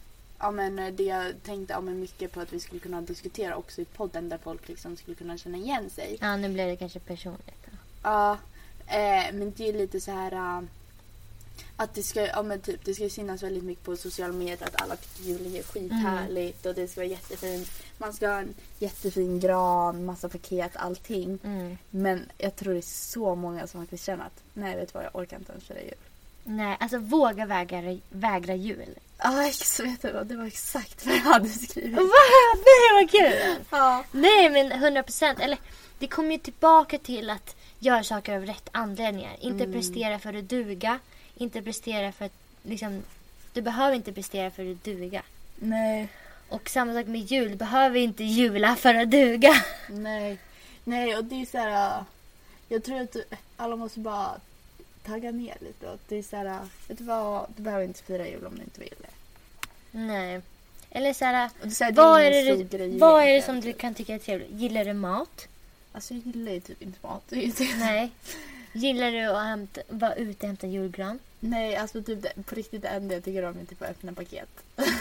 Ja, 0.45 0.51
men 0.51 0.79
eh, 0.79 0.93
det 0.93 1.03
jag 1.03 1.43
tänkte 1.43 1.75
ja, 1.75 1.81
men 1.81 2.01
mycket 2.01 2.33
på 2.33 2.41
att 2.41 2.53
vi 2.53 2.61
skulle 2.61 2.81
kunna 2.81 3.01
diskutera 3.01 3.57
också 3.57 3.81
i 3.81 3.85
podden 3.85 4.29
där 4.29 4.39
folk 4.39 4.69
liksom 4.69 4.97
skulle 4.97 5.15
kunna 5.15 5.39
känna 5.39 5.59
igen 5.59 5.91
sig. 5.91 6.17
Ja, 6.21 6.37
nu 6.37 6.49
blev 6.49 6.69
det 6.69 6.77
kanske 6.77 7.01
personligt. 7.01 7.67
Ja, 8.03 8.39
eh, 8.87 9.33
men 9.33 9.53
det 9.57 9.69
är 9.69 9.73
lite 9.73 10.01
så 10.01 10.11
här 10.11 10.33
eh, 10.33 10.63
att 11.77 11.95
det 11.95 12.03
ska, 12.03 12.27
ja, 12.27 12.43
men 12.43 12.61
typ, 12.61 12.85
det 12.85 12.95
ska 12.95 13.09
synas 13.09 13.43
väldigt 13.43 13.65
mycket 13.65 13.85
på 13.85 13.97
sociala 13.97 14.33
medier 14.33 14.63
att 14.63 14.83
alla 14.83 14.97
tycker 14.97 15.23
julen 15.23 15.57
är 15.57 15.63
skithärligt 15.63 16.67
och 16.67 16.75
det 16.75 16.89
ska 16.89 17.01
vara 17.01 17.11
jättefint. 17.11 17.71
Man 17.99 18.13
ska 18.13 18.29
ha 18.29 18.39
en 18.39 18.55
jättefin 18.79 19.41
gran, 19.41 20.05
massa 20.05 20.29
paket, 20.29 20.73
allting. 20.75 21.39
Mm. 21.45 21.79
Men 21.91 22.23
jag 22.39 22.57
tror 22.57 22.73
det 22.73 22.81
är 22.81 22.83
så 22.83 23.35
många 23.35 23.67
som 23.67 23.81
faktiskt 23.81 24.05
känner 24.05 24.25
att 24.25 24.43
nej 24.55 24.77
vet 24.77 24.93
du 24.93 24.99
vad 24.99 25.05
jag 25.05 25.17
orkar 25.17 25.37
inte 25.37 25.53
ens 25.53 25.65
fira 25.65 25.83
jul. 25.83 25.95
Nej, 26.45 26.77
alltså 26.81 26.99
våga 26.99 27.47
vägra, 27.47 27.99
vägra 28.11 28.55
jul. 28.55 28.95
Ja, 29.19 29.47
ex- 29.47 29.81
vet 29.81 30.03
du 30.03 30.13
vad? 30.13 30.27
Det 30.27 30.37
var 30.37 30.45
exakt 30.47 31.07
vad 31.07 31.15
jag 31.17 31.21
hade 31.21 31.49
skrivit. 31.49 31.93
Va? 31.97 32.01
Nej, 32.55 33.03
vad 33.03 33.11
kul! 33.11 33.65
Ja. 33.71 34.05
Nej, 34.13 34.51
men 34.51 34.73
100 34.73 35.03
procent. 35.03 35.41
Eller, 35.41 35.59
det 35.99 36.07
kommer 36.07 36.33
ju 36.33 36.39
tillbaka 36.39 36.99
till 36.99 37.31
att 37.31 37.57
göra 37.79 38.03
saker 38.05 38.37
av 38.37 38.47
rätt 38.47 38.69
anledningar. 38.73 39.37
Inte 39.41 39.73
prestera 39.73 40.19
för 40.19 40.35
att 40.35 40.49
duga. 40.49 40.99
Inte 41.37 41.63
prestera 41.63 42.13
för 42.13 42.25
att, 42.25 42.33
liksom, 42.63 43.03
du 43.53 43.63
behöver 43.63 43.97
inte 43.97 44.13
prestera 44.13 44.51
för 44.51 44.71
att 44.73 44.85
duga. 44.85 45.23
Nej, 45.57 46.09
Och 46.49 46.69
samma 46.71 46.95
sak 46.95 47.07
med 47.07 47.21
jul, 47.21 47.51
du 47.51 47.57
behöver 47.57 47.99
inte 48.01 48.25
jula 48.25 48.77
för 48.77 48.95
att 48.95 49.11
duga. 49.11 49.55
nej. 49.89 50.39
Nej, 50.85 51.17
och 51.17 51.25
det 51.25 51.43
är 51.43 51.47
så 51.47 51.59
här... 51.59 52.05
Jag 52.69 52.85
tror 52.85 53.01
att 53.01 53.17
alla 53.57 53.77
måste 53.77 54.01
bara 54.01 54.31
tagga 55.07 55.31
ner 55.31 55.57
lite. 55.61 55.91
Och 55.91 55.99
det 56.09 56.17
är 56.17 56.23
så 56.23 56.37
här, 56.37 56.59
vet 56.89 56.99
du 56.99 57.05
vad? 57.05 57.47
Du 57.57 57.63
behöver 57.63 57.85
inte 57.85 58.03
fira 58.03 58.29
jul 58.29 58.47
om 58.47 58.55
du 58.57 58.63
inte 58.63 58.81
vill 58.81 58.95
det. 58.99 59.11
Nej. 59.99 60.41
Eller 60.91 61.13
så 61.13 61.25
här, 61.25 61.51
är, 61.63 61.71
så 61.71 61.85
här, 61.85 61.93
vad 61.93 62.21
är 62.21 62.31
det, 62.31 62.65
grej 62.65 62.99
vad 62.99 63.23
är 63.23 63.33
det 63.33 63.43
som 63.43 63.55
du 63.57 63.63
typ. 63.73 63.79
kan 63.79 63.95
tycka 63.95 64.15
är 64.15 64.19
trevligt? 64.19 64.51
Gillar 64.51 64.85
du 64.85 64.93
mat? 64.93 65.49
Alltså 65.93 66.15
jag 66.15 66.27
gillar 66.27 66.53
ju 66.53 66.61
typ 66.61 66.83
inte 66.83 66.99
mat. 67.03 67.23
Nej. 67.79 68.11
Gillar 68.73 69.13
du 69.13 69.25
att 69.25 69.45
hämta, 69.45 69.81
vara 69.89 70.15
ute 70.15 70.47
och 70.47 70.47
hämta 70.47 70.67
julgran? 70.67 71.19
Nej, 71.41 71.77
alltså 71.77 72.03
typ 72.03 72.23
det, 72.23 72.43
på 72.45 72.55
riktigt 72.55 72.83
det 72.83 72.89
enda 72.89 73.15
jag 73.15 73.25
tycker 73.25 73.43
om 73.43 73.59
är 73.59 73.65
typ 73.65 73.83
att 73.83 73.91
öppna 73.91 74.13
paket. 74.13 74.49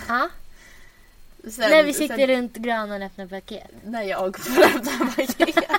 Ja. 0.07 0.29
Sen, 1.51 1.69
När 1.69 1.83
vi 1.83 1.93
sitter 1.93 2.17
sen, 2.17 2.27
runt 2.27 2.53
granen 2.53 3.01
och 3.01 3.05
öppnar 3.05 3.27
paket. 3.27 3.71
När 3.85 4.03
jag 4.03 4.39
får 4.39 4.63
öppna 4.63 5.13
paket. 5.15 5.55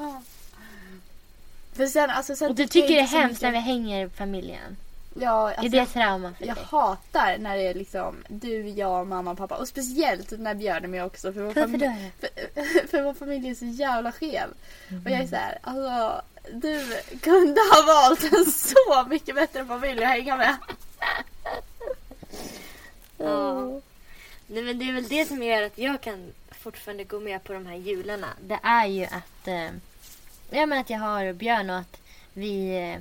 Ja. 0.00 0.22
För 1.78 1.86
sen, 1.86 2.10
alltså, 2.10 2.36
sen 2.36 2.48
Och 2.50 2.54
du 2.54 2.66
tycker 2.66 2.88
det 2.88 2.98
är 3.00 3.06
hemskt 3.06 3.42
när 3.42 3.50
vi 3.50 3.58
hänger 3.58 4.08
familjen? 4.08 4.76
Ja, 5.20 5.50
Är 5.50 5.54
alltså, 5.54 5.68
det 5.78 5.86
trauma 5.86 6.34
för 6.38 6.46
jag 6.46 6.56
dig? 6.56 6.64
hatar 6.70 7.38
när 7.38 7.56
det 7.56 7.62
är 7.62 7.74
liksom 7.74 8.16
du, 8.28 8.68
jag, 8.68 9.06
mamma, 9.06 9.34
pappa. 9.34 9.56
Och 9.56 9.68
speciellt 9.68 10.30
när 10.38 10.54
Björn 10.54 10.84
är 10.84 10.88
med 10.88 11.04
också. 11.04 11.32
För 11.32 11.40
vår, 11.40 11.54
Varför 11.54 11.78
då? 11.78 11.94
för, 12.20 12.86
för 12.88 13.02
vår 13.02 13.14
familj 13.14 13.48
är 13.50 13.54
så 13.54 13.64
jävla 13.64 14.12
skev. 14.12 14.48
Och 15.04 15.10
jag 15.10 15.12
är 15.12 15.16
Mm. 15.16 15.28
så 15.28 15.36
här, 15.36 15.58
alltså 15.62 16.22
du 16.52 17.02
kunde 17.20 17.60
ha 17.60 17.86
valt 17.86 18.24
en 18.32 18.44
så 18.52 19.06
mycket 19.08 19.34
bättre 19.34 19.64
familj 19.64 20.04
att 20.04 20.10
hänga 20.10 20.36
med. 20.36 20.56
Ja. 23.18 23.80
Nej, 24.46 24.62
men 24.62 24.78
det 24.78 24.88
är 24.88 24.92
väl 24.92 25.08
det 25.08 25.28
som 25.28 25.42
gör 25.42 25.62
att 25.62 25.78
jag 25.78 26.00
kan 26.00 26.32
fortfarande 26.50 27.04
gå 27.04 27.20
med 27.20 27.44
på 27.44 27.52
de 27.52 27.66
här 27.66 27.76
jularna. 27.76 28.26
Det 28.40 28.58
är 28.62 28.86
ju 28.86 29.04
att, 29.04 29.48
eh, 29.48 29.68
ja, 30.50 30.66
men 30.66 30.78
att 30.78 30.90
jag 30.90 30.98
har 30.98 31.32
Björn 31.32 31.70
och 31.70 31.78
att 31.78 32.00
vi... 32.32 32.76
Eh, 32.76 33.00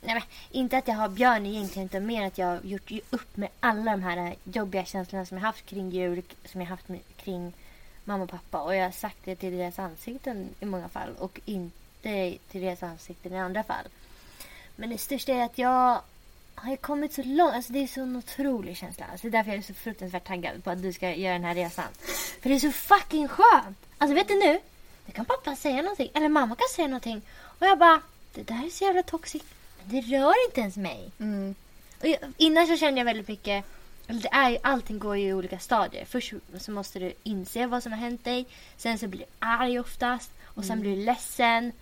nej, 0.00 0.14
men, 0.14 0.22
inte 0.50 0.78
att 0.78 0.88
jag 0.88 0.94
har 0.94 1.08
Björn 1.08 1.46
egentligen 1.46 1.86
utan 1.86 2.06
mer 2.06 2.26
att 2.26 2.38
jag 2.38 2.46
har 2.46 2.60
gjort 2.62 2.92
upp 3.10 3.36
med 3.36 3.48
alla 3.60 3.90
de 3.90 4.02
här 4.02 4.16
eh, 4.16 4.32
jobbiga 4.44 4.84
känslorna 4.84 5.26
som 5.26 5.36
jag 5.36 5.44
haft 5.44 5.66
kring 5.66 5.90
jul, 5.90 6.22
som 6.44 6.60
jag 6.60 6.68
haft 6.68 6.86
kring 7.16 7.52
mamma 8.04 8.24
och 8.24 8.30
pappa. 8.30 8.60
Och 8.60 8.74
jag 8.74 8.84
har 8.84 8.90
sagt 8.90 9.18
det 9.24 9.36
till 9.36 9.58
deras 9.58 9.78
ansikten 9.78 10.48
i 10.60 10.64
många 10.64 10.88
fall 10.88 11.10
och 11.18 11.40
inte 11.44 12.36
till 12.50 12.60
deras 12.60 12.82
ansikten 12.82 13.32
i 13.32 13.38
andra 13.38 13.62
fall. 13.62 13.84
Men 14.76 14.90
det 14.90 14.98
största 14.98 15.32
är 15.32 15.44
att 15.44 15.58
jag 15.58 16.00
har 16.54 16.70
ju 16.70 16.76
kommit 16.76 17.12
så 17.12 17.22
långt. 17.22 17.54
Alltså 17.54 17.72
det 17.72 17.78
är 17.78 17.86
så 17.86 18.00
en 18.00 18.16
otrolig 18.16 18.76
känsla. 18.76 19.06
Alltså 19.12 19.26
det 19.26 19.28
är 19.28 19.38
därför 19.38 19.50
jag 19.50 19.58
är 19.58 19.62
så 19.62 19.74
fruktansvärt 19.74 20.26
taggad 20.26 20.64
på 20.64 20.70
att 20.70 20.82
du 20.82 20.92
ska 20.92 21.14
göra 21.14 21.32
den 21.32 21.44
här 21.44 21.54
resan. 21.54 21.84
För 22.40 22.48
det 22.48 22.54
är 22.54 22.58
så 22.58 22.72
fucking 22.72 23.28
skönt. 23.28 23.78
Alltså 23.98 24.14
vet 24.14 24.28
du 24.28 24.34
nu? 24.34 24.60
Nu 25.06 25.12
kan 25.12 25.24
pappa 25.24 25.56
säga 25.56 25.82
någonting. 25.82 26.10
Eller 26.14 26.28
mamma 26.28 26.56
kan 26.56 26.68
säga 26.74 26.88
någonting. 26.88 27.22
Och 27.58 27.66
jag 27.66 27.78
bara, 27.78 28.00
det 28.34 28.42
där 28.42 28.66
är 28.66 28.70
så 28.70 28.84
jävla 28.84 29.02
toxic. 29.02 29.42
Men 29.82 29.94
det 29.94 30.16
rör 30.18 30.46
inte 30.48 30.60
ens 30.60 30.76
mig. 30.76 31.10
Mm. 31.20 31.54
Och 32.00 32.06
jag, 32.08 32.18
innan 32.36 32.66
så 32.66 32.76
kände 32.76 33.00
jag 33.00 33.04
väldigt 33.04 33.28
mycket, 33.28 33.64
det 34.06 34.28
är, 34.32 34.50
ju- 34.50 34.58
allting 34.62 34.98
går 34.98 35.16
ju 35.16 35.28
i 35.28 35.32
olika 35.32 35.58
stadier. 35.58 36.04
Först 36.04 36.32
så 36.58 36.70
måste 36.70 36.98
du 36.98 37.12
inse 37.22 37.66
vad 37.66 37.82
som 37.82 37.92
har 37.92 37.98
hänt 37.98 38.24
dig. 38.24 38.46
Sen 38.76 38.98
så 38.98 39.06
blir 39.06 39.20
du 39.20 39.26
arg 39.38 39.80
oftast. 39.80 40.30
Och 40.44 40.64
sen 40.64 40.80
blir 40.80 40.96
du 40.96 41.04
ledsen. 41.04 41.72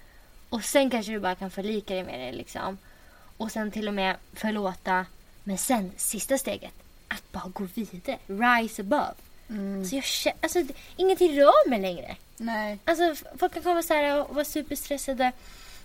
Och 0.49 0.65
sen 0.65 0.91
kanske 0.91 1.13
du 1.13 1.19
bara 1.21 1.35
kan 1.35 1.51
förlika 1.51 1.95
dig 1.95 2.05
med 2.05 2.21
det 2.21 2.33
liksom. 2.33 2.79
Och 3.37 3.53
sen 3.53 3.71
till 3.71 3.89
och 3.89 3.95
med 3.95 4.17
förlåta. 4.33 5.07
Men 5.45 5.59
sen 5.59 5.93
sista 5.97 6.39
steget. 6.39 6.73
Att 7.09 7.33
bara 7.33 7.49
gå 7.49 7.69
vidare. 7.75 8.19
Rise 8.27 8.83
above. 8.83 9.15
Mm. 9.51 9.85
Så 9.85 9.97
jag 9.97 10.05
känner, 10.05 10.39
alltså 10.43 10.63
ingenting 10.97 11.39
rör 11.41 11.69
mig 11.69 11.81
längre. 11.81 12.17
Nej. 12.37 12.79
Alltså 12.85 13.15
folk 13.39 13.55
kan 13.55 13.63
komma 13.63 13.83
så 13.83 13.95
här 13.95 14.21
och 14.29 14.35
vara 14.35 14.45
superstressade 14.45 15.33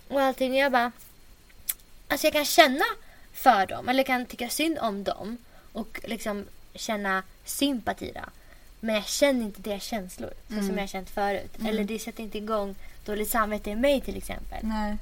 och 0.08 0.20
allting. 0.20 0.52
Och 0.52 0.58
jag 0.58 0.72
bara... 0.72 0.92
Alltså 2.08 2.26
jag 2.26 2.34
kan 2.34 2.44
känna 2.44 2.84
för 3.32 3.66
dem 3.66 3.88
eller 3.88 4.02
kan 4.02 4.26
tycka 4.26 4.48
synd 4.48 4.78
om 4.78 5.04
dem 5.04 5.36
och 5.72 6.00
liksom 6.04 6.44
känna 6.74 7.22
sympati 7.44 8.12
då. 8.14 8.20
Men 8.80 8.94
jag 8.94 9.06
känner 9.06 9.42
inte 9.46 9.60
deras 9.62 9.82
känslor 9.82 10.30
Mm. 10.50 10.66
som 10.66 10.74
jag 10.76 10.82
har 10.82 10.88
känt 10.88 11.10
förut. 11.10 11.50
Eller 11.68 11.84
det 11.84 11.98
sätter 11.98 12.22
inte 12.22 12.38
igång 12.38 12.74
dåligt 13.04 13.30
samvete 13.30 13.70
i 13.70 13.76
mig 13.76 14.00
till 14.00 14.16
exempel. 14.16 14.58
Nej. 14.62 14.96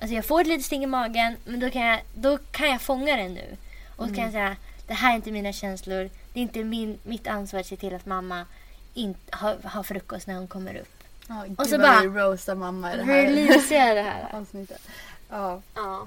Alltså 0.00 0.14
jag 0.14 0.24
får 0.24 0.40
ett 0.40 0.46
litet 0.46 0.66
sting 0.66 0.82
i 0.84 0.86
magen 0.86 1.36
men 1.44 1.60
då 1.60 1.70
kan 1.70 1.82
jag, 1.82 2.00
då 2.14 2.38
kan 2.38 2.70
jag 2.70 2.82
fånga 2.82 3.16
det 3.16 3.28
nu. 3.28 3.56
Och 3.96 4.08
så 4.08 4.14
kan 4.14 4.24
jag 4.24 4.32
säga 4.32 4.56
det 4.86 4.94
här 4.94 5.12
är 5.12 5.16
inte 5.16 5.30
mina 5.30 5.52
känslor. 5.52 6.10
Det 6.32 6.40
är 6.40 6.42
inte 6.42 6.64
min, 6.64 6.98
mitt 7.02 7.26
ansvar 7.26 7.60
att 7.60 7.66
se 7.66 7.76
till 7.76 7.94
att 7.94 8.06
mamma 8.06 8.46
inte 8.94 9.36
har, 9.36 9.56
har 9.64 9.82
frukost 9.82 10.26
när 10.26 10.34
hon 10.34 10.48
kommer 10.48 10.74
upp. 10.76 11.04
Ja, 11.28 11.44
Och 11.58 11.66
så 11.66 11.78
bara- 11.78 12.04
roastar 12.04 12.54
mamma 12.54 12.94
i 12.94 12.96
det 12.96 13.02
här 13.04 13.22
Releasea 13.22 13.86
jag 13.86 13.96
det 13.96 14.02
här. 14.02 14.28
avsnittet. 14.40 14.82
Ja. 15.30 15.62
Ja. 15.74 16.06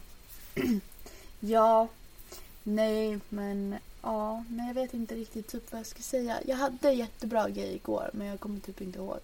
Ja. 1.39 1.88
Nej, 2.63 3.19
men 3.30 3.76
ja. 4.01 4.43
Nej, 4.49 4.67
jag 4.67 4.74
vet 4.74 4.93
inte 4.93 5.15
riktigt 5.15 5.47
typ 5.47 5.71
vad 5.71 5.80
jag 5.80 5.86
ska 5.88 6.01
säga. 6.01 6.39
Jag 6.45 6.55
hade 6.57 6.91
jättebra 6.91 7.49
grej 7.49 7.76
igår, 7.76 8.09
men 8.13 8.28
jag 8.28 8.39
kommer 8.39 8.59
typ 8.59 8.82
inte 8.82 8.99
ihåg. 8.99 9.19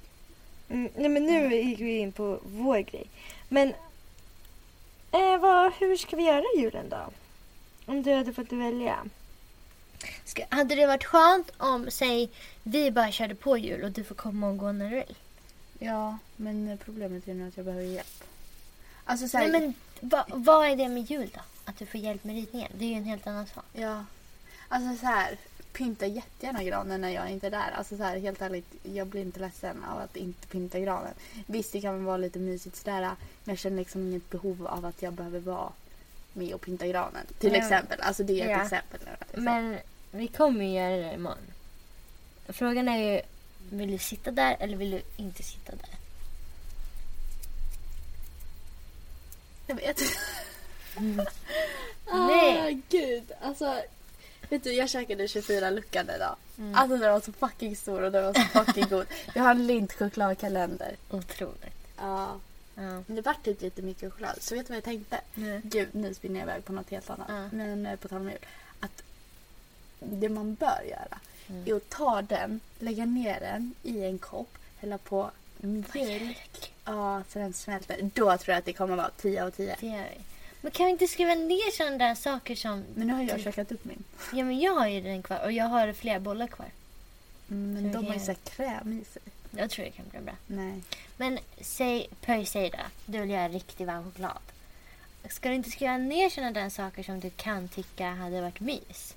Mm, 0.70 0.89
nej 0.95 1.10
men 1.10 1.26
nu 1.26 1.56
gick 1.56 1.80
vi 1.80 1.97
in 1.97 2.12
på 2.12 2.39
vår 2.45 2.78
grej. 2.80 3.10
Men 3.50 3.74
eh, 5.12 5.38
vad, 5.39 5.74
hur 5.74 5.97
ska 5.97 6.16
vi 6.16 6.24
göra 6.24 6.43
julen 6.58 6.89
då? 6.89 6.97
Om 7.86 8.04
du 8.04 8.14
hade 8.14 8.34
fått 8.34 8.52
välja. 8.52 8.97
Ska, 10.26 10.43
hade 10.50 10.76
det 10.76 10.86
varit 10.86 11.04
skönt 11.06 11.52
om, 11.58 11.91
säg, 11.91 12.30
vi 12.64 12.91
bara 12.91 13.12
körde 13.12 13.36
på 13.36 13.58
jul 13.58 13.84
och 13.84 13.91
du 13.91 14.04
får 14.04 14.16
komma 14.16 14.50
och 14.50 14.58
gå 14.58 14.72
när 14.72 14.89
du 14.89 14.95
vill? 14.95 15.16
Ja, 15.80 16.18
men 16.36 16.78
problemet 16.86 17.28
är 17.28 17.34
nu 17.34 17.47
att 17.47 17.58
jag 17.58 17.66
behöver 17.66 17.86
hjälp. 17.86 18.24
Alltså 19.06 19.28
så 19.28 19.38
här, 19.38 19.47
Nej 19.47 19.62
men 19.62 19.74
va, 20.10 20.26
vad 20.30 20.68
är 20.68 20.76
det 20.76 20.88
med 20.89 21.12
jul 21.12 21.30
då? 21.34 21.39
Att 21.66 21.78
du 21.80 21.86
får 21.86 22.00
hjälp 22.00 22.24
med 22.24 22.36
ritningen? 22.36 22.72
Det 22.78 22.86
är 22.86 22.89
ju 22.89 22.95
en 22.95 23.04
helt 23.04 23.28
annan 23.28 23.47
sak. 23.47 23.66
Ja. 23.74 24.06
Alltså 24.68 25.00
så 25.02 25.06
här, 25.06 25.38
pynta 25.74 26.06
jättegärna 26.06 26.64
granen 26.64 27.02
när 27.02 27.10
jag 27.10 27.30
inte 27.30 27.47
är 27.47 27.52
där. 27.52 27.72
Alltså 27.78 27.97
så 27.97 28.04
här, 28.04 28.18
helt 28.20 28.41
ärligt, 28.41 28.74
jag 28.84 29.08
blir 29.08 29.22
inte 29.22 29.39
ledsen 29.39 29.84
av 29.84 30.00
att 30.02 30.16
inte 30.16 30.47
pynta 30.47 30.80
granen. 30.80 31.14
Visst, 31.45 31.72
det 31.72 31.82
kan 31.82 32.04
vara 32.06 32.18
lite 32.18 32.39
mysigt 32.39 32.76
sådär, 32.76 33.02
men 33.02 33.16
jag 33.43 33.58
känner 33.58 33.78
liksom 33.78 34.02
inget 34.08 34.30
behov 34.30 34.68
av 34.68 34.86
att 34.86 35.02
jag 35.02 35.14
behöver 35.14 35.39
vara 35.39 35.70
med 36.34 36.54
och 36.54 36.62
pynta 36.62 36.88
granen. 36.88 37.26
Till 37.39 37.52
Ja. 37.54 37.58
exempel. 37.58 38.02
Alltså 38.02 38.24
det 38.24 38.41
är 38.41 38.45
ett 38.45 38.52
Ja. 38.52 38.64
exempel. 38.64 39.00
Men 39.36 39.78
vi 40.12 40.28
kommer 40.28 40.66
ju 40.66 40.72
göra 40.72 40.97
det 40.97 41.14
imorgon. 41.14 41.53
Frågan 42.47 42.88
är 42.88 42.97
ju, 42.97 43.22
vill 43.70 43.91
du 43.91 43.97
sitta 43.97 44.32
där 44.32 44.57
eller 44.60 44.78
vill 44.78 44.91
du 44.91 45.01
inte 45.18 45.43
sitta 45.43 45.72
där? 45.72 45.99
Jag 49.68 49.76
vet. 49.76 50.01
Nej. 52.12 52.60
Ah, 52.60 52.82
gud. 52.89 53.32
Alltså, 53.41 53.82
vet 54.49 54.64
du, 54.64 54.74
jag 54.74 54.89
käkade 54.89 55.28
24 55.28 55.70
luckan 55.70 56.10
idag. 56.16 56.36
Mm. 56.57 56.76
Alltså 56.76 56.97
den 56.97 57.12
var 57.12 57.20
så 57.20 57.32
fucking 57.32 57.76
stor 57.76 58.01
och 58.01 58.12
den 58.12 58.24
var 58.24 58.34
så 58.34 58.41
fucking 58.41 58.88
god. 58.89 59.05
Jag 59.36 59.43
har 59.43 59.51
en 59.51 59.68
lint 59.68 59.93
chokladkalender. 59.93 60.95
Otroligt. 61.10 61.76
Ja. 61.97 62.39
Ja. 62.76 63.03
Men 63.07 63.16
det 63.16 63.22
vart 63.22 63.43
typ 63.43 63.62
lite 63.62 63.82
mycket 63.82 64.14
choklad. 64.14 64.41
Så 64.41 64.55
vet 64.55 64.68
du 64.68 64.72
vad 64.72 64.78
jag 64.78 64.84
tänkte? 64.84 65.22
Nej. 65.34 65.62
Gud, 65.64 65.88
nu 65.91 66.14
spinner 66.14 66.39
jag 66.39 66.49
iväg 66.49 66.66
på 66.66 66.74
något 66.74 66.89
helt 66.89 67.10
annat. 67.10 67.28
Ja. 67.30 67.49
Men 67.51 67.86
eh, 67.86 67.95
på 67.95 68.07
tal 68.07 68.22
om 68.22 68.30
jul. 68.30 68.39
Det 70.00 70.30
man 70.30 70.54
bör 70.56 70.82
göra 70.89 71.18
Mm. 71.50 71.64
är 71.68 71.76
att 71.76 71.89
ta 71.89 72.22
den, 72.22 72.60
lägga 72.80 73.06
ner 73.06 73.39
den 73.39 73.74
i 73.84 74.04
en 74.04 74.18
kopp, 74.20 74.58
hälla 74.78 74.97
på 74.97 75.32
mjölk. 75.58 76.74
Ja, 76.86 77.24
så 77.30 77.39
den 77.39 77.54
smälter. 77.54 77.97
Då 78.02 78.38
tror 78.38 78.54
jag 78.54 78.58
att 78.58 78.66
det 78.66 78.74
kommer 78.74 78.95
vara 78.95 79.10
10 79.22 79.43
av 79.45 79.52
10. 79.52 79.76
Det 79.80 79.88
gör 79.88 79.97
vi. 79.97 80.18
Men 80.62 80.72
kan 80.72 80.86
vi 80.86 80.91
inte 80.91 81.08
skriva 81.08 81.36
ner 81.36 81.72
sådana 81.78 81.97
där 81.97 82.16
saker 82.16 82.56
som... 82.56 82.84
Men 82.95 83.08
nu 83.08 83.14
har 83.14 83.24
jag 83.24 83.39
käkat 83.41 83.72
upp 83.72 83.86
min. 83.86 84.04
Ja 84.34 84.43
men 84.45 84.60
jag 84.60 84.74
har 84.76 84.88
ju 84.88 85.02
den 85.02 85.24
kvar 85.24 85.43
och 85.43 85.52
jag 85.52 85.66
har 85.66 85.93
flera 85.93 86.20
bollar 86.20 86.47
kvar. 86.47 86.68
Mm, 87.50 87.74
Men 87.74 87.91
de 87.91 88.08
har 88.08 88.14
ju 88.14 88.20
så 88.20 88.36
kräm 88.36 89.02
i 89.02 89.06
sig. 89.14 89.22
Jag 89.52 89.70
tror 89.70 89.86
det 89.86 89.91
kan 89.91 90.06
bli 90.10 90.20
bra. 90.20 90.34
Nej. 90.47 90.82
Men 91.18 91.39
säg, 91.62 92.10
Pöj 92.22 92.45
säg 92.45 92.70
då. 92.70 92.78
Du 93.06 93.20
vill 93.20 93.30
göra 93.30 93.50
riktig 93.50 93.88
varm 93.88 94.04
choklad. 94.04 94.38
Ska 95.30 95.50
du 95.50 95.56
inte 95.56 95.70
skriva 95.70 95.97
ner 95.97 96.30
sådana 96.30 96.52
där 96.52 96.70
saker 96.70 97.04
som 97.04 97.20
du 97.20 97.30
kan 97.30 97.68
tycka 97.68 98.10
hade 98.10 98.41
varit 98.41 98.60
mys? 98.60 99.16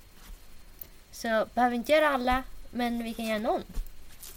Så 1.13 1.45
behöver 1.53 1.75
inte 1.75 1.91
göra 1.91 2.09
alla, 2.09 2.43
men 2.71 3.03
vi 3.03 3.13
kan 3.13 3.25
göra 3.25 3.39
någon. 3.39 3.63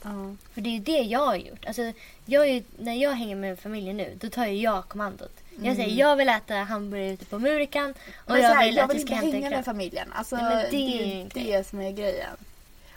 Ja. 0.03 0.37
För 0.55 0.61
det 0.61 0.69
är 0.69 0.73
ju 0.73 0.79
det 0.79 0.99
jag 1.01 1.27
har 1.27 1.37
gjort. 1.37 1.65
Alltså, 1.67 1.93
jag 2.25 2.49
ju, 2.49 2.63
när 2.79 2.95
jag 2.95 3.13
hänger 3.13 3.37
med 3.37 3.59
familjen 3.59 3.97
nu, 3.97 4.17
då 4.21 4.31
tar 4.31 4.47
ju 4.47 4.61
jag 4.61 4.89
kommandot. 4.89 5.33
Jag 5.63 5.77
säger 5.77 5.97
jag 5.99 6.17
vill 6.17 6.29
äta 6.29 6.55
hamburgare 6.55 7.13
ute 7.13 7.25
på 7.25 7.39
Murikan 7.39 7.91
och 8.17 8.31
Men 8.31 8.43
jag 8.43 8.49
här, 8.55 8.67
vill 8.67 8.77
jag 8.77 8.85
att 8.85 8.91
vill 8.91 8.97
vi 8.97 9.01
inte 9.03 9.13
ska 9.13 9.21
hämta 9.21 9.37
en 9.37 9.43
hänga 9.43 9.57
med 9.57 9.65
familjen. 9.65 10.13
Alltså, 10.13 10.37
Nej, 10.37 10.69
det 10.71 10.77
det 10.77 10.77
är 10.77 11.21
inte 11.21 11.41
det 11.41 11.67
som 11.67 11.81
är 11.81 11.91
grejen. 11.93 12.37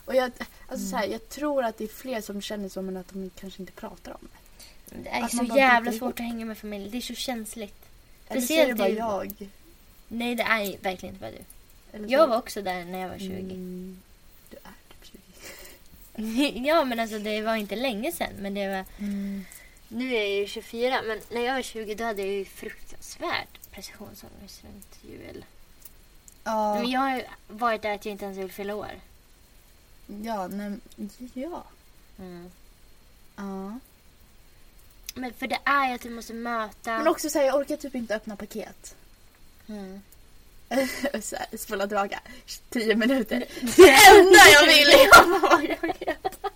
Och 0.05 0.15
jag, 0.15 0.31
alltså, 0.67 0.87
så 0.87 0.95
här, 0.95 1.05
jag 1.07 1.29
tror 1.29 1.63
att 1.63 1.77
det 1.77 1.83
är 1.83 1.87
fler 1.87 2.21
som 2.21 2.41
känner 2.41 2.69
så 2.69 2.81
men 2.81 2.97
att 2.97 3.09
de 3.13 3.31
kanske 3.39 3.61
inte 3.61 3.73
pratar 3.73 4.11
om 4.11 4.27
det. 4.31 4.95
Det 5.03 5.09
är 5.09 5.23
Att 5.23 5.31
så 5.31 5.43
jävla 5.43 5.91
svårt 5.91 6.01
ihop. 6.01 6.13
att 6.13 6.19
hänga 6.19 6.45
med 6.45 6.57
familjen. 6.57 6.91
Det 6.91 6.97
är 6.97 7.01
så 7.01 7.15
känsligt. 7.15 7.85
Eller 8.29 8.41
så 8.41 8.53
är 8.53 8.67
det 8.67 8.73
bara 8.73 8.89
jag. 8.89 9.49
Nej, 10.07 10.35
det 10.35 10.43
är 10.43 10.77
verkligen 10.83 11.15
inte 11.15 11.21
bara 11.21 11.31
du. 11.31 11.43
Jag 12.07 12.27
var 12.27 12.37
också 12.37 12.61
där 12.61 12.85
när 12.85 12.99
jag 12.99 13.09
var 13.09 13.17
20. 13.17 13.33
Mm, 13.33 13.99
du 14.49 14.57
är 14.57 14.73
typ 15.01 15.21
20. 16.15 16.61
ja, 16.67 16.83
men 16.83 16.99
alltså 16.99 17.19
det 17.19 17.41
var 17.41 17.55
inte 17.55 17.75
länge 17.75 18.11
sedan. 18.11 18.33
Men 18.39 18.53
det 18.53 18.67
var... 18.67 18.85
Mm. 18.99 19.45
Nu 19.87 20.13
är 20.13 20.19
jag 20.19 20.29
ju 20.29 20.47
24, 20.47 21.01
men 21.01 21.19
när 21.29 21.41
jag 21.41 21.53
var 21.53 21.61
20 21.61 21.95
då 21.95 22.03
hade 22.03 22.21
jag 22.21 22.31
ju 22.31 22.45
fruktansvärt 22.45 23.71
prestationsångest 23.71 24.63
runt 24.63 24.99
jul. 25.01 25.45
Ja, 26.43 26.75
Men 26.75 26.91
jag 26.91 26.99
har 26.99 27.15
ju 27.15 27.23
varit 27.47 27.81
där 27.81 27.95
att 27.95 28.05
jag 28.05 28.11
inte 28.11 28.25
ens 28.25 28.37
vill 28.37 28.51
fylla 28.51 28.75
år. 28.75 28.91
ja, 30.07 30.47
nej, 30.47 30.79
ja. 31.33 31.63
Mm. 32.19 32.51
ja. 33.35 33.79
Men 35.15 35.33
för 35.33 35.47
det 35.47 35.59
är 35.63 35.87
ju 35.87 35.95
att 35.95 36.01
du 36.01 36.09
måste 36.09 36.33
möta... 36.33 36.97
Men 36.97 37.07
också 37.07 37.29
så 37.29 37.39
här, 37.39 37.45
jag 37.45 37.55
orkar 37.55 37.75
typ 37.77 37.95
inte 37.95 38.15
öppna 38.15 38.35
paket. 38.35 38.95
Mm. 39.67 40.01
Så 41.21 41.35
spola 41.57 41.87
tillbaka 41.87 42.19
10 42.69 42.95
minuter. 42.95 43.45
Det 43.75 43.89
enda 43.89 44.39
jag 44.53 44.65
vill 44.67 44.89
är 44.89 45.09
att. 46.11 46.51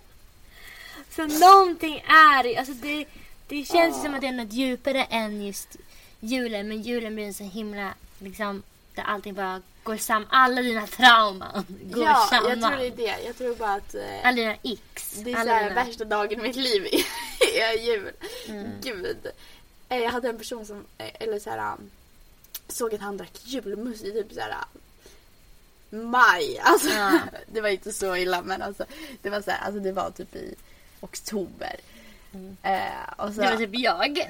Så 1.16 1.26
någonting 1.26 2.04
är 2.08 2.58
alltså 2.58 2.72
det, 2.74 3.04
det 3.48 3.64
känns 3.64 3.96
Ja. 3.96 4.02
som 4.02 4.14
att 4.14 4.20
det 4.20 4.26
är 4.26 4.32
något 4.32 4.52
djupare 4.52 5.04
än 5.04 5.46
just 5.46 5.76
julen. 6.20 6.68
Men 6.68 6.82
julen 6.82 7.14
blir 7.14 7.24
en 7.24 7.34
så 7.34 7.44
himla, 7.44 7.94
liksom, 8.18 8.62
där 8.94 9.02
allting 9.02 9.34
bara 9.34 9.62
går 9.82 9.96
samman. 9.96 10.28
Alla 10.30 10.62
dina 10.62 10.86
trauman 10.86 11.66
går 11.82 12.04
Ja, 12.04 12.26
samman. 12.30 12.50
jag 12.50 12.60
tror 12.70 12.78
det 12.78 12.86
är 12.86 12.96
det. 12.96 13.24
Jag 13.26 13.38
tror 13.38 13.54
bara 13.56 13.72
att 13.74 13.94
eh, 13.94 14.00
Alla 14.22 14.36
dina 14.36 14.54
x. 14.62 15.12
det 15.24 15.30
är 15.30 15.34
så 15.34 15.40
alla 15.40 15.52
här, 15.54 15.68
dina... 15.70 15.84
värsta 15.84 16.04
dagen 16.04 16.40
i 16.40 16.42
mitt 16.42 16.56
liv 16.56 16.86
är 17.60 17.78
jul. 17.86 18.10
Mm. 18.48 18.68
Gud. 18.82 19.26
Eh, 19.88 19.98
Jag 19.98 20.10
hade 20.10 20.28
en 20.28 20.38
person 20.38 20.66
som, 20.66 20.84
eh, 20.98 21.06
eller 21.20 21.38
så 21.38 21.50
här, 21.50 21.72
um, 21.72 21.90
såg 22.68 22.94
att 22.94 23.00
han 23.00 23.16
drack 23.16 23.40
julmust 23.44 24.04
i 24.04 24.12
typ 24.12 24.32
så 24.32 24.40
här 24.40 24.54
um, 25.90 26.10
maj. 26.10 26.58
Alltså, 26.64 26.88
Ja. 26.88 27.20
det 27.46 27.60
var 27.60 27.68
inte 27.68 27.92
så 27.92 28.16
illa 28.16 28.42
men 28.42 28.62
alltså 28.62 28.84
det 29.22 29.30
var 29.30 29.40
så 29.40 29.50
här, 29.50 29.66
alltså 29.66 29.80
det 29.80 29.92
var 29.92 30.10
typ 30.10 30.36
i 30.36 30.54
oktober. 31.00 31.76
Mm. 32.34 32.56
Eh, 32.62 33.12
och 33.16 33.34
så, 33.34 33.40
Det 33.40 33.50
var 33.50 33.56
typ 33.56 33.70
jag. 33.74 34.18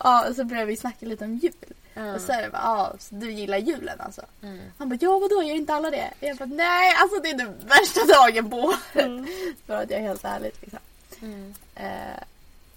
Ja, 0.00 0.28
och 0.28 0.36
så 0.36 0.44
började 0.44 0.66
vi 0.66 0.76
snacka 0.76 1.06
lite 1.06 1.24
om 1.24 1.34
jul. 1.36 1.52
Ja. 1.94 2.14
Och 2.14 2.20
så 2.20 2.32
är 2.32 2.42
det 2.42 2.50
bara, 2.50 2.62
ja, 2.62 2.94
så 2.98 3.14
du 3.14 3.32
gillar 3.32 3.58
julen 3.58 4.00
alltså? 4.00 4.22
Mm. 4.42 4.60
Han 4.78 4.88
bara, 4.88 4.98
ja 5.00 5.18
vadå, 5.18 5.42
gör 5.42 5.54
inte 5.54 5.74
alla 5.74 5.90
det? 5.90 6.10
Jag 6.20 6.36
bara, 6.36 6.44
nej 6.46 6.94
alltså 6.96 7.20
det 7.20 7.30
är 7.30 7.34
den 7.38 7.54
värsta 7.68 8.04
dagen 8.04 8.50
på 8.50 8.56
året. 8.56 8.78
Mm. 8.94 9.26
För 9.66 9.74
att 9.82 9.90
jag 9.90 10.00
är 10.00 10.04
helt 10.04 10.24
ärlig 10.24 10.52
liksom. 10.60 10.78
Mm. 11.22 11.54
Eh, 11.74 12.22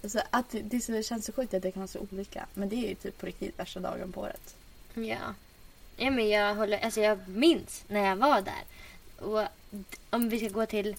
så 0.08 0.20
att 0.30 0.50
det, 0.50 0.60
det, 0.60 1.02
känns 1.02 1.26
så 1.26 1.32
sjukt 1.32 1.54
att 1.54 1.62
det 1.62 1.72
kan 1.72 1.80
vara 1.80 1.88
så 1.88 2.06
olika. 2.10 2.46
Men 2.54 2.68
det 2.68 2.76
är 2.76 2.88
ju 2.88 2.94
typ 2.94 3.18
på 3.18 3.26
riktigt 3.26 3.58
värsta 3.58 3.80
dagen 3.80 4.12
på 4.12 4.20
året. 4.20 4.54
Ja. 4.94 5.34
Ja, 5.96 6.10
men 6.10 6.28
jag, 6.28 6.54
håller, 6.54 6.78
alltså 6.78 7.00
jag 7.00 7.28
minns 7.28 7.84
när 7.88 8.06
jag 8.08 8.16
var 8.16 8.42
där. 8.42 8.64
Och 9.26 9.48
om 10.10 10.28
vi 10.28 10.38
ska 10.38 10.48
gå 10.48 10.66
till... 10.66 10.96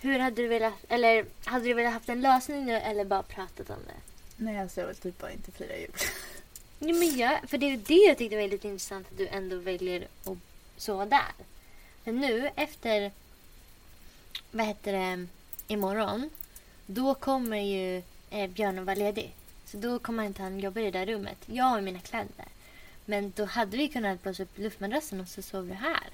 Hur 0.00 0.18
hade 0.18 0.42
du 0.42 0.48
velat... 0.48 0.74
Eller 0.88 1.26
hade 1.44 1.64
du 1.64 1.74
velat 1.74 1.92
haft 1.92 2.08
en 2.08 2.20
lösning 2.20 2.66
nu 2.66 2.76
eller 2.76 3.04
bara 3.04 3.22
pratat 3.22 3.70
om 3.70 3.76
det? 3.86 4.00
Nej, 4.36 4.58
alltså 4.58 4.80
jag 4.80 4.86
vill 4.86 4.96
typ 4.96 5.18
bara 5.18 5.32
inte 5.32 5.52
fira 5.52 5.76
jul. 5.76 5.92
Ja, 6.80 6.94
men 6.94 7.16
jag, 7.16 7.38
för 7.48 7.58
det 7.58 7.66
är 7.66 7.76
det 7.76 7.94
jag 7.94 8.18
tyckte 8.18 8.36
var 8.36 8.48
lite 8.48 8.68
intressant 8.68 9.06
att 9.10 9.18
du 9.18 9.28
ändå 9.28 9.56
väljer 9.56 10.08
att 10.24 10.38
sova 10.76 11.06
där. 11.06 11.32
För 12.04 12.12
nu 12.12 12.50
efter, 12.56 13.12
vad 14.50 14.66
heter 14.66 14.92
det, 14.92 15.26
imorgon, 15.68 16.30
då 16.90 17.14
kommer 17.14 17.56
ju 17.56 18.02
eh, 18.30 18.50
Björn 18.50 18.78
att 18.78 18.86
vara 18.86 18.96
ledig. 18.96 19.34
Så 19.64 19.76
då 19.76 19.98
kommer 19.98 20.24
inte 20.24 20.42
han 20.42 20.60
jobba 20.60 20.80
i 20.80 20.90
det 20.90 20.98
där 20.98 21.06
rummet. 21.06 21.38
Jag 21.46 21.64
har 21.64 21.80
mina 21.80 21.98
kläder 22.00 22.28
där. 22.36 22.48
Men 23.04 23.32
då 23.36 23.44
hade 23.44 23.76
vi 23.76 23.88
kunnat 23.88 24.22
blåsa 24.22 24.42
upp 24.42 24.58
luftmadrassen 24.58 25.20
och 25.20 25.28
så 25.28 25.42
sover 25.42 25.68
du 25.68 25.74
här. 25.74 26.10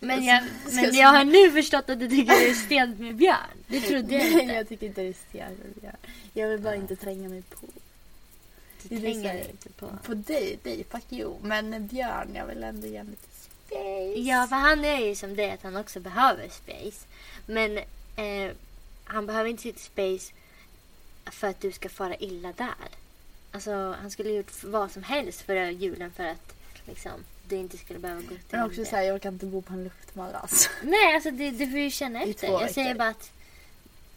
Men 0.00 0.24
jag, 0.24 0.44
men 0.72 0.94
jag 0.94 1.08
har 1.08 1.24
nu 1.24 1.50
förstått 1.50 1.90
att 1.90 2.00
du 2.00 2.08
tycker 2.08 2.32
det 2.32 2.50
är 2.50 2.54
stelt 2.54 2.98
med 2.98 3.16
Björn. 3.16 3.36
Det 3.66 3.80
trodde 3.80 4.14
jag 4.14 4.32
Nej, 4.32 4.42
inte. 4.42 4.54
jag 4.54 4.68
tycker 4.68 4.86
inte 4.86 5.02
det 5.02 5.08
är 5.08 5.14
stelt. 5.28 5.94
Jag 6.32 6.48
vill 6.48 6.60
bara 6.60 6.74
inte 6.74 6.96
tränga 6.96 7.28
mig 7.28 7.42
på. 7.42 7.66
Du 8.82 9.00
tränger 9.00 9.32
dig 9.34 9.50
inte 9.50 9.68
på. 9.68 9.90
På 10.02 10.14
dig, 10.14 10.58
dig, 10.62 10.84
fuck 10.90 11.12
you. 11.12 11.34
Men 11.42 11.86
Björn, 11.86 12.28
jag 12.34 12.46
vill 12.46 12.62
ändå 12.62 12.86
ge 12.86 13.02
lite 13.02 13.28
space. 13.36 14.20
Ja, 14.20 14.46
för 14.48 14.56
han 14.56 14.84
är 14.84 15.06
ju 15.06 15.14
som 15.14 15.36
det 15.36 15.50
att 15.50 15.62
han 15.62 15.76
också 15.76 16.00
behöver 16.00 16.48
space. 16.48 17.06
Men 17.46 17.78
eh, 18.16 18.50
han 19.04 19.26
behöver 19.26 19.50
inte 19.50 19.62
sitt 19.62 19.80
space 19.80 20.32
för 21.30 21.48
att 21.48 21.60
du 21.60 21.72
ska 21.72 21.88
fara 21.88 22.16
illa 22.16 22.52
där. 22.56 22.74
Alltså, 23.52 23.96
han 24.00 24.10
skulle 24.10 24.30
gjort 24.30 24.64
vad 24.64 24.90
som 24.90 25.02
helst 25.02 25.40
för 25.40 25.54
julen 25.54 26.12
för 26.12 26.24
att 26.24 26.54
liksom, 26.86 27.12
du 27.48 27.56
inte 27.56 27.76
skulle 27.78 27.98
behöva 27.98 28.20
gå 28.20 28.28
till 28.28 28.38
Men 28.50 28.62
också 28.66 28.80
det. 28.80 28.86
såhär, 28.86 29.02
jag 29.02 29.22
kan 29.22 29.32
inte 29.34 29.46
bo 29.46 29.62
på 29.62 29.72
en 29.72 29.84
luftmadrass. 29.84 30.70
Nej, 30.82 31.14
alltså 31.14 31.30
det, 31.30 31.50
du 31.50 31.66
får 31.70 31.78
ju 31.78 31.90
känna 31.90 32.24
I 32.24 32.30
efter. 32.30 32.46
två 32.46 32.60
Jag 32.60 32.70
säger 32.70 32.88
veckor. 32.88 32.98
bara 32.98 33.08
att 33.08 33.30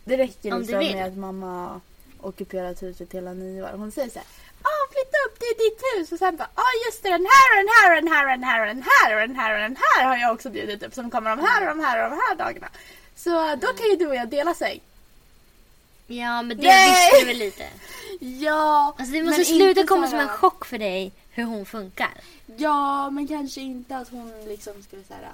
Det 0.04 0.18
räcker 0.18 0.52
Om 0.54 0.58
du 0.60 0.64
liksom 0.66 0.80
vill. 0.80 0.96
med 0.96 1.06
att 1.08 1.18
mamma 1.18 1.82
ockuperat 2.22 2.84
huset 2.84 3.14
hela 3.14 3.34
nyår. 3.34 3.70
Hon 3.76 3.92
säger 3.92 4.10
såhär, 4.10 4.28
ah 4.62 4.84
flytta 4.92 5.18
upp, 5.28 5.40
det 5.40 5.46
är 5.46 5.70
ditt 5.70 5.82
hus. 5.96 6.12
Och 6.12 6.20
sen 6.20 6.36
bara, 6.38 6.50
ah 6.56 6.72
just 6.88 7.04
det, 7.04 7.10
den 7.10 7.26
här 7.36 7.52
och 7.52 7.58
den 7.64 7.74
här 7.74 7.90
och 7.92 8.02
den 8.02 8.08
här 8.10 8.22
och 8.22 8.28
den 8.28 8.44
här 8.44 8.62
och 8.62 8.68
den 8.68 8.84
här 8.86 9.14
och 9.16 9.28
den 9.28 9.36
här 9.36 9.54
och 9.56 9.60
den 9.70 9.78
här 9.78 10.06
har 10.08 10.18
jag 10.18 10.34
också 10.34 10.50
bjudit 10.50 10.84
upp 10.84 10.94
som 10.94 11.12
kommer 11.12 11.30
de 11.36 11.40
här 11.40 11.62
och 11.70 11.78
de 11.78 11.84
här 11.84 12.04
och 12.04 12.10
de 12.10 12.16
här 12.28 12.36
dagarna. 12.36 12.70
Så 13.16 13.30
då 13.56 13.68
kan 13.68 13.90
ju 13.90 13.96
du 13.96 14.08
och 14.08 14.16
jag 14.16 14.30
dela 14.30 14.54
säng. 14.54 14.80
ja, 16.08 16.42
men 16.42 16.58
det 16.58 16.64
Nej! 16.64 16.90
visste 16.90 17.20
du 17.20 17.26
väl 17.26 17.38
lite. 17.38 17.68
Ja, 18.20 18.96
Alltså 19.00 19.14
det 19.14 19.24
måste 19.24 19.38
men 19.40 19.46
sluta 19.46 19.70
inte 19.70 19.84
komma 19.84 20.06
så 20.06 20.10
som 20.10 20.20
här- 20.20 20.26
en 20.28 20.38
chock 20.38 20.66
för 20.66 20.78
dig 20.78 21.12
hur 21.30 21.44
hon 21.44 21.66
funkar. 21.66 22.12
Ja, 22.58 23.10
men 23.10 23.28
kanske 23.28 23.62
inte 23.62 23.98
att 23.98 24.10
hon 24.10 24.46
liksom 24.48 24.74
ska 24.84 24.98
säga 25.08 25.30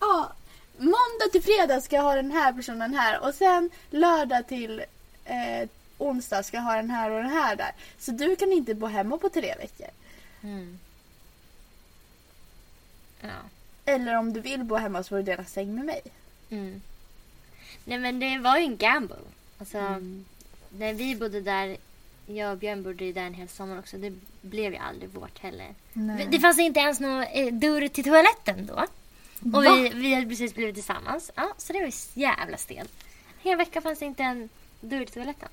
Ja, 0.00 0.32
måndag 0.76 1.28
till 1.32 1.42
fredag 1.42 1.80
ska 1.80 1.96
jag 1.96 2.02
ha 2.02 2.14
den 2.14 2.30
här 2.30 2.52
personen 2.52 2.94
här 2.94 3.20
och 3.20 3.34
sen 3.34 3.70
lördag 3.90 4.46
till 4.48 4.82
eh, 5.24 5.68
onsdag 5.98 6.42
ska 6.42 6.56
jag 6.56 6.64
ha 6.64 6.74
den 6.76 6.90
här 6.90 7.10
och 7.10 7.22
den 7.22 7.30
här 7.32 7.56
där. 7.56 7.72
Så 7.98 8.10
du 8.10 8.36
kan 8.36 8.52
inte 8.52 8.74
bo 8.74 8.86
hemma 8.86 9.18
på 9.18 9.28
tre 9.28 9.54
veckor. 9.58 9.88
Mm. 10.42 10.78
Ja. 13.20 13.28
Eller 13.84 14.14
om 14.18 14.32
du 14.32 14.40
vill 14.40 14.64
bo 14.64 14.74
hemma 14.76 15.02
så 15.02 15.08
får 15.08 15.16
du 15.16 15.22
dela 15.22 15.44
säng 15.44 15.74
med 15.74 15.84
mig. 15.84 16.00
Mm. 16.50 16.80
Nej 17.84 17.98
men 17.98 18.20
det 18.20 18.38
var 18.38 18.56
ju 18.58 18.64
en 18.64 18.76
gamble. 18.76 19.16
Alltså, 19.58 19.78
Mm. 19.78 20.24
när 20.78 20.92
vi 20.92 21.16
bodde 21.16 21.40
där, 21.40 21.76
jag 22.26 22.52
och 22.52 22.58
Björn 22.58 22.82
bodde 22.82 23.04
ju 23.04 23.12
där 23.12 23.22
en 23.22 23.34
hel 23.34 23.48
sommar 23.48 23.78
också. 23.78 23.96
Det 23.96 24.12
blev 24.40 24.72
ju 24.72 24.78
aldrig 24.78 25.10
vårt 25.10 25.38
heller. 25.38 25.74
Nej. 25.92 26.28
Det 26.30 26.38
fanns 26.40 26.58
inte 26.58 26.80
ens 26.80 27.00
någon 27.00 27.22
eh, 27.22 27.54
dörr 27.54 27.88
till 27.88 28.04
toaletten 28.04 28.66
då. 28.66 28.74
Och 29.58 29.64
Va? 29.64 29.74
vi, 29.74 29.88
vi 29.94 30.14
hade 30.14 30.26
precis 30.26 30.54
blivit 30.54 30.74
tillsammans. 30.74 31.30
Ja, 31.34 31.54
så 31.58 31.72
det 31.72 31.78
var 31.78 31.86
ju 31.86 31.92
jävla 32.22 32.56
stelt. 32.56 32.92
Hela 33.40 33.56
veckan 33.56 33.82
fanns 33.82 33.98
det 33.98 34.04
inte 34.06 34.22
en 34.22 34.48
dörr 34.80 35.04
till 35.04 35.14
toaletten. 35.14 35.48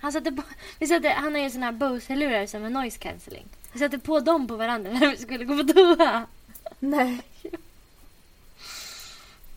Han 0.00 0.12
satte 0.12 0.32
på, 0.32 0.42
vi 0.78 0.86
satte, 0.86 1.08
han 1.08 1.34
har 1.34 1.40
ju 1.42 1.50
såna 1.50 1.66
här 1.66 1.72
Bose-lurar 1.72 2.46
som 2.46 2.64
är 2.64 2.70
noise 2.70 2.98
cancelling. 2.98 3.46
Vi 3.72 3.78
satte 3.78 3.98
på 3.98 4.20
dem 4.20 4.48
på 4.48 4.56
varandra 4.56 4.92
när 4.92 5.10
vi 5.10 5.16
skulle 5.16 5.44
gå 5.44 5.56
på 5.56 5.72
toa. 5.72 6.26
Nej. 6.78 7.20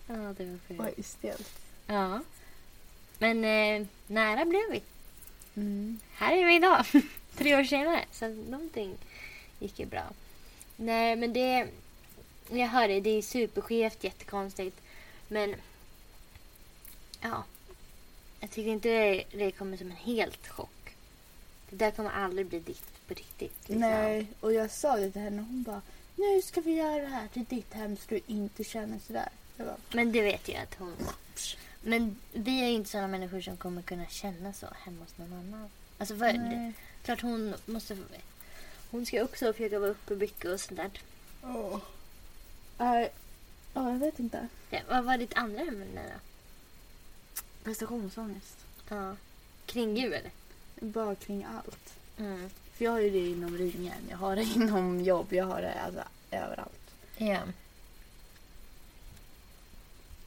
Ja, 0.08 0.34
det 0.38 0.45
var 0.45 0.60
sjukt. 0.68 0.82
Oj, 0.97 1.04
stelt. 1.04 1.51
Ja. 1.88 2.20
Men 3.20 3.45
eh, 3.45 3.88
nära 4.08 4.45
blev 4.45 4.72
vi. 4.72 4.82
Mm. 5.56 5.99
Här 6.14 6.36
är 6.36 6.45
vi 6.45 6.56
idag. 6.56 6.86
Tre 7.38 7.56
år 7.56 7.64
senare. 7.64 8.06
Så 8.12 8.28
någonting 8.28 8.97
gick 9.60 9.80
ju 9.80 9.86
bra. 9.86 10.04
Nej, 10.76 11.16
men 11.16 11.34
det... 11.34 11.68
Jag 12.49 12.68
hör 12.68 12.88
det. 12.88 12.99
Det 12.99 13.10
är 13.10 13.22
superskevt, 13.22 14.04
jättekonstigt. 14.04 14.82
Men... 15.28 15.56
Ja. 17.22 17.43
Jag 18.39 18.51
tycker 18.51 18.72
inte 18.72 18.89
det, 18.89 19.24
det 19.32 19.51
kommer 19.51 19.78
som 19.78 19.88
en 19.88 19.97
helt 19.97 20.47
chock. 20.47 20.95
Det 21.70 21.76
där 21.76 21.91
kommer 21.91 22.12
aldrig 22.12 22.47
bli 22.47 22.60
ditt 22.60 23.08
på 23.08 23.14
riktigt. 23.14 23.56
liksom. 23.60 23.80
Nej, 23.80 24.28
och 24.39 24.54
jag 24.54 24.72
sa 24.72 24.95
det 24.95 25.12
till 25.12 25.22
henne 25.22 25.41
och 25.41 25.47
hon 25.47 25.64
bara 25.64 25.82
Nu 26.16 26.41
ska 26.41 26.62
vi 26.62 26.74
göra 26.74 27.01
det 27.01 27.08
här 27.08 27.28
till 27.28 27.43
ditt 27.43 27.74
hem 27.74 27.97
så 27.97 28.04
du 28.08 28.22
inte 28.28 28.64
känner 28.64 28.99
sådär. 28.99 29.30
Bara, 29.58 29.78
Men 29.91 30.12
det 30.12 30.22
vet 30.22 30.49
jag 30.49 30.62
att 30.62 30.76
hon... 30.76 30.95
Men 31.82 32.16
vi 32.34 32.64
är 32.64 32.68
ju 32.68 32.74
inte 32.74 32.89
sådana 32.89 33.08
människor 33.08 33.41
som 33.41 33.58
kommer 33.58 33.82
kunna 33.82 34.06
känna 34.06 34.54
så 34.54 34.68
hemma 34.74 34.99
hos 35.04 35.18
någon 35.18 35.34
annan. 35.34 35.70
Alltså 35.97 36.18
för, 36.18 36.34
nej. 36.34 36.74
Klart 37.04 37.22
hon 37.22 37.56
måste... 37.66 37.97
Hon 38.91 39.06
ska 39.06 39.24
också 39.24 39.54
försöka 39.54 39.80
vara 39.80 39.89
uppe 39.89 40.16
mycket 40.16 40.51
och 40.51 40.60
sånt 40.60 40.78
där. 40.78 40.91
Åh. 41.43 41.78
Nej, 42.78 43.12
ja, 43.74 43.91
jag 43.91 43.99
vet 43.99 44.20
inte. 44.20 44.47
Ja, 44.70 44.80
vad 44.89 45.04
var 45.04 45.18
ditt 45.18 45.34
andra 45.38 45.62
ämne 45.62 46.01
då? 46.04 46.20
Prestationsångest. 47.64 48.58
Ja. 48.89 49.16
Kring 49.66 49.97
jul? 49.97 50.30
Bara 50.76 51.16
kring 51.16 51.43
allt. 51.43 51.93
Mm. 52.18 52.49
För 52.74 52.86
jag 52.86 52.91
har 52.91 52.99
ju 52.99 53.10
det 53.10 53.28
inom 53.28 53.58
ringen, 53.58 54.08
jag 54.10 54.18
har 54.18 54.36
det 54.36 54.43
inom 54.56 55.01
jobb, 55.01 55.34
jag 55.34 55.45
har 55.45 55.62
det 55.62 55.74
alltså, 55.74 56.04
överallt. 56.32 56.91
Ja. 57.18 57.39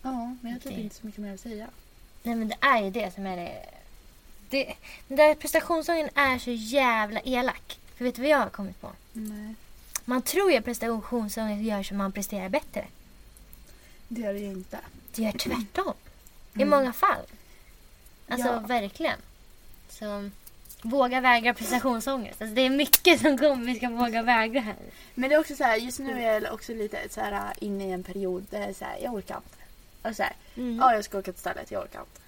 Ja, 0.07 0.35
men 0.41 0.53
jag 0.53 0.63
tror 0.63 0.73
Okej. 0.73 0.83
inte 0.85 0.97
så 0.97 1.07
mycket 1.07 1.21
mer 1.21 1.35
att 1.35 1.41
säga. 1.41 1.67
Nej 2.23 2.35
men 2.35 2.49
det 2.49 2.57
är 2.61 2.83
ju 2.83 2.91
det 2.91 3.15
som 3.15 3.27
är 3.27 3.37
det. 3.37 3.65
det 4.51 4.75
den 5.09 5.17
där 5.17 5.35
prestationsångesten 5.35 6.25
är 6.25 6.39
så 6.39 6.51
jävla 6.51 7.21
elak. 7.21 7.79
För 7.97 8.05
vet 8.05 8.15
du 8.15 8.23
vad 8.23 8.31
jag 8.31 8.39
har 8.39 8.51
kommit 8.51 8.81
på? 8.81 8.91
Nej. 9.13 9.55
Man 10.05 10.23
tror 10.23 10.51
ju 10.53 10.57
att 10.59 10.65
prestationsångest 10.65 11.63
gör 11.63 11.83
så 11.83 11.95
man 11.95 12.13
presterar 12.13 12.49
bättre. 12.49 12.85
Det 14.09 14.21
gör 14.21 14.33
det 14.33 14.39
ju 14.39 14.47
inte. 14.53 14.79
Det 15.15 15.23
gör 15.23 15.33
tvärtom. 15.33 15.95
I 16.55 16.63
Mm. 16.63 16.71
många 16.71 16.93
fall. 16.93 17.23
Alltså 18.29 18.47
Ja. 18.49 18.59
verkligen. 18.61 19.19
Så 19.89 20.31
våga 20.83 21.21
vägra 21.21 21.55
prestationsångest. 21.55 22.43
Alltså, 22.43 22.55
det 22.55 22.61
är 22.61 22.71
mycket 22.71 23.21
som 23.21 23.39
kommer 23.39 23.67
vi 23.67 23.75
ska 23.77 23.89
våga 23.89 24.23
vägra 24.23 24.61
här. 24.61 24.75
Men 25.15 25.29
det 25.31 25.35
är 25.37 25.41
också 25.41 25.57
så 25.57 25.65
här, 25.65 25.77
just 25.77 25.99
nu 25.99 26.23
är 26.23 26.41
jag 26.41 26.55
också 26.55 26.73
lite 26.75 27.09
så 27.11 27.21
här 27.21 27.53
inne 27.61 27.89
i 27.89 27.93
en 27.93 28.03
period 28.03 28.47
där 28.51 28.59
det 28.61 28.67
är 28.67 28.73
så 28.75 28.85
här, 28.85 28.99
jag 29.03 29.15
orkar 29.15 29.37
inte. 29.37 29.56
Och 30.03 30.17
så 30.17 30.23
här, 30.23 30.33
Mm. 30.57 30.77
ja 30.79 30.95
jag 30.95 31.05
ska 31.05 31.19
åka 31.19 31.33
till 31.33 31.41
stället, 31.41 31.71
jag 31.71 31.83
orkar 31.83 32.01
inte. 32.01 32.21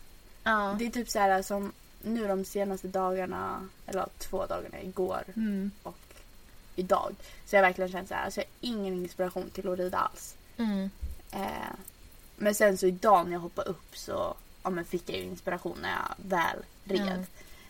Ja. 0.44 0.76
Det 0.78 0.86
är 0.86 0.90
typ 0.90 1.10
så 1.10 1.18
här 1.18 1.42
som 1.42 1.72
nu 2.02 2.28
de 2.28 2.44
senaste 2.44 2.88
dagarna, 2.88 3.68
eller 3.86 4.06
två 4.18 4.46
dagarna, 4.46 4.80
igår 4.82 5.22
Mm. 5.36 5.70
och 5.82 5.96
idag. 6.76 7.14
Så 7.46 7.56
jag 7.56 7.62
verkligen 7.62 7.90
känt 7.92 8.08
så 8.08 8.14
här, 8.14 8.24
alltså 8.24 8.40
jag 8.40 8.46
har 8.46 8.76
ingen 8.76 8.94
inspiration 8.94 9.50
till 9.50 9.68
att 9.68 9.78
rida 9.78 9.98
alls. 9.98 10.34
Mm. 10.56 10.90
Eh, 11.32 11.72
men 12.36 12.54
sen 12.54 12.78
så 12.78 12.86
idag 12.86 13.26
när 13.26 13.32
jag 13.32 13.40
hoppade 13.40 13.70
upp 13.70 13.96
så 13.96 14.34
ja, 14.62 14.70
men 14.70 14.84
fick 14.84 15.08
jag 15.10 15.16
ju 15.18 15.22
inspiration 15.24 15.78
när 15.82 15.90
jag 15.90 16.14
väl 16.28 16.58
red. 16.84 17.00
Mm. 17.08 17.24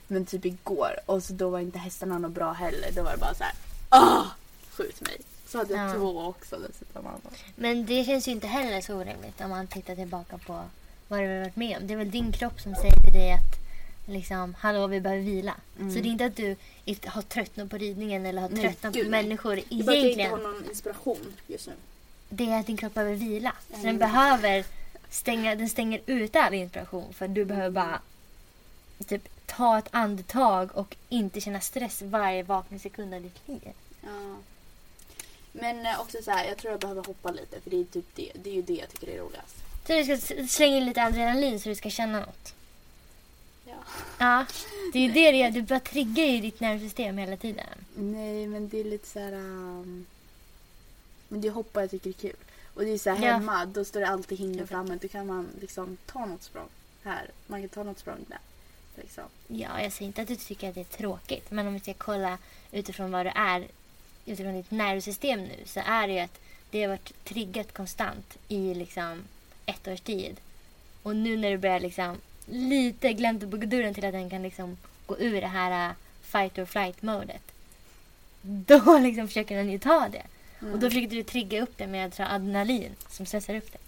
Men 0.07 0.27
typ 0.27 0.45
igår 0.45 0.91
och 1.07 1.23
så 1.23 1.33
då 1.33 1.51
var 1.51 1.59
inte 1.59 1.79
hästarna 1.79 2.19
något 2.19 2.33
bra 2.33 2.53
heller. 2.53 2.93
Då 2.95 3.03
var 3.03 3.13
det 3.13 3.19
bara 3.19 3.35
så 3.35 3.45
här, 3.45 3.55
ah, 3.89 4.25
skjut 4.71 5.01
mig. 5.01 5.17
Så 5.49 5.59
hade 5.59 5.75
jag 5.75 5.89
Ja. 5.91 5.95
två 5.95 6.21
också 6.21 6.57
dessutom. 6.59 7.07
Men 7.57 7.87
det 7.87 8.05
känns 8.05 8.29
ju 8.29 8.33
inte 8.33 8.47
heller 8.47 8.81
så 8.81 8.95
orimligt 8.95 9.41
om 9.41 9.51
man 9.51 9.67
tittar 9.67 9.95
tillbaka 9.97 10.39
på 10.39 10.61
vad 11.09 11.21
du 11.21 11.27
har 11.29 11.41
varit 11.41 11.57
med 11.57 11.77
om. 11.79 11.87
Det 11.87 11.93
är 11.95 11.99
väl 11.99 12.11
din 12.11 12.33
kropp 12.33 12.61
som 12.61 12.75
säger 12.75 13.01
till 13.05 13.13
dig 13.13 13.33
att 13.33 13.59
liksom, 14.07 14.55
hallå 14.59 14.87
vi 14.87 15.01
behöver 15.01 15.23
vila. 15.23 15.55
Mm. 15.79 15.95
Så 15.95 16.01
det 16.01 16.09
är 16.09 16.11
inte 16.11 16.25
att 16.25 16.37
du 16.37 16.57
inte 16.85 17.09
har 17.09 17.23
tröttnat 17.23 17.71
på 17.71 17.77
ridningen 17.79 18.27
eller 18.27 18.43
har 18.43 18.49
Nej, 18.49 18.63
tröttnat 18.63 18.95
gud, 18.95 19.05
på 19.05 19.11
nej. 19.11 19.23
människor 19.23 19.57
Det 19.57 19.63
är 19.81 19.83
bara 19.85 19.93
att 19.93 19.97
jag 19.97 19.97
inte 19.97 20.21
egentligen. 20.21 20.31
har 20.31 20.39
någon 20.53 20.65
inspiration 20.71 21.35
just 21.47 21.67
nu. 21.67 21.73
Det 22.29 22.51
är 22.51 22.61
att 22.61 22.67
din 22.67 22.77
kropp 22.77 22.95
behöver 22.95 23.15
vila. 23.15 23.53
Så 23.69 23.75
Mm. 23.75 23.87
den 23.87 23.99
behöver 23.99 24.65
stänga, 25.11 25.55
den 25.55 25.69
stänger 25.69 26.01
ute 26.07 26.41
all 26.43 26.55
inspiration 26.55 27.13
för 27.15 27.29
du 27.29 27.45
behöver 27.45 27.71
bara 27.71 28.01
typ 29.07 29.29
ta 29.47 29.79
ett 29.79 29.89
andetag 29.91 30.71
och 30.77 30.97
inte 31.09 31.41
känna 31.41 31.61
stress 31.61 32.03
varje 32.03 32.43
vakna 32.43 32.79
sekund 32.79 33.15
av 33.15 33.23
ditt 33.23 33.49
liv. 33.49 33.61
Ja. 34.01 34.37
Men 35.53 35.87
eh, 35.87 36.01
också 36.01 36.19
så 36.23 36.31
här, 36.31 36.45
jag 36.49 36.57
tror 36.57 36.71
jag 36.71 36.81
behöver 36.81 37.05
hoppa 37.05 37.31
lite 37.31 37.61
för 37.61 37.71
det 37.71 37.81
är 37.81 37.85
typ 37.85 38.07
det, 38.15 38.33
det 38.35 38.51
är 38.51 38.55
ju 38.55 38.63
det 38.63 38.73
jag 38.75 38.89
tycker 38.89 39.09
är 39.09 39.19
roligast. 39.19 39.55
Så 39.87 39.93
du 39.93 40.05
ska 40.05 40.47
slänga 40.49 40.77
in 40.77 40.85
lite 40.87 41.03
adrenalin 41.03 41.61
så 41.61 41.69
du 41.69 41.75
ska 41.75 41.91
känna 41.91 42.21
något. 42.21 42.55
Ja. 43.65 43.75
Ja, 44.19 44.47
det 44.93 44.99
är 44.99 45.03
ju 45.03 45.13
det 45.13 45.21
gör. 45.21 45.51
Du 45.51 45.63
bara 45.63 45.81
triggar 45.81 46.25
ju 46.25 46.41
ditt 46.41 46.61
nervsystem 46.61 47.19
hela 47.19 47.37
tiden. 47.37 47.67
Nej, 47.97 48.47
men 48.47 48.69
det 48.69 48.81
är 48.81 48.85
lite 48.85 49.09
så 49.09 49.19
här... 49.19 49.33
Um... 49.33 50.07
Men 51.29 51.41
det 51.41 51.49
är 51.49 51.53
hoppa 51.53 51.81
jag 51.81 51.91
tycker 51.91 52.11
är 52.11 52.15
kul. 52.15 52.37
Och 52.75 52.83
det 52.85 52.91
är 52.91 52.99
så 52.99 53.11
här 53.11 53.27
Ja. 53.27 53.33
hemma, 53.33 53.67
då 53.67 53.85
står 53.85 54.01
det 54.01 54.09
alltid 54.09 54.39
hinder 54.39 54.67
framme. 54.67 54.99
Då 55.03 55.09
kan 55.09 55.27
man 55.27 55.49
liksom 55.61 55.97
ta 56.07 56.27
något 56.27 56.43
språng 56.43 56.69
här. 57.05 57.31
Man 57.47 57.61
kan 57.61 57.69
ta 57.69 57.83
något 57.83 57.99
språng 57.99 58.25
där. 58.29 58.39
Liksom. 58.97 59.25
Ja, 59.47 59.83
jag 59.83 59.93
säger 59.93 60.07
inte 60.07 60.23
att 60.23 60.29
du 60.29 60.37
tycker 60.37 60.69
att 60.69 60.75
det 60.75 60.81
är 60.81 60.85
tråkigt. 60.85 61.51
Men 61.51 61.67
om 61.67 61.75
vi 61.75 61.81
ska 61.81 61.95
kolla 61.95 62.39
utifrån 62.73 63.11
vad 63.11 63.27
du 63.27 63.31
är, 63.35 63.67
utifrån 64.29 64.55
ditt 64.55 64.71
nervsystem 64.71 65.41
nu, 65.41 65.57
så 65.65 65.81
är 65.87 66.09
det 66.09 66.15
ju 66.15 66.21
att 66.21 66.41
det 66.71 66.83
har 66.83 66.89
varit 66.89 67.25
triggat 67.25 67.73
konstant 67.73 68.39
i 68.49 68.75
liksom 68.75 69.23
ett 69.67 69.89
års 69.89 70.01
tid. 70.01 70.37
Och 71.03 71.17
nu 71.17 71.37
när 71.37 71.51
du 71.51 71.59
börjar 71.59 71.81
liksom 71.81 72.17
lite 72.47 73.13
glänta 73.13 73.47
på 73.47 73.57
dörren 73.57 73.95
till 73.95 74.05
att 74.05 74.13
den 74.13 74.31
kan 74.31 74.43
liksom 74.43 74.77
gå 75.07 75.19
ur 75.19 75.41
det 75.41 75.47
här 75.47 75.89
uh, 75.89 75.95
fight 76.23 76.59
or 76.59 76.65
flight 76.65 77.03
modet. 77.03 77.43
Då 78.43 78.99
liksom 79.03 79.29
försöker 79.29 79.57
den 79.57 79.71
ju 79.71 79.79
ta 79.79 80.09
det. 80.09 80.23
Och 80.73 80.79
då 80.79 80.91
försöker 80.91 81.17
du 81.17 81.23
trigga 81.23 81.63
upp 81.63 81.79
det 81.79 81.87
med 81.87 82.21
adrenalin 82.21 82.93
som 83.09 83.27
stressar 83.27 83.55
upp 83.55 83.73
det. 83.73 83.79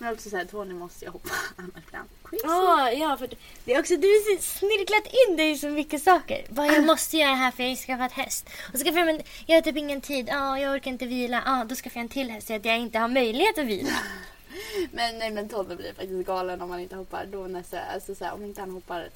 Men 0.00 0.12
också 0.12 0.30
så 0.30 0.36
här, 0.36 0.44
Tony 0.44 0.74
måste 0.74 1.04
jag 1.04 1.12
hoppa. 1.12 1.30
Annars 1.56 1.84
crazy. 2.24 2.42
Ja, 2.44 2.92
ja, 2.92 3.16
för 3.16 3.30
det 3.64 3.74
är 3.74 3.80
också 3.80 3.96
du 3.96 4.06
har 4.06 4.40
snirklat 4.40 5.14
in 5.28 5.36
dig 5.36 5.50
i 5.50 5.58
så 5.58 5.68
mycket 5.68 6.02
saker. 6.02 6.46
Vad 6.48 6.66
jag 6.66 6.86
måste 6.86 7.16
göra 7.16 7.34
här 7.34 7.50
för 7.50 7.62
jag 7.62 7.70
har 7.70 7.76
skaffat 7.76 8.12
häst. 8.12 8.48
Och 8.72 8.78
så 8.78 8.84
skaffar 8.84 8.98
jag, 8.98 9.06
men 9.06 9.22
jag 9.46 9.56
har 9.56 9.62
typ 9.62 9.76
ingen 9.76 10.00
tid. 10.00 10.28
Ja, 10.28 10.58
jag 10.58 10.74
orkar 10.74 10.90
inte 10.90 11.06
vila. 11.06 11.42
Ja, 11.46 11.64
då 11.68 11.74
skaffar 11.74 12.00
jag 12.00 12.02
en 12.02 12.08
till 12.08 12.30
häst 12.30 12.46
så 12.46 12.54
att 12.54 12.64
jag 12.64 12.78
inte 12.78 12.98
har 12.98 13.08
möjlighet 13.08 13.58
att 13.58 13.66
vila. 13.66 13.90
Men 14.92 15.18
nej 15.18 15.30
men 15.30 15.48
Tony 15.48 15.74
blir 15.74 15.92
faktiskt 15.92 16.26
galen 16.26 16.60
om 16.60 16.70
han 16.70 16.80
inte 16.80 16.96
hoppar. 16.96 17.26
Då 17.26 17.46
nästa, 17.46 17.80
alltså 17.80 18.14
så 18.14 18.24
här, 18.24 18.34
om 18.34 18.44
inte 18.44 18.60
han 18.60 18.70
hoppar 18.70 19.08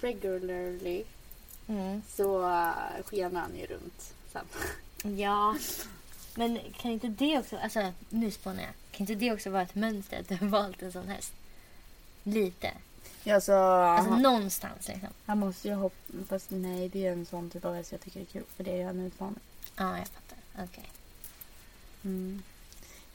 regularly 0.00 1.04
Mm. 1.68 2.02
så 2.16 2.42
uh, 2.42 3.04
skenar 3.04 3.40
han 3.40 3.56
ju 3.56 3.66
runt 3.66 4.14
sen. 4.32 4.44
Ja, 5.18 5.56
men 6.34 6.58
kan 6.80 6.90
inte 6.90 7.08
det 7.08 7.38
också, 7.38 7.56
alltså 7.56 7.92
nu 8.08 8.30
spånar 8.30 8.62
jag. 8.62 8.72
Kan 8.92 9.00
inte 9.00 9.14
det 9.14 9.32
också 9.32 9.50
vara 9.50 9.62
ett 9.62 9.74
mönster 9.74 10.20
att 10.20 10.28
du 10.28 10.36
har 10.36 10.46
valt 10.46 10.82
en 10.82 10.92
sån 10.92 11.08
häst? 11.08 11.32
Lite. 12.22 12.70
Ja 13.24 13.40
så 13.40 13.52
Alltså 13.52 14.10
han, 14.10 14.22
någonstans 14.22 14.88
liksom. 14.88 15.08
han 15.26 15.38
måste 15.38 15.68
ju 15.68 15.74
hoppa. 15.74 16.12
Fast 16.28 16.46
nej 16.50 16.88
det 16.88 17.06
är 17.06 17.12
en 17.12 17.26
sån 17.26 17.50
typ 17.50 17.64
av 17.64 17.74
häst 17.74 17.92
jag 17.92 18.00
tycker 18.00 18.20
är 18.20 18.24
kul. 18.24 18.44
För 18.56 18.64
det 18.64 18.70
är 18.70 18.76
ju 18.76 18.82
en 18.82 19.00
utmaning. 19.06 19.40
Ja, 19.76 19.98
jag 19.98 20.08
fattar. 20.08 20.64
Okej. 20.64 20.90
Mm. 22.04 22.42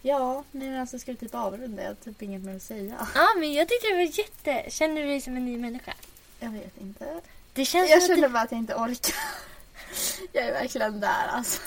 Ja, 0.01 0.43
nej 0.51 0.69
men 0.69 0.81
alltså 0.81 0.99
ska 0.99 1.11
vi 1.11 1.17
typ 1.17 1.35
avrunda? 1.35 1.81
Jag 1.81 1.89
har 1.89 1.95
typ 1.95 2.21
inget 2.21 2.41
mer 2.41 2.55
att 2.55 2.63
säga. 2.63 3.07
Ja, 3.15 3.27
men 3.39 3.53
jag 3.53 3.67
tyckte 3.69 3.87
det 3.87 3.93
var 3.93 4.01
jätte... 4.01 4.71
Känner 4.71 5.01
du 5.01 5.07
dig 5.07 5.21
som 5.21 5.37
en 5.37 5.45
ny 5.45 5.57
människa? 5.57 5.93
Jag 6.39 6.49
vet 6.49 6.77
inte. 6.81 7.21
Det 7.53 7.65
känns 7.65 7.89
Jag 7.89 8.03
känner 8.03 8.29
bara 8.29 8.43
att 8.43 8.51
jag 8.51 8.59
inte 8.59 8.75
orkar. 8.75 9.15
Jag 10.33 10.45
är 10.45 10.53
verkligen 10.53 10.99
där 10.99 11.27
alltså. 11.27 11.61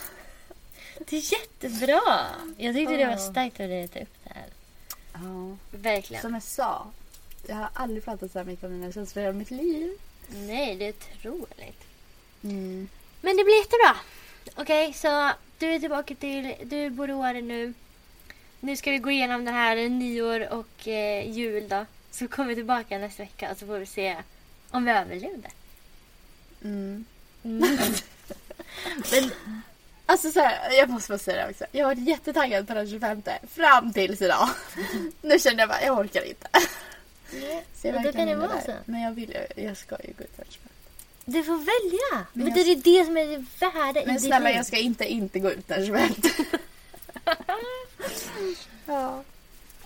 Det 1.07 1.17
är 1.17 1.33
jättebra. 1.33 2.27
Jag 2.57 2.75
tyckte 2.75 2.97
det 2.97 3.07
var 3.07 3.17
starkt 3.17 3.61
av 3.61 3.69
dig 3.69 3.85
att 3.85 3.93
ta 3.93 4.01
upp 4.01 4.15
det 4.25 4.33
här. 4.35 4.47
Ja. 5.13 5.57
Verkligen. 5.71 6.23
Som 6.23 6.35
jag 6.35 6.43
sa. 6.43 6.87
Jag 7.47 7.57
har 7.57 7.69
aldrig 7.75 8.05
pratat 8.05 8.33
så 8.33 8.39
här 8.39 8.47
mycket 8.47 8.65
om 8.65 8.81
mina 8.81 8.93
känslor 8.93 9.25
i 9.25 9.33
mitt 9.33 9.51
liv. 9.51 9.99
Nej, 10.29 10.77
det 10.77 10.87
är 10.87 10.95
otroligt. 11.15 11.85
Mm. 12.43 12.89
Men 13.21 13.37
det 13.37 13.45
blir 13.45 13.59
jättebra. 13.59 13.97
Okej, 14.55 14.93
så 14.93 15.33
du 15.59 15.67
är 15.67 15.81
tillbaka 15.81 16.15
till... 16.15 16.55
Du 16.65 16.91
bor 16.91 17.11
i 17.11 17.13
Åre 17.13 17.41
nu. 17.41 17.75
Nu 18.61 18.77
ska 18.77 18.91
vi 18.91 18.99
gå 18.99 19.11
igenom 19.11 19.45
det 19.45 19.51
här 19.51 19.89
nyår 19.89 20.53
och 20.53 20.89
eh, 20.89 21.31
jul 21.31 21.69
då. 21.69 21.87
Så 22.11 22.29
kommer 22.29 22.49
vi 22.49 22.55
tillbaka 22.55 22.99
nästa 22.99 23.23
vecka 23.23 23.51
och 23.51 23.59
så 23.59 23.67
får 23.67 23.79
vi 23.79 23.87
se 23.87 24.17
om 24.71 24.85
vi 24.85 24.91
överlevde. 24.91 25.51
Mm. 26.63 27.05
Mm. 27.43 27.61
Men 29.11 29.31
Alltså 30.11 30.31
så 30.33 30.41
här, 30.41 30.73
jag 30.73 30.89
måste 30.89 31.13
bara 31.13 31.19
säga 31.19 31.45
det 31.47 31.51
också. 31.51 31.65
Jag 31.73 31.87
har 31.87 31.95
varit 31.95 32.09
jättetaggad 32.09 32.69
på 32.69 32.75
den 32.75 32.89
25 32.91 33.23
fram 33.55 33.93
tills 33.93 34.23
idag. 34.23 34.49
Nu 35.23 35.39
känner 35.39 35.59
jag 35.59 35.69
bara, 35.69 35.83
jag 35.83 35.99
orkar 35.99 36.23
inte. 36.23 36.49
Så 37.75 37.87
jag 37.87 37.97
Och 37.97 38.03
då 38.03 38.13
kan 38.13 38.27
det 38.27 38.35
vara 38.35 38.61
så. 38.67 38.73
Men 38.85 39.01
jag 39.03 39.13
vill 39.13 39.29
ju- 39.57 39.65
jag 39.65 39.77
ska 39.77 39.97
ju 40.05 40.13
gå 40.19 40.25
ut 40.25 40.37
den 40.37 40.47
25. 40.51 40.69
du 41.25 41.43
får 41.45 41.57
välja. 41.57 42.27
Men 42.33 42.45
Men 42.45 42.57
jag- 42.57 42.67
det 42.67 42.73
är 42.73 42.99
det 43.01 43.05
som 43.05 43.17
är 43.17 43.27
det 43.27 43.45
värda 43.67 44.03
i 44.03 44.07
Men 44.07 44.21
snälla 44.21 44.51
jag 44.51 44.67
ska 44.67 44.77
inte 44.77 45.05
inte 45.05 45.39
gå 45.39 45.51
ut 45.51 45.69
den 45.69 45.87
25. 45.87 46.09
ja. 48.87 49.23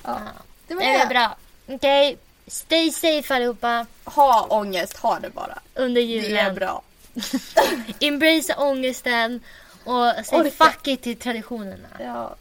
Ja. 0.03 0.21
Det 0.69 0.75
var 0.75 0.83
Det 0.83 0.89
är 0.89 0.99
det. 1.01 1.07
bra. 1.15 1.37
Okej, 1.67 2.19
stay 2.47 2.91
safe 2.91 3.35
allihopa 3.35 3.87
Ha 4.05 4.47
ångest, 4.51 4.97
ha 4.97 5.19
det 5.21 5.31
bara. 5.31 5.59
under 5.75 6.03
Det 6.03 6.07
är 6.19 6.23
julen. 6.23 6.55
bra. 6.55 6.83
Embrace 8.01 8.55
ångesten 8.55 9.41
och 9.85 10.27
säg 10.27 10.39
Orka. 10.41 10.51
fuck 10.51 10.87
it 10.89 11.03
till 11.03 11.17
traditionerna. 11.17 11.89
Ja. 12.01 12.37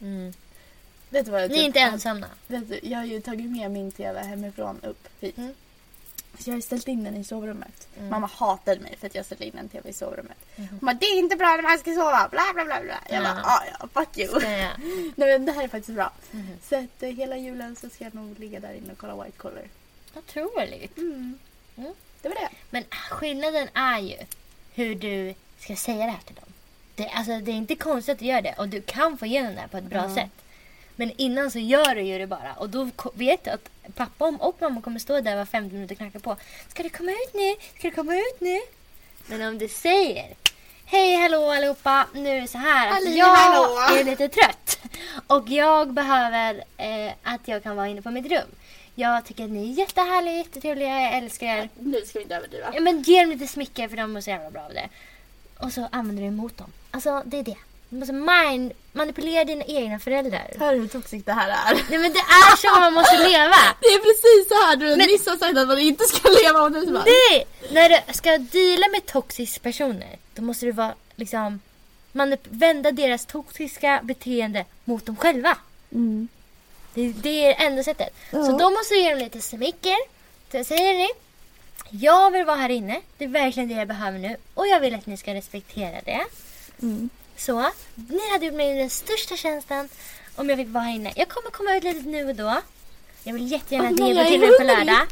Mm. 0.00 0.32
Vet 1.10 1.24
du 1.24 1.30
vad 1.30 1.42
jag 1.42 1.50
Ni 1.50 1.54
är 1.54 1.58
typ- 1.58 1.66
inte 1.66 1.80
ensamma. 1.80 2.26
Vet 2.46 2.68
du, 2.68 2.80
jag 2.82 2.98
har 2.98 3.04
ju 3.04 3.20
tagit 3.20 3.50
med 3.50 3.70
min 3.70 3.92
TV 3.92 4.20
hemifrån 4.20 4.80
upp 4.82 5.08
hit. 5.20 5.38
Mm. 5.38 5.54
Så 6.38 6.50
jag 6.50 6.54
har 6.56 6.60
ställt 6.60 6.88
in 6.88 7.04
den 7.04 7.16
i 7.16 7.24
sovrummet. 7.24 7.88
Mm. 7.98 8.08
Mamma 8.10 8.26
hatade 8.34 8.80
mig 8.80 8.96
för 9.00 9.06
att 9.06 9.14
jag 9.14 9.24
ställde 9.26 9.44
in 9.46 9.58
en 9.58 9.68
TV 9.68 9.88
i 9.90 9.92
sovrummet. 9.92 10.36
Mhm. 10.56 10.68
Hon 10.68 10.78
bara, 10.78 10.92
det 10.94 11.06
är 11.06 11.18
inte 11.18 11.36
bra 11.36 11.46
när 11.56 11.62
man 11.62 11.78
ska 11.78 11.90
sova. 11.94 12.28
Bla 12.30 12.42
bla 12.54 12.64
bla 12.64 12.80
bla. 12.82 12.98
Jag 13.08 13.16
Ja. 13.16 13.22
bara, 13.22 13.42
ah, 13.44 13.62
ja, 13.80 13.88
fuck 13.94 14.18
you. 14.18 14.40
Ja, 14.42 14.50
ja. 14.50 14.68
Nej 15.16 15.28
men 15.28 15.44
det 15.44 15.52
här 15.52 15.64
är 15.64 15.68
faktiskt 15.68 15.94
bra. 15.96 16.10
Mhm. 16.30 16.48
Så 16.68 16.76
att 16.76 17.02
eh, 17.02 17.08
hela 17.10 17.36
julen 17.36 17.76
så 17.76 17.90
ska 17.90 18.04
jag 18.04 18.14
nog 18.14 18.38
ligga 18.38 18.60
där 18.60 18.72
inne 18.72 18.92
och 18.92 18.98
kolla 18.98 19.24
White 19.24 19.36
Collar. 19.38 19.64
Otroligt. 20.14 20.96
Mm. 20.98 21.38
Mm. 21.76 21.94
Det 22.22 22.28
var 22.28 22.34
det. 22.36 22.48
Men 22.70 22.84
skillnaden 23.10 23.68
är 23.74 23.98
ju 23.98 24.16
hur 24.74 24.94
du 24.94 25.34
ska 25.58 25.76
säga 25.76 26.04
det 26.06 26.10
här 26.12 26.20
till 26.26 26.34
dem. 26.34 26.49
Det, 27.00 27.08
alltså, 27.08 27.38
det 27.38 27.50
är 27.50 27.54
inte 27.54 27.74
konstigt 27.76 28.12
att 28.12 28.18
du 28.18 28.24
gör 28.24 28.42
det 28.42 28.54
och 28.58 28.68
du 28.68 28.82
kan 28.82 29.18
få 29.18 29.26
igenom 29.26 29.54
det 29.54 29.60
här 29.60 29.68
på 29.68 29.76
ett 29.76 29.84
bra 29.84 30.14
sätt. 30.14 30.30
Men 30.96 31.12
innan 31.16 31.50
så 31.50 31.58
gör 31.58 31.94
du 31.94 32.02
ju 32.02 32.18
det 32.18 32.26
bara 32.26 32.52
och 32.52 32.70
då 32.70 32.90
vet 33.14 33.44
du 33.44 33.50
att 33.50 33.70
pappa 33.94 34.26
och 34.26 34.56
mamma 34.60 34.82
kommer 34.82 34.98
stå 34.98 35.20
där 35.20 35.36
var 35.36 35.44
50 35.44 35.74
minuter 35.74 35.94
och 35.94 35.98
knacka 35.98 36.18
på. 36.18 36.36
Ska 36.68 36.82
du 36.82 36.88
komma 36.88 37.10
ut 37.10 37.34
nu? 37.34 37.54
Ska 37.78 37.88
du 37.88 37.94
komma 37.94 38.14
ut 38.14 38.40
nu? 38.40 38.60
Men 39.26 39.48
om 39.48 39.58
du 39.58 39.68
säger 39.68 40.34
Hej 40.84 41.14
hallå 41.16 41.50
allihopa, 41.50 42.06
nu 42.14 42.28
är 42.28 42.40
det 42.40 42.48
så 42.48 42.58
här 42.58 42.88
att 42.88 42.94
Halli, 42.94 43.18
jag 43.18 43.26
hallå." 43.26 43.98
är 44.00 44.04
lite 44.04 44.28
trött 44.28 44.78
och 45.26 45.48
jag 45.48 45.92
behöver 45.92 46.64
eh, 46.76 47.12
att 47.22 47.48
jag 47.48 47.62
kan 47.62 47.76
vara 47.76 47.88
inne 47.88 48.02
på 48.02 48.10
mitt 48.10 48.32
rum. 48.32 48.48
Jag 48.94 49.24
tycker 49.24 49.44
att 49.44 49.50
ni 49.50 49.70
är 49.70 49.74
jättehärliga, 49.74 50.34
jättetrevliga, 50.34 51.00
jag 51.00 51.12
älskar 51.16 51.46
er. 51.46 51.68
Nu 51.78 52.00
ska 52.00 52.18
vi 52.18 52.22
inte 52.22 52.36
överdriva. 52.36 52.70
Ja, 52.74 52.80
men 52.80 53.02
ge 53.02 53.20
dem 53.20 53.30
lite 53.30 53.46
smicker 53.46 53.88
för 53.88 53.96
de 53.96 54.12
mår 54.12 54.20
så 54.20 54.30
jävla 54.30 54.50
bra 54.50 54.62
av 54.62 54.74
det. 54.74 54.88
Och 55.62 55.72
så 55.72 55.88
använder 55.92 56.22
du 56.22 56.28
det 56.28 56.34
emot 56.34 56.58
dem. 56.58 56.72
Alltså 56.90 57.22
det 57.24 57.38
är 57.38 57.42
det. 57.42 57.56
Du 57.88 57.96
måste 57.96 58.12
mind, 58.12 58.72
manipulera 58.92 59.44
dina 59.44 59.64
egna 59.64 59.98
föräldrar. 59.98 60.52
Hör 60.58 60.74
hur 60.74 60.88
toxic 60.88 61.24
det 61.24 61.32
här 61.32 61.48
är. 61.48 61.74
Nej 61.90 61.98
men 61.98 62.12
det 62.12 62.18
är 62.18 62.56
så 62.56 62.80
man 62.80 62.92
måste 62.94 63.16
leva. 63.18 63.56
Det 63.80 63.86
är 63.86 63.98
precis 63.98 64.48
så 64.48 64.54
här 64.54 64.76
du 64.76 64.86
Men- 64.96 64.98
nyss 64.98 65.26
har 65.26 65.36
sagt 65.36 65.58
att 65.58 65.68
man 65.68 65.78
inte 65.78 66.04
ska 66.04 66.28
leva 66.28 66.62
och 66.62 66.72
bara... 66.72 67.04
Nej! 67.04 67.46
När 67.70 67.88
du 67.88 68.12
ska 68.12 68.38
deala 68.38 68.88
med 68.88 69.06
toxiska 69.06 69.60
personer 69.62 70.18
då 70.34 70.42
måste 70.42 70.66
du 70.66 70.72
vara 70.72 70.94
liksom 71.16 71.60
vända 72.48 72.92
deras 72.92 73.26
toxiska 73.26 74.00
beteende 74.02 74.64
mot 74.84 75.06
dem 75.06 75.16
själva. 75.16 75.56
Mm. 75.92 76.28
Det, 76.94 77.08
det 77.12 77.44
är 77.44 77.48
det 77.48 77.64
enda 77.64 77.82
sättet. 77.82 78.08
Ja. 78.30 78.44
Så 78.44 78.58
då 78.58 78.70
måste 78.70 78.94
du 78.94 79.00
ge 79.00 79.10
dem 79.10 79.18
lite 79.18 79.40
smicker. 79.40 79.96
Så 80.52 80.64
säger 80.64 80.94
ni. 80.94 81.08
Jag 81.90 82.30
vill 82.30 82.44
vara 82.44 82.56
här 82.56 82.68
inne. 82.68 83.00
Det 83.18 83.24
är 83.24 83.28
verkligen 83.28 83.68
det 83.68 83.74
jag 83.74 83.88
behöver 83.88 84.18
nu. 84.18 84.36
Och 84.54 84.66
jag 84.66 84.80
vill 84.80 84.94
att 84.94 85.06
ni 85.06 85.16
ska 85.16 85.34
respektera 85.34 86.00
det. 86.04 86.20
Mm. 86.82 87.10
Så, 87.36 87.70
ni 87.94 88.30
hade 88.32 88.46
gjort 88.46 88.54
mig 88.54 88.78
den 88.78 88.90
största 88.90 89.36
tjänsten 89.36 89.88
om 90.36 90.48
jag 90.48 90.58
fick 90.58 90.68
vara 90.68 90.84
här 90.84 90.94
inne. 90.94 91.12
Jag 91.16 91.28
kommer 91.28 91.50
komma 91.50 91.74
ut 91.76 91.84
lite 91.84 92.08
nu 92.08 92.28
och 92.28 92.34
då. 92.34 92.60
Jag 93.24 93.32
vill 93.34 93.52
jättegärna 93.52 93.88
att 93.88 93.94
ni 93.94 94.06
hjälper 94.14 94.24
till 94.30 94.40
mig 94.40 94.58
på 94.58 94.64
lördag. 94.64 95.06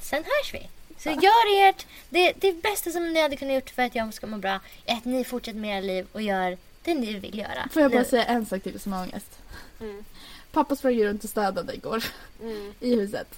Sen 0.00 0.24
hörs 0.24 0.54
vi. 0.54 0.68
Så 0.98 1.08
gör 1.10 1.68
ert. 1.68 1.86
Det, 2.08 2.32
det 2.36 2.62
bästa 2.62 2.90
som 2.90 3.12
ni 3.12 3.22
hade 3.22 3.36
kunnat 3.36 3.54
gjort 3.54 3.70
för 3.70 3.82
att 3.82 3.94
jag 3.94 4.14
ska 4.14 4.26
må 4.26 4.36
bra 4.36 4.60
är 4.86 4.94
att 4.96 5.04
ni 5.04 5.24
fortsätter 5.24 5.58
med 5.58 5.70
era 5.76 5.80
liv 5.80 6.06
och 6.12 6.22
gör 6.22 6.56
det 6.84 6.94
ni 6.94 7.14
vill 7.14 7.38
göra. 7.38 7.68
Får 7.72 7.82
jag 7.82 7.90
bara 7.90 8.02
Nu. 8.02 8.08
säga 8.08 8.24
en 8.24 8.46
sak 8.46 8.62
till 8.62 8.80
som 8.80 8.92
har 8.92 9.02
ångest? 9.02 9.38
Mm. 9.80 10.04
Pappa 10.52 10.76
sprang 10.76 11.04
runt 11.04 11.24
och 11.24 11.30
städade 11.30 11.74
igår 11.74 12.04
Mm. 12.42 12.74
i 12.80 12.94
huset. 12.96 13.28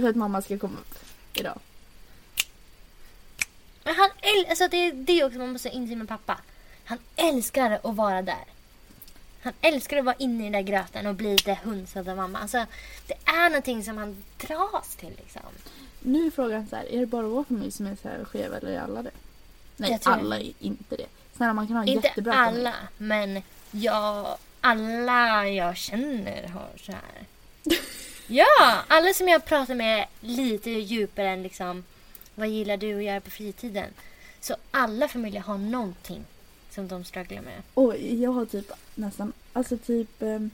För 0.00 0.08
att 0.08 0.16
mamma 0.16 0.42
ska 0.42 0.58
komma 0.58 0.78
upp 0.80 0.94
idag. 1.34 1.58
Men 3.84 3.94
han 3.94 4.10
äl- 4.10 4.48
alltså 4.50 4.68
det 4.68 4.76
är 4.76 4.92
det 4.92 5.24
också 5.24 5.38
man 5.38 5.52
måste 5.52 5.68
inse 5.68 5.96
med 5.96 6.08
pappa. 6.08 6.38
Han 6.84 6.98
älskar 7.16 7.70
att 7.82 7.96
vara 7.96 8.22
där. 8.22 8.44
Han 9.42 9.52
älskar 9.60 9.96
att 9.96 10.04
vara 10.04 10.14
inne 10.18 10.40
i 10.40 10.42
den 10.50 10.52
där 10.52 10.60
gröten 10.72 11.06
och 11.06 11.14
bli 11.14 11.32
lite 11.32 11.58
hunsad 11.64 12.08
av 12.08 12.16
mamma. 12.16 12.38
Alltså, 12.38 12.66
det 13.06 13.14
är 13.24 13.48
någonting 13.50 13.84
som 13.84 13.98
han 13.98 14.22
dras 14.38 14.96
till 14.96 15.12
liksom. 15.18 15.42
Nu 16.00 16.26
är 16.26 16.30
frågan 16.30 16.66
så 16.68 16.76
här, 16.76 16.84
är 16.92 17.00
det 17.00 17.06
bara 17.06 17.26
vår 17.26 17.44
familj 17.44 17.70
som 17.72 17.86
är 17.86 17.96
så 18.02 18.08
här 18.08 18.24
skev 18.24 18.54
eller 18.54 18.70
är 18.72 18.80
alla 18.80 19.02
det? 19.02 19.10
Nej, 19.76 19.90
Jag 19.90 20.00
tror- 20.00 20.12
alla 20.14 20.38
är 20.40 20.52
inte 20.58 20.96
det. 20.96 21.06
Snälla 21.36 21.52
man 21.52 21.66
kan 21.66 21.76
ha 21.76 21.82
en 21.82 21.88
Inte 21.88 22.08
jättebra 22.08 22.34
alla, 22.34 22.72
familj. 22.72 22.72
men 22.96 23.42
jag, 23.70 24.36
alla 24.60 25.48
jag 25.48 25.76
känner 25.76 26.48
har 26.48 26.68
så 26.76 26.92
här. 26.92 27.26
Ja, 28.26 28.82
alla 28.88 29.14
som 29.14 29.28
jag 29.28 29.44
pratar 29.44 29.74
med 29.74 30.06
lite 30.20 30.70
djupare 30.70 31.28
än 31.28 31.42
liksom 31.42 31.84
vad 32.34 32.48
gillar 32.48 32.76
du 32.76 32.96
att 32.98 33.04
göra 33.04 33.20
på 33.20 33.30
fritiden? 33.30 33.88
Så 34.40 34.56
alla 34.70 35.08
familjer 35.08 35.40
har 35.40 35.58
någonting 35.58 36.24
som 36.70 36.88
de 36.88 37.04
strugglar 37.04 37.42
med. 37.42 37.62
Och 37.74 37.96
jag 37.98 38.30
har 38.32 38.44
typ 38.46 38.72
nästan, 38.94 39.32
alltså 39.52 39.76
typ 39.78 40.22
ehm, 40.22 40.50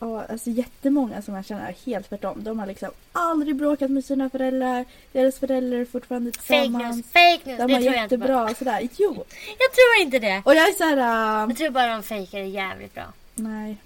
Ja, 0.00 0.24
alltså 0.24 0.50
jättemånga 0.50 1.22
som 1.22 1.34
jag 1.34 1.46
känner 1.46 1.68
är 1.68 1.74
helt 1.86 2.08
tvärtom. 2.08 2.44
De 2.44 2.58
har 2.58 2.66
liksom 2.66 2.90
aldrig 3.12 3.56
bråkat 3.56 3.90
med 3.90 4.04
sina 4.04 4.30
föräldrar. 4.30 4.84
Deras 5.12 5.38
föräldrar 5.38 5.78
är 5.78 5.84
fortfarande 5.84 6.32
Fake 6.32 6.46
tillsammans. 6.62 6.96
news, 6.96 7.06
fake 7.12 7.40
news. 7.50 7.58
De 7.58 7.66
det 7.66 7.72
har 7.74 7.80
tror 7.80 7.94
jag 7.94 8.04
inte 8.04 8.18
på. 8.18 8.22
jättebra 8.24 8.54
sådär. 8.54 8.88
Jo! 8.96 9.14
Jag 9.58 9.72
tror 9.72 10.02
inte 10.02 10.18
det. 10.18 10.42
Och 10.44 10.54
jag 10.54 10.68
är 10.68 10.72
såhär... 10.72 10.96
Uh, 10.96 11.48
Jag 11.50 11.56
tror 11.56 11.70
bara 11.70 11.92
de 11.92 12.02
fejkar 12.02 12.38
det 12.38 12.44
jävligt 12.44 12.94
bra. 12.94 13.04
nej, 13.34 13.76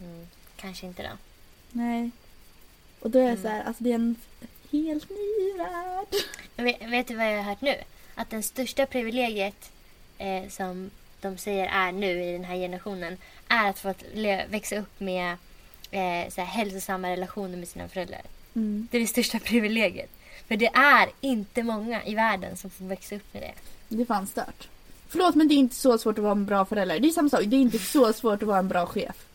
Mm, 0.00 0.26
kanske 0.56 0.86
inte 0.86 1.02
då. 1.02 1.08
Nej. 1.72 2.10
Och 3.00 3.10
då 3.10 3.18
är 3.18 3.22
jag 3.22 3.30
Mm. 3.30 3.42
såhär, 3.42 3.64
alltså 3.64 3.84
det 3.84 3.90
är 3.90 3.94
en 3.94 4.16
helt 4.72 5.10
ny 5.10 5.58
värld. 5.58 6.06
Vet, 6.56 6.82
vet 6.90 7.08
du 7.08 7.14
vad 7.16 7.26
jag 7.26 7.36
har 7.36 7.42
hört 7.42 7.60
nu? 7.60 7.74
Att 8.14 8.30
den 8.30 8.42
största 8.42 8.86
privilegiet 8.86 9.70
eh, 10.18 10.48
som 10.48 10.90
de 11.20 11.38
säger 11.38 11.66
är 11.66 11.92
nu 11.92 12.24
i 12.24 12.32
den 12.32 12.44
här 12.44 12.56
generationen 12.56 13.16
är 13.48 13.70
att 13.70 13.78
få 13.78 13.94
växa 14.48 14.76
upp 14.78 15.00
med 15.00 15.30
eh, 15.90 16.28
så 16.30 16.40
här, 16.40 16.44
hälsosamma 16.44 17.10
relationer 17.10 17.56
med 17.56 17.68
sina 17.68 17.88
föräldrar. 17.88 18.22
Mm. 18.54 18.88
Det 18.90 18.96
är 18.96 19.00
det 19.00 19.06
största 19.06 19.38
privilegiet. 19.38 20.10
För 20.48 20.56
det 20.56 20.66
är 20.74 21.10
inte 21.20 21.62
många 21.62 22.04
i 22.04 22.14
världen 22.14 22.56
som 22.56 22.70
får 22.70 22.84
växa 22.84 23.16
upp 23.16 23.34
med 23.34 23.42
det. 23.42 23.52
Det 23.88 24.02
är 24.02 24.06
fan 24.06 24.26
stört. 24.26 24.68
Förlåt 25.08 25.34
men 25.34 25.48
det 25.48 25.54
är 25.54 25.56
inte 25.56 25.74
så 25.76 25.98
svårt 25.98 26.18
att 26.18 26.22
vara 26.24 26.32
en 26.32 26.46
bra 26.46 26.64
förälder. 26.64 27.00
Det 27.00 27.08
är 27.08 27.12
samma 27.12 27.28
sak, 27.28 27.42
det 27.44 27.56
är 27.56 27.60
inte 27.60 27.78
så 27.78 28.12
svårt 28.12 28.42
att 28.42 28.48
vara 28.48 28.58
en 28.58 28.68
bra 28.68 28.86
chef. 28.86 29.26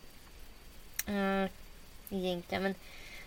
Mm, 1.05 1.49
egentligen. 2.09 2.63
Men 2.63 2.75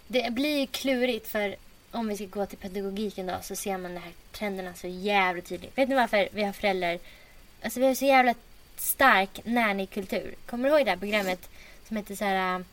det 0.06 0.32
blir 0.32 0.66
klurigt 0.66 1.28
för 1.28 1.56
om 1.90 2.08
vi 2.08 2.16
ska 2.16 2.24
gå 2.26 2.46
till 2.46 2.58
pedagogiken 2.58 3.26
då 3.26 3.34
så 3.42 3.56
ser 3.56 3.78
man 3.78 3.94
de 3.94 4.00
här 4.00 4.12
trenderna 4.32 4.74
så 4.74 4.86
jävligt 4.86 5.46
tydligt. 5.48 5.78
Vet 5.78 5.88
ni 5.88 5.94
varför 5.94 6.28
vi 6.32 6.42
har 6.42 6.52
föräldrar... 6.52 6.98
Alltså 7.62 7.80
vi 7.80 7.86
har 7.86 7.94
så 7.94 8.04
jävla 8.04 8.34
stark 8.76 9.40
nanny-kultur. 9.44 10.34
Kommer 10.46 10.68
du 10.68 10.74
ihåg 10.76 10.86
det 10.86 10.90
här 10.90 10.98
programmet 10.98 11.48
som 11.88 11.96
heter 11.96 12.14
så 12.14 12.24
här... 12.24 12.54
äh, 12.58 12.64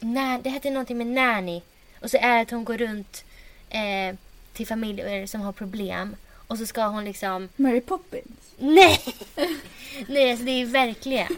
När, 0.00 0.42
det 0.42 0.50
hette 0.50 0.70
någonting 0.70 0.98
med 0.98 1.06
nanny. 1.06 1.62
Och 2.00 2.10
så 2.10 2.16
är 2.16 2.34
det 2.34 2.40
att 2.40 2.50
hon 2.50 2.64
går 2.64 2.78
runt 2.78 3.24
eh, 3.70 4.16
till 4.52 4.66
familjer 4.66 5.26
som 5.26 5.40
har 5.40 5.52
problem. 5.52 6.16
Och 6.48 6.58
så 6.58 6.66
ska 6.66 6.86
hon 6.86 7.04
liksom... 7.04 7.48
Mary 7.56 7.80
Poppins. 7.80 8.54
Nej! 8.58 9.00
Nej, 10.08 10.30
alltså 10.30 10.44
det 10.44 10.50
är 10.50 10.66
verkliga. 10.66 11.28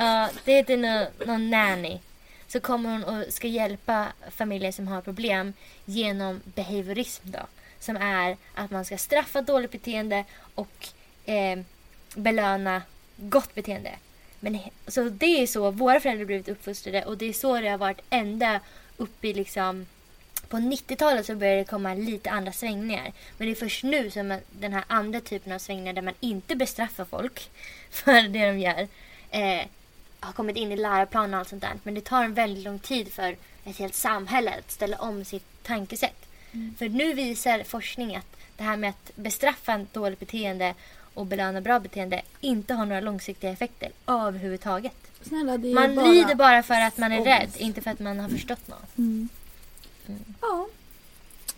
Ja, 0.00 0.28
det 0.44 0.52
heter 0.52 0.76
någon, 0.76 1.26
någon 1.26 1.50
nanny. 1.50 1.98
Så 2.46 2.60
kommer 2.60 2.90
hon 2.90 3.04
och 3.04 3.32
ska 3.32 3.46
hjälpa 3.48 4.06
familjer 4.30 4.72
som 4.72 4.88
har 4.88 5.00
problem 5.02 5.52
genom 5.84 6.40
behaviorism 6.44 7.30
då. 7.30 7.38
Som 7.80 7.96
är 7.96 8.36
att 8.54 8.70
man 8.70 8.84
ska 8.84 8.98
straffa 8.98 9.42
dåligt 9.42 9.70
beteende 9.70 10.24
och 10.54 10.88
eh, 11.24 11.58
belöna 12.14 12.82
gott 13.16 13.54
beteende. 13.54 13.90
Men, 14.40 14.58
så 14.86 15.08
det 15.08 15.26
är 15.42 15.46
så 15.46 15.70
våra 15.70 16.00
föräldrar 16.00 16.24
blivit 16.24 16.48
uppfostrade 16.48 17.04
och 17.04 17.18
det 17.18 17.26
är 17.26 17.32
så 17.32 17.60
det 17.60 17.68
har 17.68 17.78
varit 17.78 18.00
ända 18.10 18.60
upp 18.96 19.24
i 19.24 19.32
liksom 19.34 19.86
på 20.48 20.56
90-talet 20.56 21.26
så 21.26 21.34
började 21.34 21.58
det 21.58 21.64
komma 21.64 21.94
lite 21.94 22.30
andra 22.30 22.52
svängningar. 22.52 23.12
Men 23.38 23.46
det 23.46 23.52
är 23.52 23.54
först 23.54 23.84
nu 23.84 24.10
som 24.10 24.28
man- 24.28 24.40
den 24.50 24.72
här 24.72 24.84
andra 24.86 25.20
typen 25.20 25.52
av 25.52 25.58
svängningar 25.58 25.92
där 25.92 26.02
man 26.02 26.14
inte 26.20 26.56
bestraffar 26.56 27.04
folk 27.04 27.50
för 27.90 28.28
det 28.28 28.46
de 28.50 28.58
gör 28.58 28.88
eh, 29.30 29.66
har 30.20 30.32
kommit 30.32 30.56
in 30.56 30.72
i 30.72 30.76
läroplanen 30.76 31.34
och 31.34 31.40
allt 31.40 31.48
sånt 31.48 31.62
där. 31.62 31.72
Men 31.82 31.94
det 31.94 32.00
tar 32.04 32.24
en 32.24 32.34
väldigt 32.34 32.64
lång 32.64 32.78
tid 32.78 33.12
för 33.12 33.36
ett 33.64 33.76
helt 33.78 33.94
samhälle 33.94 34.54
att 34.58 34.70
ställa 34.70 34.96
om 34.98 35.24
sitt 35.24 35.62
tankesätt. 35.62 36.26
För 36.78 36.88
nu 36.88 37.14
visar 37.14 37.62
forskning 37.62 38.16
att 38.16 38.36
det 38.56 38.62
här 38.62 38.76
med 38.76 38.90
att 38.90 39.16
bestraffa 39.16 39.86
dåligt 39.92 40.20
beteende 40.20 40.74
och 41.14 41.26
belöna 41.26 41.60
bra 41.60 41.80
beteende 41.80 42.22
inte 42.40 42.74
har 42.74 42.86
några 42.86 43.00
långsiktiga 43.00 43.50
effekter 43.50 43.92
överhuvudtaget. 44.06 44.94
Snälla 45.22 45.58
Man 45.58 45.94
bara... 45.94 46.06
lider 46.06 46.34
bara 46.34 46.62
för 46.62 46.74
att 46.80 46.98
man 46.98 47.12
är 47.12 47.20
ångest. 47.20 47.56
rädd, 47.56 47.62
inte 47.66 47.80
för 47.80 47.90
att 47.90 47.98
man 47.98 48.20
har 48.20 48.28
förstått 48.28 48.68
något. 48.68 48.98
Mm. 48.98 49.28
Mm. 50.06 50.24
Ja. 50.40 50.68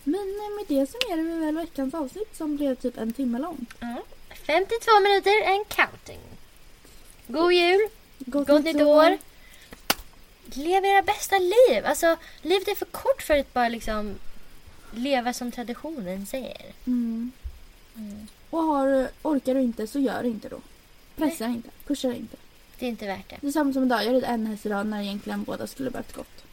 Men 0.05 0.15
eh, 0.21 0.57
med 0.57 0.65
det 0.69 0.87
summerar 0.91 1.23
vi 1.23 1.45
väl 1.45 1.55
veckans 1.57 1.95
avsnitt 1.95 2.37
som 2.37 2.57
blev 2.57 2.75
typ 2.75 2.99
en 2.99 3.13
timme 3.13 3.39
långt. 3.39 3.75
Ja. 3.81 4.03
52 4.47 5.01
minuter 5.03 5.53
and 5.53 5.69
counting. 5.69 6.21
God 7.27 7.53
jul, 7.53 7.89
Gott, 8.27 8.49
gott 8.49 8.65
nytt 8.65 8.83
år. 8.83 9.19
Lev 10.45 10.85
era 10.85 11.03
bästa 11.03 11.39
liv. 11.39 11.87
Alltså, 11.87 12.17
livet 12.43 12.69
är 12.69 12.75
för 12.75 12.85
kort 12.85 13.23
för 13.23 13.39
att 13.39 13.53
bara 13.53 13.69
liksom 13.69 14.15
leva 14.91 15.33
som 15.33 15.53
traditionen 15.53 16.27
säger. 16.27 16.73
Mm. 16.87 17.33
Mm. 17.97 18.27
Och 18.51 18.63
har, 18.63 19.09
orkar 19.23 19.55
du 19.55 19.61
inte 19.61 19.87
så 19.87 19.99
gör 19.99 20.23
det 20.23 20.29
inte 20.29 20.49
då. 20.49 20.61
Pressa 21.17 21.47
inte, 21.47 21.69
pusha 21.87 22.13
inte. 22.13 22.37
Det 22.79 22.87
är 22.87 22.91
inte 22.91 23.07
värt 23.07 23.29
det. 23.29 23.37
Det 23.41 23.47
är 23.47 23.53
samma 23.53 23.73
som 23.73 23.85
idag, 23.85 24.05
jag 24.05 24.15
red 24.15 24.25
en 24.25 24.47
häst 24.47 24.67
idag 24.67 24.87
när 24.87 25.03
egentligen 25.03 25.43
båda 25.45 25.67
skulle 25.67 25.91
behövt 25.91 26.17
gått. 26.17 26.45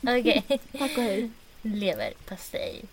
Okej. 0.00 0.44
Tack 0.78 0.96
och 0.96 1.02
hej. 1.02 1.30
Leverpastej. 1.62 2.84